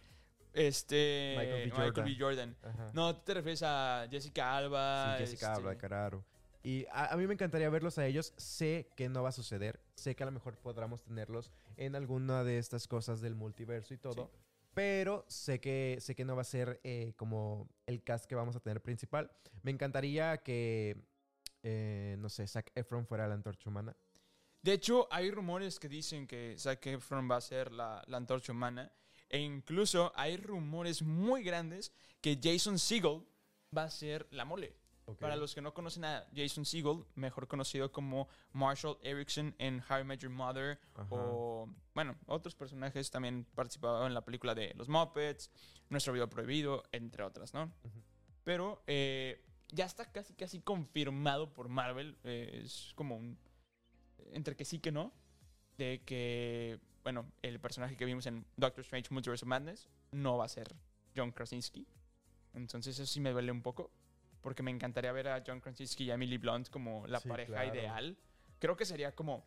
este 0.53 1.37
Michael 1.39 1.70
B. 1.70 1.75
Jordan. 1.75 2.05
B. 2.05 2.16
Jordan. 2.18 2.57
Ajá. 2.62 2.91
No, 2.93 3.16
tú 3.16 3.22
te 3.25 3.33
refieres 3.33 3.62
a 3.64 4.07
Jessica 4.11 4.55
Alba. 4.59 5.14
Sí, 5.16 5.25
Jessica 5.25 5.53
este, 5.55 5.59
Alba, 5.59 5.75
claro. 5.77 6.22
Y 6.65 6.87
a, 6.91 7.12
a 7.12 7.17
mí 7.17 7.27
me 7.29 7.35
encantaría 7.35 7.69
verlos 7.71 7.99
a 7.99 8.07
ellos. 8.07 8.33
Sé 8.37 8.91
que 8.97 9.09
no 9.09 9.23
va 9.23 9.29
a 9.29 9.33
suceder. 9.33 9.79
Sé 9.95 10.17
que 10.17 10.25
a 10.25 10.27
lo 10.27 10.33
mejor 10.33 10.57
podamos 10.57 11.03
tenerlos 11.03 11.53
en 11.77 11.95
alguna 11.95 12.43
de 12.43 12.59
estas 12.59 12.89
cosas 12.89 13.21
del 13.21 13.37
multiverso 13.37 13.95
y 13.95 13.99
todo. 13.99 14.31
Sí. 14.33 14.39
Pero 14.75 15.25
sé 15.29 15.61
que, 15.61 15.99
sé 16.01 16.17
que 16.17 16.25
no 16.25 16.35
va 16.35 16.43
a 16.43 16.47
ser 16.47 16.81
eh, 16.83 17.12
como 17.17 17.69
el 17.87 18.03
cast 18.03 18.27
que 18.27 18.35
vamos 18.35 18.57
a 18.57 18.61
tener 18.61 18.83
principal. 18.83 19.31
Me 19.62 19.71
encantaría 19.71 20.39
que, 20.39 20.97
eh, 21.62 22.17
no 22.19 22.29
sé, 22.29 22.47
Zac 22.49 22.73
Efron 22.75 23.07
fuera 23.07 23.29
la 23.29 23.35
antorcha 23.35 23.71
humana. 23.71 23.97
De 24.62 24.73
hecho, 24.73 25.07
hay 25.12 25.31
rumores 25.31 25.79
que 25.79 25.89
dicen 25.89 26.27
que 26.27 26.57
Zac 26.59 26.87
Efron 26.87 27.31
va 27.31 27.37
a 27.37 27.41
ser 27.41 27.73
la, 27.73 28.03
la 28.09 28.17
antorcha 28.17 28.53
humana. 28.53 28.91
E 29.29 29.39
incluso 29.39 30.12
hay 30.17 30.37
rumores 30.39 31.03
muy 31.03 31.43
grandes 31.43 31.93
que 32.21 32.41
Jason 32.43 32.79
Segel 32.79 33.23
va 33.77 33.85
a 33.85 33.91
ser 33.91 34.27
la 34.31 34.45
mole. 34.45 34.75
Para 35.20 35.36
los 35.36 35.55
que 35.55 35.61
no 35.61 35.74
conocen 35.74 36.05
a 36.05 36.26
Jason 36.34 36.64
Segel, 36.64 37.05
mejor 37.14 37.46
conocido 37.46 37.92
como 37.92 38.28
Marshall 38.52 38.98
Erickson 39.02 39.55
en 39.59 39.82
How 39.88 40.00
I 40.00 40.05
Met 40.05 40.20
Your 40.20 40.32
Mother, 40.32 40.80
Ajá. 40.94 41.07
o 41.11 41.68
bueno, 41.94 42.16
otros 42.26 42.55
personajes 42.55 43.11
también 43.11 43.46
participaron 43.55 44.07
en 44.07 44.14
la 44.14 44.24
película 44.24 44.55
de 44.55 44.72
Los 44.74 44.88
Muppets, 44.88 45.50
Nuestro 45.90 46.12
Video 46.12 46.28
Prohibido, 46.28 46.82
entre 46.92 47.22
otras, 47.22 47.52
¿no? 47.52 47.70
Pero 48.44 48.82
eh, 48.86 49.44
ya 49.68 49.84
está 49.84 50.11
casi, 50.11 50.34
casi 50.34 50.61
confirmado 50.61 51.52
por 51.52 51.68
Marvel, 51.68 52.16
eh, 52.24 52.62
es 52.64 52.92
como 52.94 53.16
un... 53.16 53.38
entre 54.32 54.57
que 54.57 54.64
sí 54.64 54.78
que 54.78 54.90
no, 54.90 55.12
de 55.76 56.02
que, 56.05 56.80
bueno, 57.02 57.30
el 57.42 57.61
personaje 57.61 57.96
que 57.96 58.05
vimos 58.05 58.26
en 58.26 58.46
Doctor 58.57 58.82
Strange 58.82 59.09
Multiverse 59.12 59.44
of 59.44 59.48
Madness 59.48 59.88
no 60.12 60.38
va 60.38 60.46
a 60.46 60.48
ser 60.48 60.74
John 61.16 61.32
Krasinski. 61.32 61.86
Entonces 62.55 62.98
eso 62.98 63.12
sí 63.12 63.20
me 63.20 63.32
duele 63.32 63.50
un 63.50 63.62
poco, 63.62 63.90
porque 64.45 64.62
me 64.62 64.70
encantaría 64.70 65.11
ver 65.11 65.26
a 65.28 65.42
John 65.45 65.59
Krasinski 65.59 66.05
y 66.05 66.11
Emily 66.11 66.36
Blunt 66.36 66.68
como 66.68 67.07
la 67.07 67.18
Sí, 67.18 67.28
pareja 67.30 67.53
claro. 67.55 67.74
ideal. 67.74 68.16
Creo 68.59 68.76
que 68.76 68.84
sería 68.84 69.11
como 69.14 69.42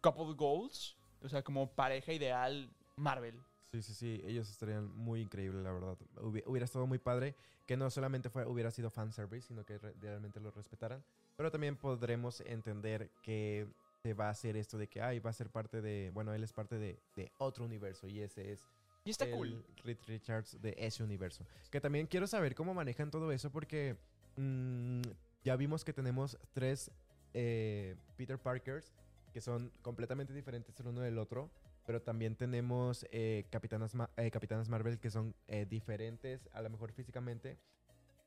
couple 0.00 0.34
goals, 0.34 0.96
o 1.22 1.28
sea, 1.28 1.42
como 1.44 1.70
pareja 1.70 2.12
ideal 2.12 2.68
Marvel. 2.96 3.40
Sí, 3.72 3.80
sí, 3.82 3.94
sí, 3.94 4.20
ellos 4.24 4.50
estarían 4.50 4.90
muy 4.96 5.20
increíbles, 5.20 5.62
la 5.62 5.72
verdad. 5.72 5.96
Hubi- 6.16 6.42
hubiera 6.46 6.64
estado 6.64 6.84
muy 6.88 6.98
padre 6.98 7.36
que 7.64 7.76
no 7.76 7.88
solamente 7.90 8.28
fue, 8.28 8.44
hubiera 8.44 8.72
sido 8.72 8.90
fanservice, 8.90 9.46
sino 9.48 9.64
que 9.64 9.78
re- 9.78 9.94
realmente 10.00 10.40
lo 10.40 10.50
respetaran. 10.50 11.02
Pero 11.36 11.50
también 11.52 11.76
podremos 11.76 12.40
entender 12.40 13.10
que 13.22 13.68
se 14.02 14.14
va 14.14 14.26
a 14.26 14.30
hacer 14.30 14.56
esto 14.56 14.78
de 14.78 14.88
que, 14.88 15.00
ay, 15.00 15.20
va 15.20 15.30
a 15.30 15.32
ser 15.32 15.48
parte 15.48 15.80
de, 15.80 16.10
bueno, 16.12 16.34
él 16.34 16.42
es 16.42 16.52
parte 16.52 16.76
de, 16.76 16.98
de 17.14 17.30
otro 17.38 17.64
universo 17.64 18.08
y 18.08 18.20
ese 18.20 18.50
es 18.52 18.66
Y 19.04 19.10
está 19.10 19.26
el 19.26 19.30
cool. 19.30 19.64
Reed 19.84 19.98
Richards 20.08 20.60
de 20.60 20.74
ese 20.76 21.04
universo. 21.04 21.46
Que 21.70 21.80
también 21.80 22.06
quiero 22.08 22.26
saber 22.26 22.54
cómo 22.56 22.74
manejan 22.74 23.10
todo 23.12 23.30
eso 23.30 23.50
porque 23.50 23.96
mm, 24.36 25.02
ya 25.44 25.56
vimos 25.56 25.84
que 25.84 25.92
tenemos 25.92 26.38
tres 26.52 26.90
eh, 27.34 27.96
Peter 28.16 28.38
Parkers 28.38 28.92
que 29.32 29.40
son 29.40 29.72
completamente 29.82 30.32
diferentes 30.32 30.78
el 30.80 30.86
uno 30.88 31.00
del 31.00 31.18
otro. 31.18 31.50
Pero 31.86 32.00
también 32.00 32.34
tenemos 32.34 33.04
eh, 33.10 33.44
Capitanas, 33.50 33.94
Ma- 33.94 34.08
eh, 34.16 34.30
Capitanas 34.30 34.68
Marvel 34.70 34.98
que 34.98 35.10
son 35.10 35.34
diferentes, 35.68 36.48
a 36.52 36.62
lo 36.62 36.70
mejor 36.70 36.92
físicamente. 36.92 37.58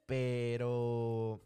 Pero 0.05 1.41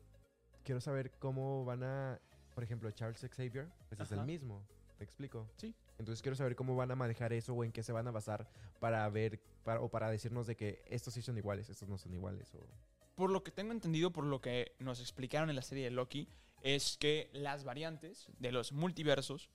quiero 0.63 0.81
saber 0.81 1.11
cómo 1.19 1.65
van 1.65 1.83
a... 1.83 2.19
Por 2.53 2.63
ejemplo, 2.63 2.91
Charles 2.91 3.21
Xavier, 3.33 3.69
pues 3.87 4.01
es 4.01 4.11
el 4.11 4.25
mismo. 4.25 4.61
¿Me 4.99 5.05
explico? 5.05 5.47
Sí. 5.57 5.73
Entonces 5.97 6.21
quiero 6.21 6.35
saber 6.35 6.55
cómo 6.55 6.75
van 6.75 6.91
a 6.91 6.95
manejar 6.95 7.31
eso 7.33 7.53
o 7.53 7.63
en 7.63 7.71
qué 7.71 7.81
se 7.81 7.91
van 7.91 8.07
a 8.07 8.11
basar 8.11 8.47
para 8.79 9.07
ver 9.09 9.39
para, 9.63 9.79
o 9.81 9.89
para 9.89 10.09
decirnos 10.11 10.47
de 10.47 10.55
que 10.55 10.81
estos 10.87 11.13
sí 11.13 11.21
son 11.21 11.37
iguales, 11.37 11.69
estos 11.69 11.87
no 11.87 11.97
son 11.97 12.13
iguales. 12.13 12.53
O... 12.55 12.67
Por 13.21 13.29
lo 13.29 13.43
que 13.43 13.51
tengo 13.51 13.71
entendido, 13.71 14.11
por 14.11 14.25
lo 14.25 14.41
que 14.41 14.75
nos 14.79 14.99
explicaron 14.99 15.51
en 15.51 15.55
la 15.55 15.61
serie 15.61 15.83
de 15.83 15.91
Loki, 15.91 16.27
es 16.63 16.97
que 16.97 17.29
las 17.33 17.63
variantes 17.63 18.27
de 18.39 18.51
los 18.51 18.71
multiversos 18.71 19.51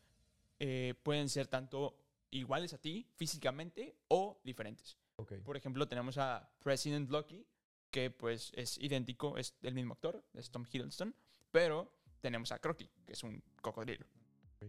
eh, 0.61 0.95
pueden 1.03 1.29
ser 1.29 1.49
tanto 1.49 1.99
iguales 2.31 2.75
a 2.75 2.79
ti 2.79 3.09
físicamente 3.17 3.97
o 4.07 4.41
diferentes. 4.45 4.97
Por 5.43 5.57
ejemplo, 5.57 5.89
tenemos 5.89 6.17
a 6.17 6.49
President 6.63 7.11
Loki, 7.11 7.45
que 7.91 8.13
pues 8.13 8.53
es 8.55 8.79
idéntico, 8.79 9.37
es 9.37 9.57
el 9.63 9.75
mismo 9.75 9.95
actor, 9.95 10.25
es 10.35 10.49
Tom 10.49 10.65
Hiddleston, 10.73 11.13
pero 11.51 11.91
tenemos 12.21 12.53
a 12.53 12.61
Crocky, 12.61 12.89
que 13.05 13.15
es 13.15 13.25
un 13.25 13.43
cocodrilo. 13.63 14.07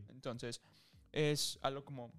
Entonces, 0.09 0.59
es 1.11 1.59
algo 1.61 1.85
como 1.85 2.11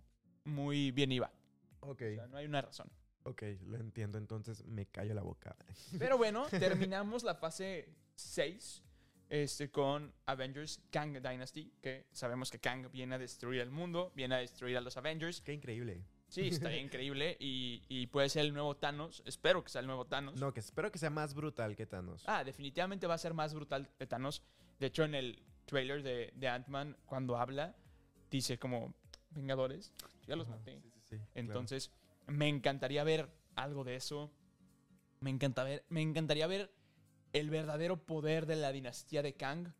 muy 0.44 0.92
bien 0.92 1.10
iba. 1.10 1.32
Ok, 1.80 2.02
O 2.02 2.14
sea, 2.14 2.28
no 2.28 2.36
hay 2.36 2.46
una 2.46 2.62
razón. 2.62 2.88
Ok, 3.28 3.42
lo 3.66 3.78
entiendo, 3.78 4.18
entonces 4.18 4.64
me 4.66 4.86
callo 4.86 5.14
la 5.14 5.22
boca. 5.22 5.56
Pero 5.98 6.18
bueno, 6.18 6.46
terminamos 6.50 7.22
la 7.22 7.34
fase 7.34 7.88
6 8.16 8.82
este, 9.28 9.70
con 9.70 10.12
Avengers 10.26 10.80
Kang 10.90 11.12
Dynasty, 11.20 11.72
que 11.82 12.06
sabemos 12.12 12.50
que 12.50 12.58
Kang 12.58 12.90
viene 12.90 13.14
a 13.16 13.18
destruir 13.18 13.60
el 13.60 13.70
mundo, 13.70 14.12
viene 14.14 14.36
a 14.36 14.38
destruir 14.38 14.76
a 14.76 14.80
los 14.80 14.96
Avengers. 14.96 15.40
Qué 15.40 15.52
increíble. 15.52 16.02
Sí, 16.28 16.48
estaría 16.48 16.80
increíble 16.82 17.36
y, 17.40 17.82
y 17.88 18.06
puede 18.08 18.28
ser 18.28 18.44
el 18.46 18.52
nuevo 18.52 18.76
Thanos. 18.76 19.22
Espero 19.26 19.62
que 19.62 19.70
sea 19.70 19.80
el 19.80 19.86
nuevo 19.86 20.06
Thanos. 20.06 20.40
No, 20.40 20.52
que 20.52 20.60
espero 20.60 20.90
que 20.90 20.98
sea 20.98 21.10
más 21.10 21.34
brutal 21.34 21.76
que 21.76 21.86
Thanos. 21.86 22.22
Ah, 22.26 22.44
definitivamente 22.44 23.06
va 23.06 23.14
a 23.14 23.18
ser 23.18 23.34
más 23.34 23.54
brutal 23.54 23.88
que 23.98 24.06
Thanos. 24.06 24.42
De 24.78 24.86
hecho, 24.86 25.04
en 25.04 25.14
el 25.14 25.42
trailer 25.66 26.02
de, 26.02 26.32
de 26.34 26.48
Ant-Man, 26.48 26.96
cuando 27.04 27.36
habla, 27.36 27.76
dice 28.30 28.58
como, 28.58 28.94
Vengadores, 29.30 29.92
ya 30.26 30.36
los 30.36 30.48
maté. 30.48 30.80
sí, 30.80 30.90
sí, 30.90 31.16
sí. 31.16 31.16
Entonces, 31.34 31.90
me 32.28 32.48
encantaría 32.48 33.04
ver 33.04 33.28
algo 33.56 33.84
de 33.84 33.96
eso. 33.96 34.30
Me, 35.20 35.30
encanta 35.30 35.64
ver, 35.64 35.84
me 35.88 36.02
encantaría 36.02 36.46
ver 36.46 36.72
el 37.32 37.50
verdadero 37.50 38.06
poder 38.06 38.46
de 38.46 38.56
la 38.56 38.72
dinastía 38.72 39.22
de 39.22 39.34
Kang. 39.34 39.72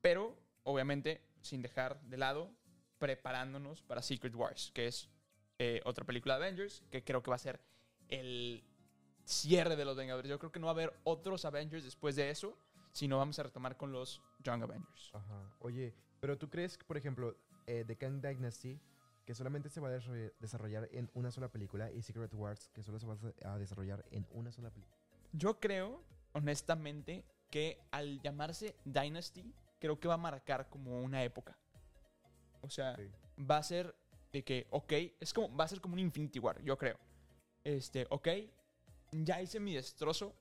Pero, 0.00 0.36
obviamente, 0.64 1.22
sin 1.40 1.62
dejar 1.62 2.00
de 2.02 2.16
lado, 2.16 2.50
preparándonos 2.98 3.82
para 3.82 4.02
Secret 4.02 4.34
Wars, 4.34 4.72
que 4.74 4.86
es 4.88 5.08
eh, 5.58 5.80
otra 5.84 6.04
película 6.04 6.38
de 6.38 6.44
Avengers, 6.44 6.82
que 6.90 7.04
creo 7.04 7.22
que 7.22 7.30
va 7.30 7.36
a 7.36 7.38
ser 7.38 7.60
el 8.08 8.64
cierre 9.24 9.76
de 9.76 9.84
los 9.84 9.96
Vengadores. 9.96 10.28
Yo 10.28 10.38
creo 10.38 10.50
que 10.50 10.58
no 10.58 10.66
va 10.66 10.72
a 10.72 10.74
haber 10.74 10.98
otros 11.04 11.44
Avengers 11.44 11.84
después 11.84 12.16
de 12.16 12.30
eso, 12.30 12.58
sino 12.92 13.18
vamos 13.18 13.38
a 13.38 13.44
retomar 13.44 13.76
con 13.76 13.92
los 13.92 14.20
Young 14.40 14.62
Avengers. 14.62 15.10
Ajá. 15.14 15.54
Oye, 15.60 15.94
pero 16.20 16.36
tú 16.36 16.50
crees 16.50 16.76
que, 16.76 16.84
por 16.84 16.96
ejemplo, 16.96 17.36
eh, 17.66 17.84
The 17.86 17.96
Kang 17.96 18.20
Dynasty, 18.20 18.80
que 19.24 19.34
solamente 19.34 19.68
se 19.68 19.80
va 19.80 19.88
a 19.88 19.92
desarroll- 19.92 20.32
desarrollar 20.40 20.88
en 20.92 21.10
una 21.14 21.30
sola 21.30 21.48
película, 21.48 21.90
y 21.90 22.02
Secret 22.02 22.32
Wars, 22.34 22.68
que 22.72 22.82
solo 22.82 22.98
se 22.98 23.06
va 23.06 23.16
a 23.44 23.58
desarrollar 23.58 24.04
en 24.10 24.26
una 24.32 24.52
sola 24.52 24.70
película. 24.70 24.96
Yo 25.32 25.58
creo, 25.60 26.02
honestamente, 26.32 27.24
que 27.50 27.78
al 27.90 28.20
llamarse 28.20 28.74
Dynasty, 28.84 29.52
creo 29.78 29.98
que 29.98 30.08
va 30.08 30.14
a 30.14 30.18
marcar 30.18 30.68
como 30.68 31.00
una 31.02 31.22
época. 31.22 31.56
O 32.60 32.70
sea, 32.70 32.92
Ok. 32.92 33.50
va 33.50 33.58
a 33.58 33.62
ser 33.62 33.94
de 34.32 34.42
que, 34.42 34.66
ok, 34.70 34.92
es 35.20 35.32
como, 35.32 35.54
va 35.56 35.64
a 35.64 35.68
ser 35.68 35.80
como 35.80 35.94
un 35.94 36.00
Infinity 36.00 36.38
War, 36.38 36.62
yo 36.62 36.76
creo. 36.78 36.98
Este, 37.64 38.06
ok, 38.10 38.28
ya 39.12 39.40
hice 39.42 39.60
mi 39.60 39.74
destrozo, 39.74 40.34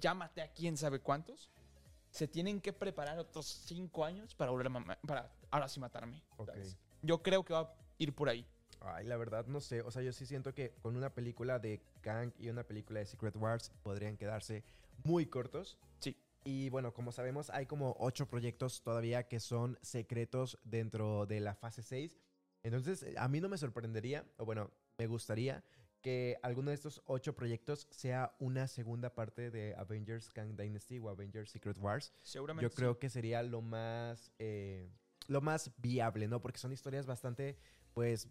ya 0.00 0.14
maté 0.14 0.42
a 0.42 0.52
quién 0.52 0.76
sabe 0.76 0.98
cuántos. 1.00 1.50
Se 2.10 2.28
tienen 2.28 2.60
que 2.60 2.72
preparar 2.72 3.18
otros 3.18 3.46
cinco 3.46 4.04
años 4.04 4.34
para 4.34 4.50
volver 4.52 4.68
a 4.68 5.00
para 5.06 5.30
ahora 5.50 5.68
sí 5.68 5.80
matarme. 5.80 6.22
Ok. 6.36 6.48
¿sabes? 6.48 6.78
Yo 7.02 7.22
creo 7.22 7.44
que 7.44 7.52
va 7.52 7.74
ir 7.98 8.14
por 8.14 8.28
ahí. 8.28 8.46
Ay, 8.80 9.06
la 9.06 9.16
verdad 9.16 9.46
no 9.46 9.60
sé. 9.60 9.82
O 9.82 9.90
sea, 9.90 10.02
yo 10.02 10.12
sí 10.12 10.26
siento 10.26 10.54
que 10.54 10.74
con 10.82 10.96
una 10.96 11.14
película 11.14 11.58
de 11.58 11.80
Kang 12.02 12.32
y 12.38 12.48
una 12.48 12.64
película 12.64 13.00
de 13.00 13.06
Secret 13.06 13.36
Wars 13.36 13.72
podrían 13.82 14.16
quedarse 14.16 14.64
muy 15.04 15.26
cortos. 15.26 15.78
Sí. 16.00 16.16
Y 16.44 16.68
bueno, 16.68 16.92
como 16.92 17.10
sabemos, 17.10 17.48
hay 17.50 17.66
como 17.66 17.96
ocho 17.98 18.26
proyectos 18.26 18.82
todavía 18.82 19.26
que 19.26 19.40
son 19.40 19.78
secretos 19.80 20.58
dentro 20.64 21.24
de 21.26 21.40
la 21.40 21.54
fase 21.54 21.82
6. 21.82 22.18
Entonces, 22.62 23.06
a 23.16 23.28
mí 23.28 23.40
no 23.40 23.48
me 23.48 23.58
sorprendería, 23.58 24.26
o 24.36 24.44
bueno, 24.44 24.70
me 24.98 25.06
gustaría 25.06 25.64
que 26.04 26.36
alguno 26.42 26.68
de 26.68 26.74
estos 26.74 27.02
ocho 27.06 27.34
proyectos 27.34 27.86
sea 27.90 28.34
una 28.38 28.68
segunda 28.68 29.14
parte 29.14 29.50
de 29.50 29.74
Avengers 29.74 30.30
Kang 30.34 30.54
Dynasty 30.54 30.98
o 30.98 31.08
Avengers 31.08 31.50
Secret 31.50 31.78
Wars. 31.78 32.12
Seguramente. 32.22 32.64
Yo 32.64 32.68
sí. 32.68 32.76
creo 32.76 32.98
que 32.98 33.08
sería 33.08 33.42
lo 33.42 33.62
más, 33.62 34.30
eh, 34.38 34.86
lo 35.28 35.40
más 35.40 35.70
viable, 35.78 36.28
¿no? 36.28 36.42
Porque 36.42 36.58
son 36.58 36.72
historias 36.72 37.06
bastante, 37.06 37.56
pues, 37.94 38.28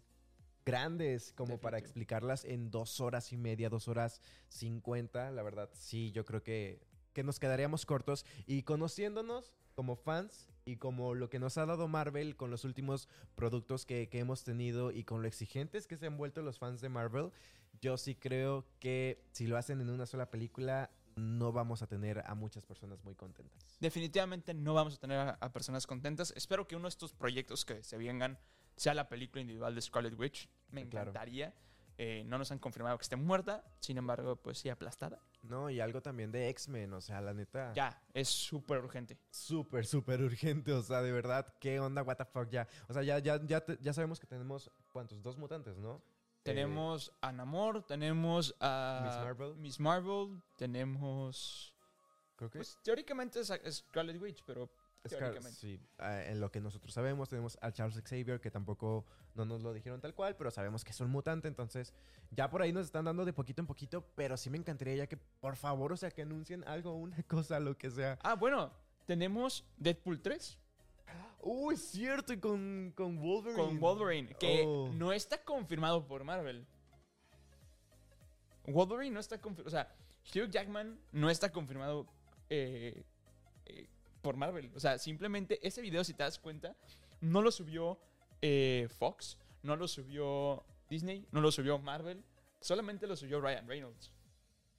grandes 0.64 1.32
como 1.32 1.58
para 1.58 1.76
explicarlas 1.76 2.44
en 2.44 2.70
dos 2.70 3.00
horas 3.00 3.32
y 3.32 3.36
media, 3.36 3.68
dos 3.68 3.88
horas 3.88 4.20
cincuenta. 4.48 5.30
La 5.30 5.42
verdad, 5.42 5.68
sí, 5.74 6.10
yo 6.12 6.24
creo 6.24 6.42
que, 6.42 6.80
que 7.12 7.22
nos 7.22 7.38
quedaríamos 7.38 7.84
cortos. 7.84 8.24
Y 8.46 8.62
conociéndonos 8.62 9.52
como 9.74 9.96
fans 9.96 10.48
y 10.64 10.76
como 10.76 11.14
lo 11.14 11.28
que 11.28 11.38
nos 11.38 11.58
ha 11.58 11.66
dado 11.66 11.88
Marvel 11.88 12.36
con 12.36 12.50
los 12.50 12.64
últimos 12.64 13.08
productos 13.34 13.84
que, 13.84 14.08
que 14.08 14.20
hemos 14.20 14.44
tenido 14.44 14.90
y 14.92 15.04
con 15.04 15.20
lo 15.20 15.28
exigentes 15.28 15.86
que 15.86 15.98
se 15.98 16.06
han 16.06 16.16
vuelto 16.16 16.40
los 16.40 16.58
fans 16.58 16.80
de 16.80 16.88
Marvel, 16.88 17.32
yo 17.82 17.98
sí 17.98 18.14
creo 18.14 18.64
que 18.78 19.22
si 19.32 19.46
lo 19.46 19.58
hacen 19.58 19.80
en 19.80 19.90
una 19.90 20.06
sola 20.06 20.30
película, 20.30 20.90
no 21.16 21.52
vamos 21.52 21.82
a 21.82 21.86
tener 21.86 22.22
a 22.24 22.34
muchas 22.34 22.64
personas 22.64 23.04
muy 23.04 23.14
contentas. 23.14 23.76
Definitivamente 23.80 24.54
no 24.54 24.72
vamos 24.72 24.94
a 24.94 25.00
tener 25.00 25.18
a, 25.18 25.30
a 25.32 25.52
personas 25.52 25.86
contentas. 25.86 26.32
Espero 26.36 26.66
que 26.66 26.76
uno 26.76 26.84
de 26.84 26.90
estos 26.90 27.12
proyectos 27.12 27.64
que 27.64 27.82
se 27.82 27.98
vengan 27.98 28.38
sea 28.76 28.94
la 28.94 29.08
película 29.08 29.40
individual 29.40 29.74
de 29.74 29.80
Scarlet 29.80 30.18
Witch. 30.18 30.48
Me 30.70 30.88
claro. 30.88 31.10
encantaría. 31.10 31.54
Eh, 31.96 32.24
no 32.26 32.38
nos 32.38 32.50
han 32.50 32.58
confirmado 32.58 32.98
que 32.98 33.02
esté 33.02 33.14
muerta, 33.14 33.64
sin 33.78 33.98
embargo, 33.98 34.34
pues 34.34 34.58
sí 34.58 34.68
aplastada. 34.68 35.20
No, 35.42 35.70
y 35.70 35.80
algo 35.80 36.02
también 36.02 36.32
de 36.32 36.48
X-Men, 36.48 36.92
o 36.92 37.00
sea, 37.00 37.20
la 37.20 37.32
neta. 37.32 37.72
Ya, 37.74 38.02
es 38.12 38.28
súper 38.28 38.78
urgente. 38.78 39.16
Súper, 39.30 39.86
súper 39.86 40.20
urgente, 40.20 40.72
o 40.72 40.82
sea, 40.82 41.02
de 41.02 41.12
verdad, 41.12 41.54
¿qué 41.60 41.78
onda? 41.78 42.02
¿What 42.02 42.16
the 42.16 42.24
fuck? 42.24 42.48
Ya, 42.48 42.66
o 42.88 42.92
sea, 42.92 43.02
ya, 43.04 43.20
ya, 43.20 43.40
ya, 43.44 43.64
ya 43.80 43.92
sabemos 43.92 44.18
que 44.18 44.26
tenemos, 44.26 44.70
¿cuántos? 44.90 45.22
Dos 45.22 45.38
mutantes, 45.38 45.78
¿no? 45.78 46.02
Tenemos 46.42 47.12
a 47.22 47.32
Namor, 47.32 47.86
tenemos 47.86 48.54
a 48.60 49.02
Miss 49.04 49.16
Marvel. 49.24 49.56
Miss 49.56 49.80
Marvel, 49.80 50.42
tenemos... 50.56 51.74
Creo 52.36 52.50
que 52.50 52.58
Pues 52.58 52.78
teóricamente 52.82 53.40
es, 53.40 53.52
Scarlet 53.70 54.20
Witch, 54.20 54.42
pero 54.44 54.68
teóricamente. 55.08 55.50
sí, 55.58 55.80
ah, 55.98 56.22
en 56.24 56.40
lo 56.40 56.50
que 56.50 56.60
nosotros 56.60 56.92
sabemos, 56.92 57.28
tenemos 57.28 57.58
al 57.60 57.72
Charles 57.72 58.00
Xavier, 58.04 58.40
que 58.40 58.50
tampoco 58.50 59.04
no 59.34 59.44
nos 59.44 59.62
lo 59.62 59.72
dijeron 59.72 60.00
tal 60.00 60.14
cual, 60.14 60.36
pero 60.36 60.50
sabemos 60.50 60.84
que 60.84 60.90
es 60.92 61.00
un 61.00 61.10
mutante, 61.10 61.48
entonces 61.48 61.92
ya 62.30 62.48
por 62.50 62.62
ahí 62.62 62.72
nos 62.72 62.86
están 62.86 63.04
dando 63.04 63.24
de 63.24 63.32
poquito 63.32 63.60
en 63.60 63.66
poquito, 63.66 64.06
pero 64.14 64.36
sí 64.36 64.50
me 64.50 64.58
encantaría 64.58 64.94
ya 64.96 65.06
que, 65.06 65.16
por 65.16 65.56
favor, 65.56 65.92
o 65.92 65.96
sea, 65.96 66.10
que 66.10 66.22
anuncien 66.22 66.64
algo, 66.66 66.94
una 66.94 67.22
cosa, 67.28 67.60
lo 67.60 67.76
que 67.76 67.90
sea. 67.90 68.18
Ah, 68.22 68.34
bueno, 68.34 68.72
tenemos 69.06 69.64
Deadpool 69.76 70.20
3 70.20 70.58
Uy, 71.46 71.76
cierto, 71.76 72.32
y 72.32 72.38
con, 72.38 72.92
con 72.96 73.18
Wolverine. 73.20 73.62
con 73.62 73.78
Wolverine, 73.78 74.34
que 74.40 74.64
Oh. 74.66 74.88
no 74.94 75.12
está 75.12 75.44
confirmado 75.44 76.06
por 76.06 76.24
Marvel. 76.24 76.66
Wolverine 78.66 79.12
no 79.12 79.20
está 79.20 79.38
confirmado. 79.40 79.68
O 79.68 79.70
sea, 79.70 79.94
Hugh 80.34 80.48
Jackman 80.50 80.98
no 81.12 81.28
está 81.28 81.52
confirmado 81.52 82.06
eh, 82.48 83.04
eh, 83.66 83.88
por 84.24 84.36
Marvel. 84.36 84.72
O 84.74 84.80
sea, 84.80 84.96
simplemente 84.98 85.60
ese 85.64 85.82
video, 85.82 86.02
si 86.02 86.14
te 86.14 86.22
das 86.22 86.38
cuenta, 86.38 86.74
no 87.20 87.42
lo 87.42 87.52
subió 87.52 88.00
eh, 88.40 88.88
Fox, 88.98 89.36
no 89.62 89.76
lo 89.76 89.86
subió 89.86 90.64
Disney, 90.88 91.28
no 91.30 91.42
lo 91.42 91.52
subió 91.52 91.78
Marvel, 91.78 92.24
solamente 92.58 93.06
lo 93.06 93.16
subió 93.16 93.38
Ryan 93.42 93.68
Reynolds 93.68 94.10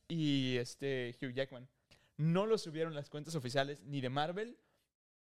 y 0.07 0.57
este 0.57 1.15
Hugh 1.21 1.33
Jackman. 1.33 1.69
No 2.17 2.47
lo 2.47 2.57
subieron 2.57 2.95
las 2.95 3.07
cuentas 3.09 3.35
oficiales 3.35 3.83
ni 3.83 4.01
de 4.01 4.09
Marvel 4.09 4.57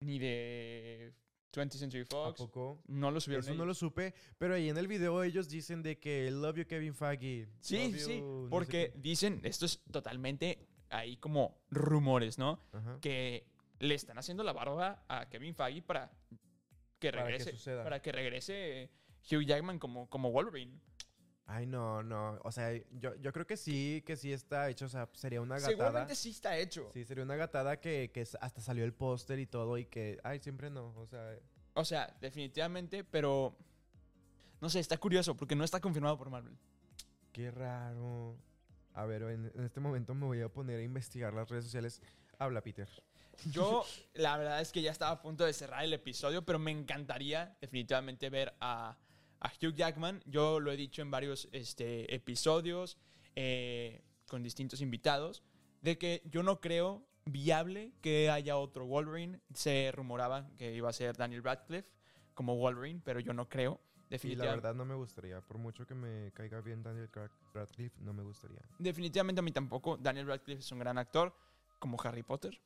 ni 0.01 0.19
de 0.19 1.13
20th 1.53 1.73
Century 1.73 2.03
¿A 2.03 2.07
Fox. 2.07 2.39
poco? 2.39 2.83
No 2.87 3.11
lo 3.11 3.21
subieron. 3.21 3.45
Eso 3.45 3.55
no 3.55 3.67
lo 3.67 3.75
supe, 3.75 4.15
pero 4.39 4.55
ahí 4.55 4.71
en 4.71 4.79
el 4.79 4.89
video 4.89 5.23
ellos 5.23 5.51
dicen 5.51 5.83
de 5.83 5.99
que 5.99 6.31
love 6.31 6.57
you 6.57 6.67
Kevin 6.67 6.95
Feige. 6.95 7.47
Sí, 7.61 7.91
love 7.93 8.01
sí, 8.01 8.19
you 8.21 8.25
no 8.25 8.45
sé 8.45 8.51
porque 8.51 8.93
dicen, 8.97 9.41
esto 9.45 9.67
es 9.67 9.83
totalmente 9.91 10.67
ahí 10.89 11.19
como 11.19 11.59
rumores, 11.71 12.39
¿no? 12.39 12.59
Ajá. 12.73 12.99
Que 13.03 13.54
le 13.85 13.95
están 13.95 14.19
haciendo 14.19 14.43
la 14.43 14.53
barba 14.53 15.05
a 15.09 15.29
Kevin 15.29 15.55
Feige 15.55 15.83
para 15.83 16.11
que 16.99 17.11
Para 17.13 17.27
que 17.27 17.39
regrese, 17.39 17.77
para 17.83 18.01
que 18.03 18.13
regrese 18.13 18.91
Hugh 19.31 19.45
Jackman 19.45 19.79
como, 19.79 20.09
como 20.09 20.31
Wolverine. 20.31 20.81
Ay, 21.47 21.67
no, 21.67 22.03
no, 22.03 22.39
o 22.43 22.51
sea, 22.51 22.73
yo, 22.93 23.15
yo 23.17 23.31
creo 23.33 23.47
que 23.47 23.59
sí, 23.59 24.03
que 24.07 24.17
sí 24.17 24.33
está 24.33 24.71
hecho, 24.71 24.87
o 24.87 24.89
sea, 24.89 25.11
sería 25.13 25.43
una 25.43 25.57
gatada. 25.57 25.71
Seguramente 25.71 26.15
sí 26.15 26.31
está 26.31 26.57
hecho. 26.57 26.89
Sí, 26.95 27.05
sería 27.05 27.23
una 27.23 27.37
gatada 27.37 27.79
que, 27.81 28.11
que 28.15 28.23
hasta 28.41 28.63
salió 28.63 28.83
el 28.85 28.95
póster 28.95 29.39
y 29.39 29.47
todo 29.47 29.77
y 29.77 29.85
que, 29.85 30.19
ay, 30.25 30.39
siempre 30.39 30.71
no, 30.71 30.95
o 30.97 31.07
sea, 31.07 31.39
O 31.75 31.85
sea, 31.85 32.17
definitivamente, 32.21 33.05
pero 33.05 33.55
no 34.63 34.71
sé, 34.71 34.81
está 34.81 34.97
curioso 34.97 35.37
porque 35.37 35.55
no 35.55 35.65
está 35.65 35.81
confirmado 35.81 36.17
por 36.17 36.31
Marvel. 36.31 36.57
qué 37.33 37.51
raro. 37.51 38.39
A 38.95 39.05
ver, 39.05 39.23
en, 39.25 39.53
en 39.55 39.65
este 39.65 39.81
momento 39.81 40.15
me 40.15 40.25
voy 40.25 40.41
a 40.41 40.49
poner 40.49 40.79
a 40.79 40.83
investigar 40.83 41.35
las 41.35 41.51
redes 41.51 41.65
sociales. 41.65 42.01
Habla, 42.39 42.63
Peter. 42.63 42.89
Yo, 43.51 43.85
la 44.15 44.37
verdad 44.37 44.61
es 44.61 44.73
que 44.73 44.83
ya 44.83 44.91
estaba 44.91 45.13
a 45.13 45.23
punto 45.23 45.45
de 45.45 45.53
cerrar 45.53 45.85
el 45.85 45.93
episodio, 45.93 46.45
pero 46.45 46.59
me 46.59 46.71
encantaría 46.71 47.57
definitivamente 47.61 48.31
ver 48.31 48.55
a, 48.61 48.97
a 49.41 49.49
Hugh 49.61 49.75
Jackman. 49.75 50.23
Yo 50.27 50.61
lo 50.61 50.73
he 50.73 50.77
dicho 50.77 51.03
en 51.03 51.11
varios 51.11 51.49
este, 51.53 52.15
episodios 52.15 52.99
eh, 53.37 54.03
con 54.27 54.43
distintos 54.43 54.81
invitados, 54.81 55.43
de 55.83 55.99
que 55.99 56.23
yo 56.25 56.43
no 56.43 56.61
creo 56.61 57.07
viable 57.27 57.93
que 58.01 58.31
haya 58.31 58.57
otro 58.57 58.87
Wolverine. 58.87 59.41
Se 59.55 59.93
rumoraba 59.93 60.49
que 60.57 60.73
iba 60.73 60.89
a 60.89 60.93
ser 60.93 61.17
Daniel 61.17 61.43
Radcliffe 61.43 61.93
como 62.35 62.57
Wolverine, 62.57 63.01
pero 63.05 63.21
yo 63.21 63.33
no 63.33 63.49
creo. 63.49 63.81
Y 64.23 64.37
la 64.37 64.45
verdad 64.45 64.75
no 64.75 64.85
me 64.85 64.95
gustaría, 64.95 65.41
por 65.41 65.59
mucho 65.59 65.87
que 65.87 65.95
me 65.95 66.31
caiga 66.33 66.61
bien 66.61 66.83
Daniel 66.83 67.11
Radcliffe, 67.53 68.01
no 68.01 68.13
me 68.13 68.23
gustaría. 68.23 68.61
definitivamente 68.79 69.41
a 69.41 69.43
mí 69.43 69.51
tampoco. 69.51 69.97
Daniel 69.97 70.27
Radcliffe 70.27 70.61
es 70.61 70.73
un 70.73 70.79
gran 70.79 70.99
actor, 70.99 71.35
como 71.79 71.99
Harry 72.03 72.23
Potter, 72.23 72.61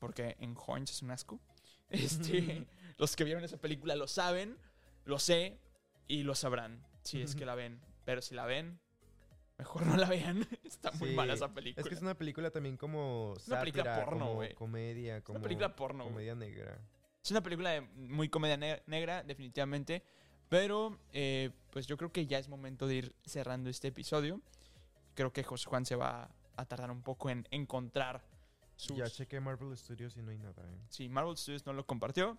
porque 0.00 0.36
en 0.40 0.56
Orange 0.66 0.92
es 0.92 1.02
un 1.02 1.12
asco. 1.12 1.38
Este, 1.90 2.66
los 2.98 3.16
que 3.16 3.24
vieron 3.24 3.42
esa 3.44 3.56
película 3.56 3.96
lo 3.96 4.06
saben, 4.06 4.56
lo 5.04 5.18
sé 5.18 5.58
y 6.06 6.22
lo 6.22 6.34
sabrán 6.36 6.84
si 7.02 7.20
es 7.22 7.34
que 7.34 7.44
la 7.44 7.54
ven. 7.56 7.80
Pero 8.04 8.22
si 8.22 8.34
la 8.34 8.44
ven, 8.46 8.78
mejor 9.58 9.86
no 9.86 9.96
la 9.96 10.08
vean. 10.08 10.46
Está 10.64 10.92
muy 10.92 11.10
Sí, 11.10 11.14
mala 11.16 11.34
esa 11.34 11.52
película. 11.52 11.82
Es 11.82 11.88
que 11.88 11.94
es 11.96 12.00
una 12.02 12.14
película 12.16 12.50
también 12.50 12.76
como 12.76 13.34
Es 13.36 13.48
una 13.48 13.60
película 13.60 14.04
porno, 14.04 14.34
güey. 14.34 14.54
comedia, 14.54 15.20
como 15.22 15.40
película 15.40 15.74
porno, 15.74 16.04
comedia 16.04 16.34
negra. 16.36 16.78
Es 17.22 17.30
una 17.32 17.42
película 17.42 17.70
de 17.70 17.80
muy 17.80 18.28
comedia 18.28 18.56
ne- 18.56 18.82
negra, 18.86 19.22
definitivamente. 19.24 20.04
Pero, 20.48 20.98
eh, 21.12 21.50
pues 21.70 21.86
yo 21.88 21.96
creo 21.96 22.10
que 22.12 22.26
ya 22.26 22.38
es 22.38 22.48
momento 22.48 22.86
de 22.86 22.94
ir 22.96 23.14
cerrando 23.24 23.68
este 23.68 23.88
episodio. 23.88 24.40
Creo 25.14 25.32
que 25.32 25.42
José 25.44 25.68
Juan 25.68 25.84
se 25.86 25.96
va 25.96 26.30
a 26.56 26.64
tardar 26.66 26.90
un 26.90 27.02
poco 27.02 27.30
en 27.30 27.46
encontrar 27.50 28.22
sus... 28.80 28.96
Ya 28.96 29.08
chequé 29.08 29.40
Marvel 29.40 29.76
Studios 29.76 30.16
y 30.16 30.22
no 30.22 30.30
hay 30.30 30.38
nada. 30.38 30.62
¿eh? 30.62 30.78
Sí, 30.88 31.08
Marvel 31.08 31.36
Studios 31.36 31.66
no 31.66 31.72
lo 31.72 31.86
compartió. 31.86 32.36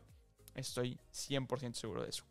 Estoy 0.56 1.00
100% 1.14 1.74
seguro 1.76 2.04
de 2.04 2.10
eso. 2.10 2.24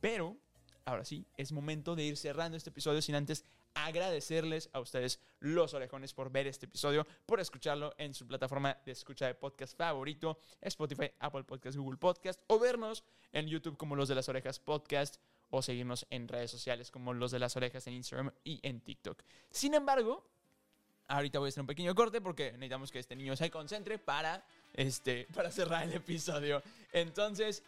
Pero, 0.00 0.36
ahora 0.84 1.04
sí, 1.04 1.26
es 1.36 1.52
momento 1.52 1.94
de 1.94 2.04
ir 2.04 2.16
cerrando 2.16 2.56
este 2.56 2.70
episodio 2.70 3.02
sin 3.02 3.14
antes 3.14 3.44
agradecerles 3.74 4.68
a 4.72 4.80
ustedes, 4.80 5.20
los 5.38 5.74
orejones, 5.74 6.12
por 6.12 6.30
ver 6.30 6.46
este 6.46 6.66
episodio, 6.66 7.06
por 7.26 7.40
escucharlo 7.40 7.94
en 7.98 8.14
su 8.14 8.26
plataforma 8.26 8.76
de 8.84 8.92
escucha 8.92 9.26
de 9.26 9.34
podcast 9.34 9.76
favorito, 9.76 10.38
Spotify, 10.60 11.10
Apple 11.18 11.44
Podcast, 11.44 11.76
Google 11.76 11.98
Podcast, 11.98 12.40
o 12.48 12.58
vernos 12.58 13.04
en 13.32 13.46
YouTube 13.46 13.76
como 13.76 13.96
Los 13.96 14.08
de 14.08 14.14
las 14.14 14.28
Orejas 14.28 14.58
Podcast, 14.58 15.16
o 15.50 15.62
seguirnos 15.62 16.06
en 16.10 16.28
redes 16.28 16.50
sociales 16.50 16.90
como 16.90 17.12
Los 17.12 17.30
de 17.30 17.38
las 17.38 17.56
Orejas 17.56 17.86
en 17.86 17.94
Instagram 17.94 18.32
y 18.44 18.60
en 18.62 18.80
TikTok. 18.80 19.22
Sin 19.50 19.74
embargo, 19.74 20.24
ahorita 21.10 21.38
voy 21.38 21.48
a 21.48 21.50
hacer 21.50 21.60
un 21.60 21.66
pequeño 21.66 21.94
corte 21.94 22.20
porque 22.20 22.52
necesitamos 22.52 22.90
que 22.90 23.00
este 23.00 23.16
niño 23.16 23.36
se 23.36 23.50
concentre 23.50 23.98
para, 23.98 24.44
este, 24.74 25.26
para 25.34 25.50
cerrar 25.50 25.84
el 25.84 25.92
episodio. 25.92 26.62
Entonces, 26.92 27.62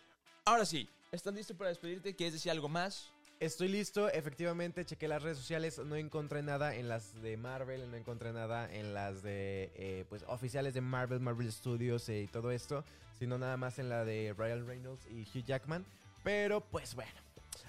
ahora 0.45 0.65
sí, 0.65 0.89
¿estás 1.11 1.35
listo 1.35 1.55
para 1.57 1.71
despedirte? 1.71 2.15
¿Quieres 2.15 2.35
decir 2.35 2.51
algo 2.51 2.69
más? 2.69 3.11
Estoy 3.41 3.67
listo, 3.67 4.09
efectivamente, 4.09 4.85
chequé 4.85 5.09
las 5.09 5.21
redes 5.21 5.37
sociales, 5.37 5.81
no 5.81 5.97
encontré 5.97 6.45
nada 6.45 6.77
en 6.77 6.89
las 6.89 7.21
de 7.23 7.37
Marvel, 7.37 7.91
no 7.91 7.97
encontré 7.97 8.33
nada 8.33 8.73
en 8.73 8.95
las 8.95 9.25
de, 9.25 9.73
eh, 9.75 10.05
pues, 10.09 10.25
oficiales 10.29 10.75
de 10.75 10.81
Marvel, 10.81 11.19
Marvel 11.19 11.53
Studios 11.53 12.09
eh, 12.09 12.23
y 12.23 12.27
todo 12.29 12.53
esto, 12.53 12.85
sino 13.19 13.39
nada 13.39 13.57
más 13.57 13.81
en 13.81 13.89
la 13.89 14.05
de 14.05 14.33
Ryan 14.39 14.65
Reynolds 14.65 15.05
y 15.11 15.23
Hugh 15.23 15.45
Jackman. 15.45 15.85
Pero, 16.23 16.61
pues 16.61 16.95
bueno, 16.95 17.11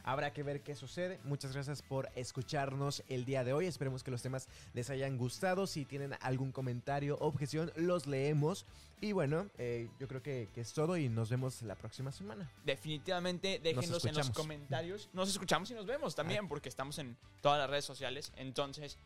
habrá 0.04 0.34
que 0.34 0.44
ver 0.44 0.62
qué 0.62 0.76
sucede. 0.76 1.20
Muchas 1.24 1.54
gracias 1.54 1.82
por 1.82 2.10
escucharnos 2.16 3.04
el 3.08 3.26
día 3.26 3.44
de 3.44 3.54
hoy. 3.54 3.66
Esperemos 3.66 4.04
que 4.04 4.12
los 4.12 4.22
temas 4.22 4.48
les 4.74 4.90
hayan 4.90 5.18
gustado. 5.18 5.68
Si 5.68 5.86
tienen 5.86 6.16
algún 6.22 6.52
comentario, 6.52 7.18
objeción, 7.20 7.72
los 7.76 8.08
leemos. 8.08 8.66
Y 9.02 9.12
bueno, 9.12 9.50
eh, 9.58 9.90
yo 10.00 10.08
creo 10.08 10.22
que, 10.22 10.50
que 10.54 10.62
es 10.62 10.74
todo 10.74 10.98
y 10.98 11.10
nos 11.10 11.30
vemos 11.30 11.62
la 11.62 11.76
próxima 11.76 12.12
semana. 12.12 12.50
Definitivamente 12.66 13.60
déjenos 13.62 14.06
en 14.06 14.16
los 14.16 14.30
comentarios. 14.30 15.10
Nos 15.14 15.30
escuchamos 15.30 15.70
y 15.72 15.74
nos 15.74 15.86
vemos 15.86 16.16
también 16.16 16.48
porque 16.48 16.70
estamos 16.70 16.98
en 17.00 17.18
todas 17.42 17.60
las 17.60 17.70
redes 17.70 17.86
sociales. 17.86 18.32
Entonces, 18.38 18.98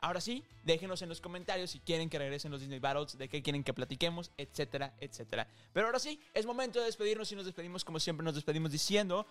ahora 0.00 0.20
sí, 0.20 0.42
déjenos 0.64 1.02
en 1.02 1.08
los 1.08 1.20
comentarios 1.20 1.70
si 1.70 1.78
quieren 1.78 2.10
que 2.10 2.18
regresen 2.18 2.50
los 2.50 2.60
Disney 2.60 2.80
Battles, 2.80 3.16
de 3.16 3.28
qué 3.28 3.42
quieren 3.42 3.62
que 3.62 3.72
platiquemos, 3.72 4.32
etcétera, 4.36 4.94
etcétera. 5.00 5.46
Pero 5.72 5.86
ahora 5.86 6.00
sí, 6.00 6.20
es 6.34 6.44
momento 6.44 6.80
de 6.80 6.86
despedirnos 6.86 7.30
y 7.30 7.36
nos 7.36 7.44
despedimos 7.44 7.84
como 7.84 8.00
siempre 8.00 8.24
nos 8.24 8.34
despedimos 8.34 8.72
diciendo... 8.72 9.26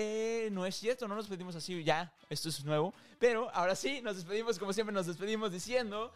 Eh, 0.00 0.48
no 0.52 0.64
es 0.64 0.76
cierto, 0.76 1.08
no 1.08 1.16
nos 1.16 1.24
despedimos 1.24 1.56
así, 1.56 1.82
ya, 1.82 2.12
esto 2.30 2.50
es 2.50 2.64
nuevo. 2.64 2.94
Pero 3.18 3.50
ahora 3.52 3.74
sí, 3.74 4.00
nos 4.00 4.14
despedimos 4.14 4.56
como 4.56 4.72
siempre 4.72 4.94
nos 4.94 5.06
despedimos 5.06 5.50
diciendo... 5.50 6.12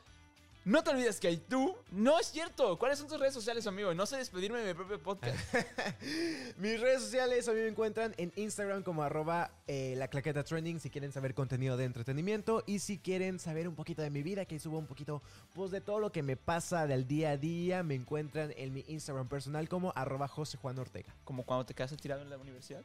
No 0.65 0.85
te 0.85 0.91
olvides 0.91 1.19
que 1.19 1.37
tú, 1.39 1.75
no 1.91 2.21
es 2.21 2.29
cierto. 2.29 2.79
¿Cuáles 2.79 2.97
son 2.97 3.09
tus 3.09 3.19
redes 3.19 3.35
sociales, 3.35 3.67
amigo? 3.67 3.93
No 3.95 4.07
sé 4.07 4.19
despedirme 4.19 4.61
de 4.61 4.69
mi 4.69 4.75
propio 4.75 5.03
podcast. 5.03 5.37
Mis 6.59 6.81
redes 6.81 7.03
sociales 7.03 7.49
a 7.49 7.53
mí 7.53 7.59
me 7.59 7.67
encuentran 7.67 8.15
en 8.17 8.33
Instagram 8.37 8.85
como 8.85 9.03
arroba 9.03 9.51
eh, 9.67 9.95
la 9.97 10.07
claqueta 10.07 10.45
trending 10.45 10.79
si 10.79 10.89
quieren 10.89 11.11
saber 11.11 11.35
contenido 11.35 11.77
de 11.77 11.85
entretenimiento 11.85 12.63
y 12.65 12.79
si 12.79 13.01
quieren 13.01 13.41
saber 13.41 13.67
un 13.67 13.75
poquito 13.75 14.03
de 14.03 14.11
mi 14.11 14.23
vida, 14.23 14.45
que 14.45 14.61
subo 14.61 14.79
un 14.79 14.87
poquito 14.87 15.21
pues 15.53 15.73
de 15.73 15.81
todo 15.81 15.99
lo 15.99 16.13
que 16.13 16.23
me 16.23 16.37
pasa 16.37 16.87
del 16.87 17.09
día 17.09 17.31
a 17.31 17.37
día, 17.37 17.83
me 17.83 17.97
encuentran 17.97 18.55
en 18.57 18.73
mi 18.73 18.85
Instagram 18.87 19.27
personal 19.27 19.69
como 19.69 19.93
arroba 19.97 20.29
José 20.29 20.59
Juan 20.59 20.79
Ortega. 20.79 21.13
Como 21.25 21.43
cuando 21.43 21.67
te 21.67 21.75
quedas 21.75 21.97
tirado 21.97 22.23
en 22.23 22.31
la 22.31 22.39
universidad. 22.39 22.85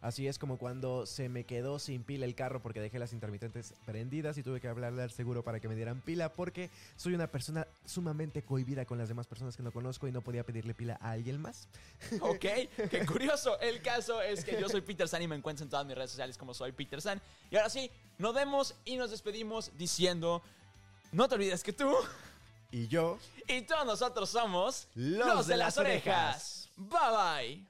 Así 0.00 0.26
es 0.26 0.38
como 0.38 0.56
cuando 0.56 1.04
se 1.04 1.28
me 1.28 1.44
quedó 1.44 1.78
sin 1.78 2.04
pila 2.04 2.24
el 2.24 2.34
carro 2.34 2.62
porque 2.62 2.80
dejé 2.80 2.98
las 2.98 3.12
intermitentes 3.12 3.74
prendidas 3.84 4.38
y 4.38 4.42
tuve 4.42 4.60
que 4.60 4.68
hablarle 4.68 5.02
al 5.02 5.10
seguro 5.10 5.42
para 5.44 5.60
que 5.60 5.68
me 5.68 5.74
dieran 5.74 6.00
pila 6.00 6.32
porque 6.32 6.70
soy 6.96 7.14
una 7.14 7.26
persona 7.26 7.66
sumamente 7.84 8.42
cohibida 8.42 8.86
con 8.86 8.96
las 8.96 9.08
demás 9.08 9.26
personas 9.26 9.56
que 9.56 9.62
no 9.62 9.72
conozco 9.72 10.08
y 10.08 10.12
no 10.12 10.22
podía 10.22 10.44
pedirle 10.44 10.72
pila 10.74 10.98
a 11.00 11.10
alguien 11.10 11.40
más. 11.40 11.68
Ok, 12.20 12.40
qué 12.90 13.06
curioso. 13.06 13.58
El 13.60 13.82
caso 13.82 14.22
es 14.22 14.44
que 14.44 14.60
yo 14.60 14.68
soy 14.68 14.80
Peter 14.80 15.08
San 15.08 15.22
y 15.22 15.28
me 15.28 15.36
encuentro 15.36 15.64
en 15.64 15.70
todas 15.70 15.86
mis 15.86 15.96
redes 15.96 16.10
sociales 16.10 16.38
como 16.38 16.54
soy 16.54 16.72
Peter 16.72 17.00
San. 17.00 17.20
Y 17.50 17.56
ahora 17.56 17.68
sí, 17.68 17.90
nos 18.18 18.34
vemos 18.34 18.74
y 18.84 18.96
nos 18.96 19.10
despedimos 19.10 19.70
diciendo, 19.76 20.42
no 21.12 21.28
te 21.28 21.34
olvides 21.34 21.62
que 21.62 21.72
tú 21.72 21.94
Y 22.70 22.88
yo, 22.88 23.18
y 23.48 23.62
todos 23.62 23.84
nosotros 23.84 24.30
somos 24.30 24.88
Los 24.94 25.46
de 25.46 25.56
las 25.56 25.76
orejas. 25.76 26.68
Bye 26.76 26.88
bye. 26.88 27.69